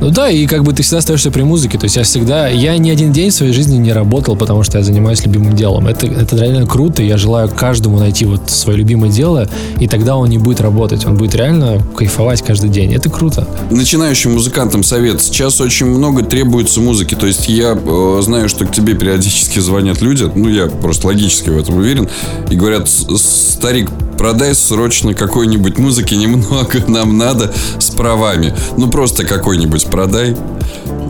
Ну 0.00 0.10
да, 0.10 0.28
и 0.28 0.46
как 0.46 0.64
бы 0.64 0.72
ты 0.72 0.82
всегда 0.82 0.98
остаешься 0.98 1.30
при 1.30 1.42
музыке. 1.42 1.78
То 1.78 1.84
есть 1.84 1.96
я 1.96 2.02
всегда... 2.02 2.48
Я 2.48 2.76
ни 2.78 2.90
один 2.90 3.12
день 3.12 3.30
в 3.30 3.34
своей 3.34 3.52
жизни 3.52 3.76
не 3.76 3.92
работал, 3.92 4.36
потому 4.36 4.62
что 4.62 4.78
я 4.78 4.84
занимаюсь 4.84 5.24
любимым 5.24 5.54
делом. 5.54 5.86
Это, 5.86 6.06
это 6.06 6.36
реально 6.36 6.66
круто. 6.66 7.02
Я 7.02 7.16
желаю 7.16 7.48
каждому 7.48 7.98
найти 7.98 8.24
вот 8.24 8.50
свое 8.50 8.78
любимое 8.78 9.10
дело, 9.10 9.48
и 9.80 9.88
тогда 9.88 10.16
он 10.16 10.28
не 10.28 10.38
будет 10.38 10.60
работать. 10.60 11.06
Он 11.06 11.16
будет 11.16 11.34
реально 11.34 11.80
кайфовать 11.96 12.42
каждый 12.42 12.70
день. 12.70 12.94
Это 12.94 13.08
круто. 13.08 13.48
Начинающим 13.70 14.32
музыкантам 14.32 14.82
совет. 14.82 15.22
Сейчас 15.22 15.60
очень 15.60 15.86
много 15.86 16.22
требуется 16.22 16.80
музыки. 16.80 17.14
То 17.14 17.26
есть 17.26 17.48
я 17.48 17.74
э, 17.74 18.20
знаю, 18.22 18.48
что 18.48 18.66
к 18.66 18.72
тебе 18.72 18.94
периодически 18.94 19.58
звонят 19.60 20.00
люди, 20.02 20.30
ну 20.34 20.48
я 20.48 20.66
просто 20.66 21.06
логически 21.06 21.50
в 21.50 21.58
этом 21.58 21.76
уверен, 21.76 22.08
и 22.50 22.56
говорят, 22.56 22.88
старик, 22.88 23.90
продай 24.24 24.54
срочно 24.54 25.12
какой-нибудь 25.12 25.76
музыки 25.76 26.14
немного, 26.14 26.82
нам 26.88 27.18
надо 27.18 27.52
с 27.78 27.90
правами. 27.90 28.54
Ну 28.78 28.88
просто 28.88 29.26
какой-нибудь 29.26 29.84
продай. 29.84 30.34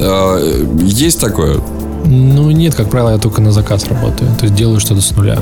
А, 0.00 0.40
есть 0.82 1.20
такое? 1.20 1.60
Ну, 2.06 2.50
нет, 2.50 2.74
как 2.74 2.90
правило, 2.90 3.10
я 3.10 3.18
только 3.18 3.40
на 3.40 3.52
заказ 3.52 3.86
работаю. 3.86 4.34
То 4.36 4.46
есть 4.46 4.56
делаю 4.56 4.80
что-то 4.80 5.00
с 5.00 5.12
нуля. 5.12 5.38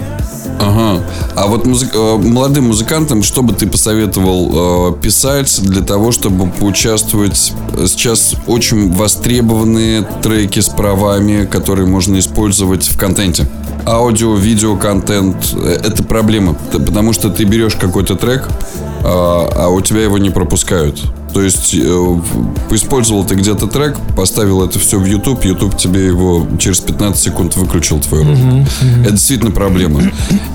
Ага. 0.61 1.03
А 1.35 1.47
вот 1.47 1.65
музык... 1.67 1.93
Э, 1.95 2.19
молодым 2.19 2.67
музыкантам, 2.67 3.23
что 3.23 3.43
бы 3.43 3.55
ты 3.55 3.67
посоветовал 3.67 4.91
э, 4.93 5.01
писать 5.01 5.59
для 5.63 5.81
того, 5.81 6.13
чтобы 6.13 6.51
поучаствовать? 6.51 7.55
Сейчас 7.87 8.35
очень 8.47 8.93
востребованные 8.93 10.07
треки 10.23 10.61
с 10.61 10.69
правами, 10.69 11.47
которые 11.47 11.87
можно 11.87 12.19
использовать 12.19 12.87
в 12.87 12.99
контенте. 12.99 13.47
Аудио, 13.87 14.35
видео, 14.35 14.77
контент 14.77 15.55
э,– 15.55 15.81
это 15.85 16.03
проблема. 16.03 16.55
Потому 16.73 17.13
что 17.13 17.31
ты 17.31 17.45
берешь 17.45 17.75
какой-то 17.75 18.15
трек, 18.15 18.49
а, 19.05 19.49
а 19.57 19.69
у 19.69 19.81
тебя 19.81 20.03
его 20.03 20.19
не 20.19 20.31
пропускают. 20.31 21.03
То 21.33 21.41
есть 21.41 21.75
э, 21.75 21.79
использовал 22.71 23.25
ты 23.25 23.35
где-то 23.35 23.67
трек, 23.67 23.97
поставил 24.17 24.63
это 24.65 24.79
все 24.79 24.99
в 24.99 25.05
YouTube, 25.07 25.45
YouTube 25.45 25.77
тебе 25.77 26.07
его 26.07 26.47
через 26.59 26.81
15 26.81 27.23
секунд 27.23 27.57
выключил 27.57 28.01
твой 28.01 28.23
ролик. 28.23 28.39
Uh-huh, 28.39 28.63
uh-huh. 28.63 29.03
Это 29.03 29.13
действительно 29.13 29.51
проблема. 29.51 30.03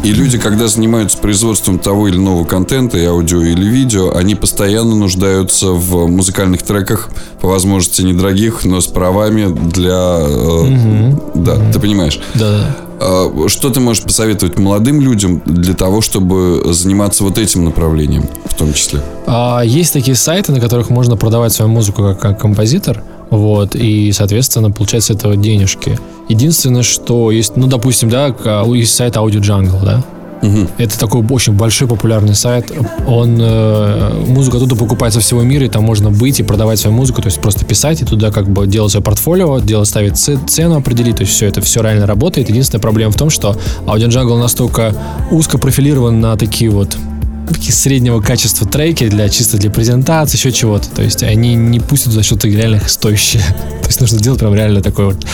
И 0.03 0.11
люди, 0.11 0.37
когда 0.37 0.67
занимаются 0.67 1.17
производством 1.17 1.79
того 1.79 2.07
или 2.07 2.17
иного 2.17 2.45
контента, 2.45 2.97
и 2.97 3.05
аудио 3.05 3.41
или 3.41 3.65
видео, 3.65 4.15
они 4.15 4.35
постоянно 4.35 4.95
нуждаются 4.95 5.71
в 5.71 6.07
музыкальных 6.07 6.61
треках, 6.61 7.09
по 7.41 7.47
возможности 7.47 8.03
недорогих, 8.03 8.63
но 8.63 8.79
с 8.79 8.87
правами 8.87 9.47
для... 9.71 9.93
Uh-huh. 9.93 11.31
Да, 11.33 11.55
uh-huh. 11.55 11.73
ты 11.73 11.79
понимаешь? 11.79 12.19
Да, 12.35 12.51
да. 12.51 12.86
А, 12.99 13.47
что 13.47 13.69
ты 13.69 13.79
можешь 13.79 14.03
посоветовать 14.03 14.57
молодым 14.57 15.01
людям 15.01 15.41
для 15.45 15.73
того, 15.73 16.01
чтобы 16.01 16.61
заниматься 16.73 17.23
вот 17.23 17.37
этим 17.37 17.65
направлением 17.65 18.25
в 18.45 18.55
том 18.55 18.73
числе? 18.73 19.01
А, 19.25 19.61
есть 19.61 19.93
такие 19.93 20.15
сайты, 20.15 20.51
на 20.51 20.59
которых 20.59 20.89
можно 20.89 21.15
продавать 21.15 21.53
свою 21.53 21.71
музыку 21.71 22.15
как, 22.19 22.39
композитор, 22.39 23.03
вот, 23.29 23.75
и, 23.75 24.11
соответственно, 24.11 24.71
получать 24.71 25.03
с 25.03 25.09
этого 25.09 25.35
денежки. 25.35 25.99
Единственное, 26.29 26.83
что 26.83 27.31
есть, 27.31 27.55
ну, 27.55 27.67
допустим, 27.67 28.09
да, 28.09 28.33
есть 28.73 28.95
сайт 28.95 29.15
Audio 29.15 29.41
Jungle, 29.41 29.83
да, 29.83 30.03
Угу. 30.41 30.67
Это 30.77 30.99
такой 30.99 31.25
очень 31.29 31.53
большой 31.53 31.87
популярный 31.87 32.35
сайт. 32.35 32.71
Он 33.07 33.37
э, 33.39 34.23
музыка 34.27 34.57
оттуда 34.57 34.75
покупается 34.75 35.19
всего 35.19 35.41
мира, 35.41 35.65
и 35.65 35.69
там 35.69 35.83
можно 35.83 36.11
быть 36.11 36.39
и 36.39 36.43
продавать 36.43 36.79
свою 36.79 36.95
музыку, 36.95 37.21
то 37.21 37.27
есть 37.27 37.39
просто 37.39 37.65
писать 37.65 38.01
и 38.01 38.05
туда 38.05 38.31
как 38.31 38.49
бы 38.49 38.67
делать 38.67 38.91
свое 38.91 39.03
портфолио, 39.03 39.59
делать 39.59 39.87
ставить 39.87 40.17
цену 40.17 40.77
определить, 40.77 41.17
то 41.17 41.21
есть 41.21 41.33
все 41.33 41.47
это 41.47 41.61
все 41.61 41.81
реально 41.81 42.05
работает. 42.05 42.49
Единственная 42.49 42.81
проблема 42.81 43.11
в 43.11 43.17
том, 43.17 43.29
что 43.29 43.57
Audio 43.85 44.07
Jungle 44.07 44.39
настолько 44.39 44.93
узко 45.31 45.57
профилирован 45.57 46.19
на 46.19 46.37
такие 46.37 46.69
вот 46.69 46.97
среднего 47.69 48.21
качества 48.21 48.67
треки 48.67 49.07
для 49.07 49.29
чисто 49.29 49.57
для 49.57 49.69
презентации, 49.69 50.37
еще 50.37 50.51
чего-то. 50.51 50.89
То 50.89 51.01
есть 51.01 51.23
они 51.23 51.55
не 51.55 51.79
пустят 51.79 52.13
за 52.13 52.23
счет 52.23 52.43
реально 52.45 52.81
стоящие. 52.87 53.41
То 53.81 53.87
есть 53.87 54.01
нужно 54.01 54.19
делать 54.19 54.39
прям 54.39 54.53
реально 54.53 54.81
такой 54.81 55.05
вот 55.05 55.25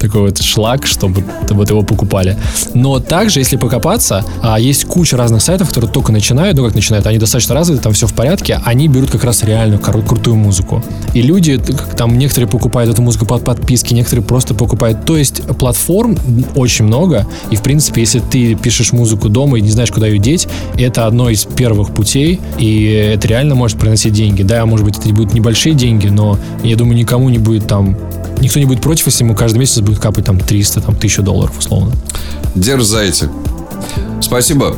такой 0.00 0.22
вот 0.22 0.42
шлак, 0.42 0.86
чтобы 0.86 1.22
вот 1.50 1.70
его 1.70 1.82
покупали. 1.82 2.36
Но 2.74 2.98
также, 2.98 3.40
если 3.40 3.56
покопаться, 3.56 4.24
а, 4.42 4.58
есть 4.58 4.86
куча 4.86 5.16
разных 5.16 5.42
сайтов, 5.42 5.68
которые 5.68 5.90
только 5.90 6.10
начинают, 6.10 6.56
ну 6.56 6.64
как 6.64 6.74
начинают, 6.74 7.06
они 7.06 7.18
достаточно 7.18 7.54
развиты, 7.54 7.82
там 7.82 7.92
все 7.92 8.06
в 8.06 8.14
порядке, 8.14 8.60
они 8.64 8.88
берут 8.88 9.10
как 9.10 9.24
раз 9.24 9.42
реальную 9.42 9.80
кру- 9.80 10.06
крутую 10.06 10.36
музыку. 10.36 10.82
И 11.14 11.22
люди, 11.22 11.60
там 11.96 12.18
некоторые 12.18 12.48
покупают 12.48 12.92
эту 12.92 13.02
музыку 13.02 13.26
под 13.26 13.44
подписки, 13.44 13.92
некоторые 13.92 14.24
просто 14.24 14.54
покупают. 14.54 15.04
То 15.04 15.16
есть 15.16 15.42
платформ 15.58 16.18
очень 16.54 16.86
много, 16.86 17.26
и 17.50 17.56
в 17.56 17.62
принципе, 17.62 18.00
если 18.00 18.20
ты 18.20 18.54
пишешь 18.54 18.92
музыку 18.92 19.28
дома 19.28 19.58
и 19.58 19.60
не 19.60 19.70
знаешь, 19.70 19.90
куда 19.90 20.06
ее 20.06 20.18
деть, 20.18 20.48
это 20.78 21.06
одно 21.06 21.28
из 21.28 21.39
первых 21.44 21.94
путей, 21.94 22.40
и 22.58 22.84
это 23.14 23.28
реально 23.28 23.54
может 23.54 23.78
приносить 23.78 24.12
деньги. 24.12 24.42
Да, 24.42 24.64
может 24.66 24.84
быть, 24.84 24.98
это 24.98 25.08
будут 25.10 25.34
небольшие 25.34 25.74
деньги, 25.74 26.08
но 26.08 26.38
я 26.62 26.76
думаю, 26.76 26.96
никому 26.96 27.28
не 27.28 27.38
будет 27.38 27.66
там 27.66 27.96
никто 28.40 28.58
не 28.58 28.64
будет 28.66 28.80
против, 28.80 29.06
если 29.06 29.24
ему 29.24 29.34
каждый 29.34 29.58
месяц 29.58 29.80
будет 29.80 29.98
капать 29.98 30.24
там 30.24 30.38
300, 30.38 30.80
там 30.80 30.94
1000 30.94 31.22
долларов 31.22 31.58
условно. 31.58 31.92
Дерзайте. 32.54 33.28
Спасибо. 34.20 34.76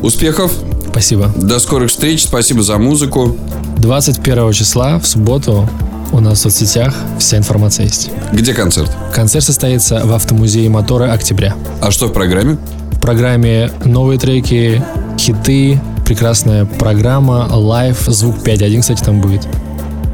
Успехов, 0.00 0.52
Спасибо. 0.90 1.32
до 1.36 1.58
скорых 1.58 1.90
встреч, 1.90 2.24
спасибо 2.24 2.62
за 2.62 2.78
музыку. 2.78 3.36
21 3.78 4.52
числа 4.52 4.98
в 4.98 5.06
субботу 5.06 5.68
у 6.12 6.20
нас 6.20 6.38
в 6.38 6.42
соцсетях 6.42 6.94
вся 7.18 7.38
информация 7.38 7.86
есть. 7.86 8.10
Где 8.32 8.52
концерт? 8.52 8.90
Концерт 9.14 9.44
состоится 9.44 10.04
в 10.04 10.12
автомузее 10.12 10.68
Моторы 10.68 11.08
Октября. 11.08 11.54
А 11.80 11.90
что 11.90 12.08
в 12.08 12.12
программе? 12.12 12.58
В 12.92 13.00
программе 13.00 13.70
новые 13.84 14.18
треки, 14.18 14.82
хиты, 15.18 15.80
прекрасная 16.04 16.64
программа, 16.64 17.48
live, 17.50 17.98
звук 18.06 18.36
5.1, 18.38 18.80
кстати, 18.80 19.02
там 19.02 19.20
будет. 19.20 19.46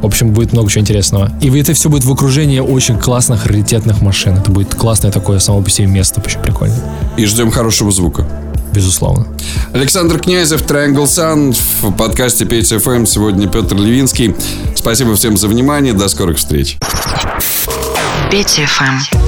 В 0.00 0.06
общем, 0.06 0.30
будет 0.30 0.52
много 0.52 0.70
чего 0.70 0.82
интересного. 0.82 1.32
И 1.40 1.50
это 1.58 1.74
все 1.74 1.88
будет 1.88 2.04
в 2.04 2.12
окружении 2.12 2.60
очень 2.60 2.98
классных, 2.98 3.46
раритетных 3.46 4.00
машин. 4.00 4.36
Это 4.38 4.50
будет 4.50 4.74
классное 4.74 5.10
такое 5.10 5.40
само 5.40 5.60
по 5.60 5.70
себе 5.70 5.88
место, 5.88 6.22
очень 6.24 6.40
прикольно. 6.40 6.76
И 7.16 7.26
ждем 7.26 7.50
хорошего 7.50 7.90
звука. 7.90 8.24
Безусловно. 8.72 9.26
Александр 9.72 10.18
Князев, 10.20 10.62
Triangle 10.62 11.04
Sun 11.04 11.56
в 11.82 11.92
подкасте 11.96 12.44
Петь 12.44 12.70
FM. 12.70 13.06
Сегодня 13.06 13.48
Петр 13.48 13.76
Левинский. 13.76 14.36
Спасибо 14.76 15.16
всем 15.16 15.36
за 15.36 15.48
внимание. 15.48 15.94
До 15.94 16.08
скорых 16.08 16.38
встреч. 16.38 16.78
Петя 18.30 18.66
ФМ. 18.66 19.27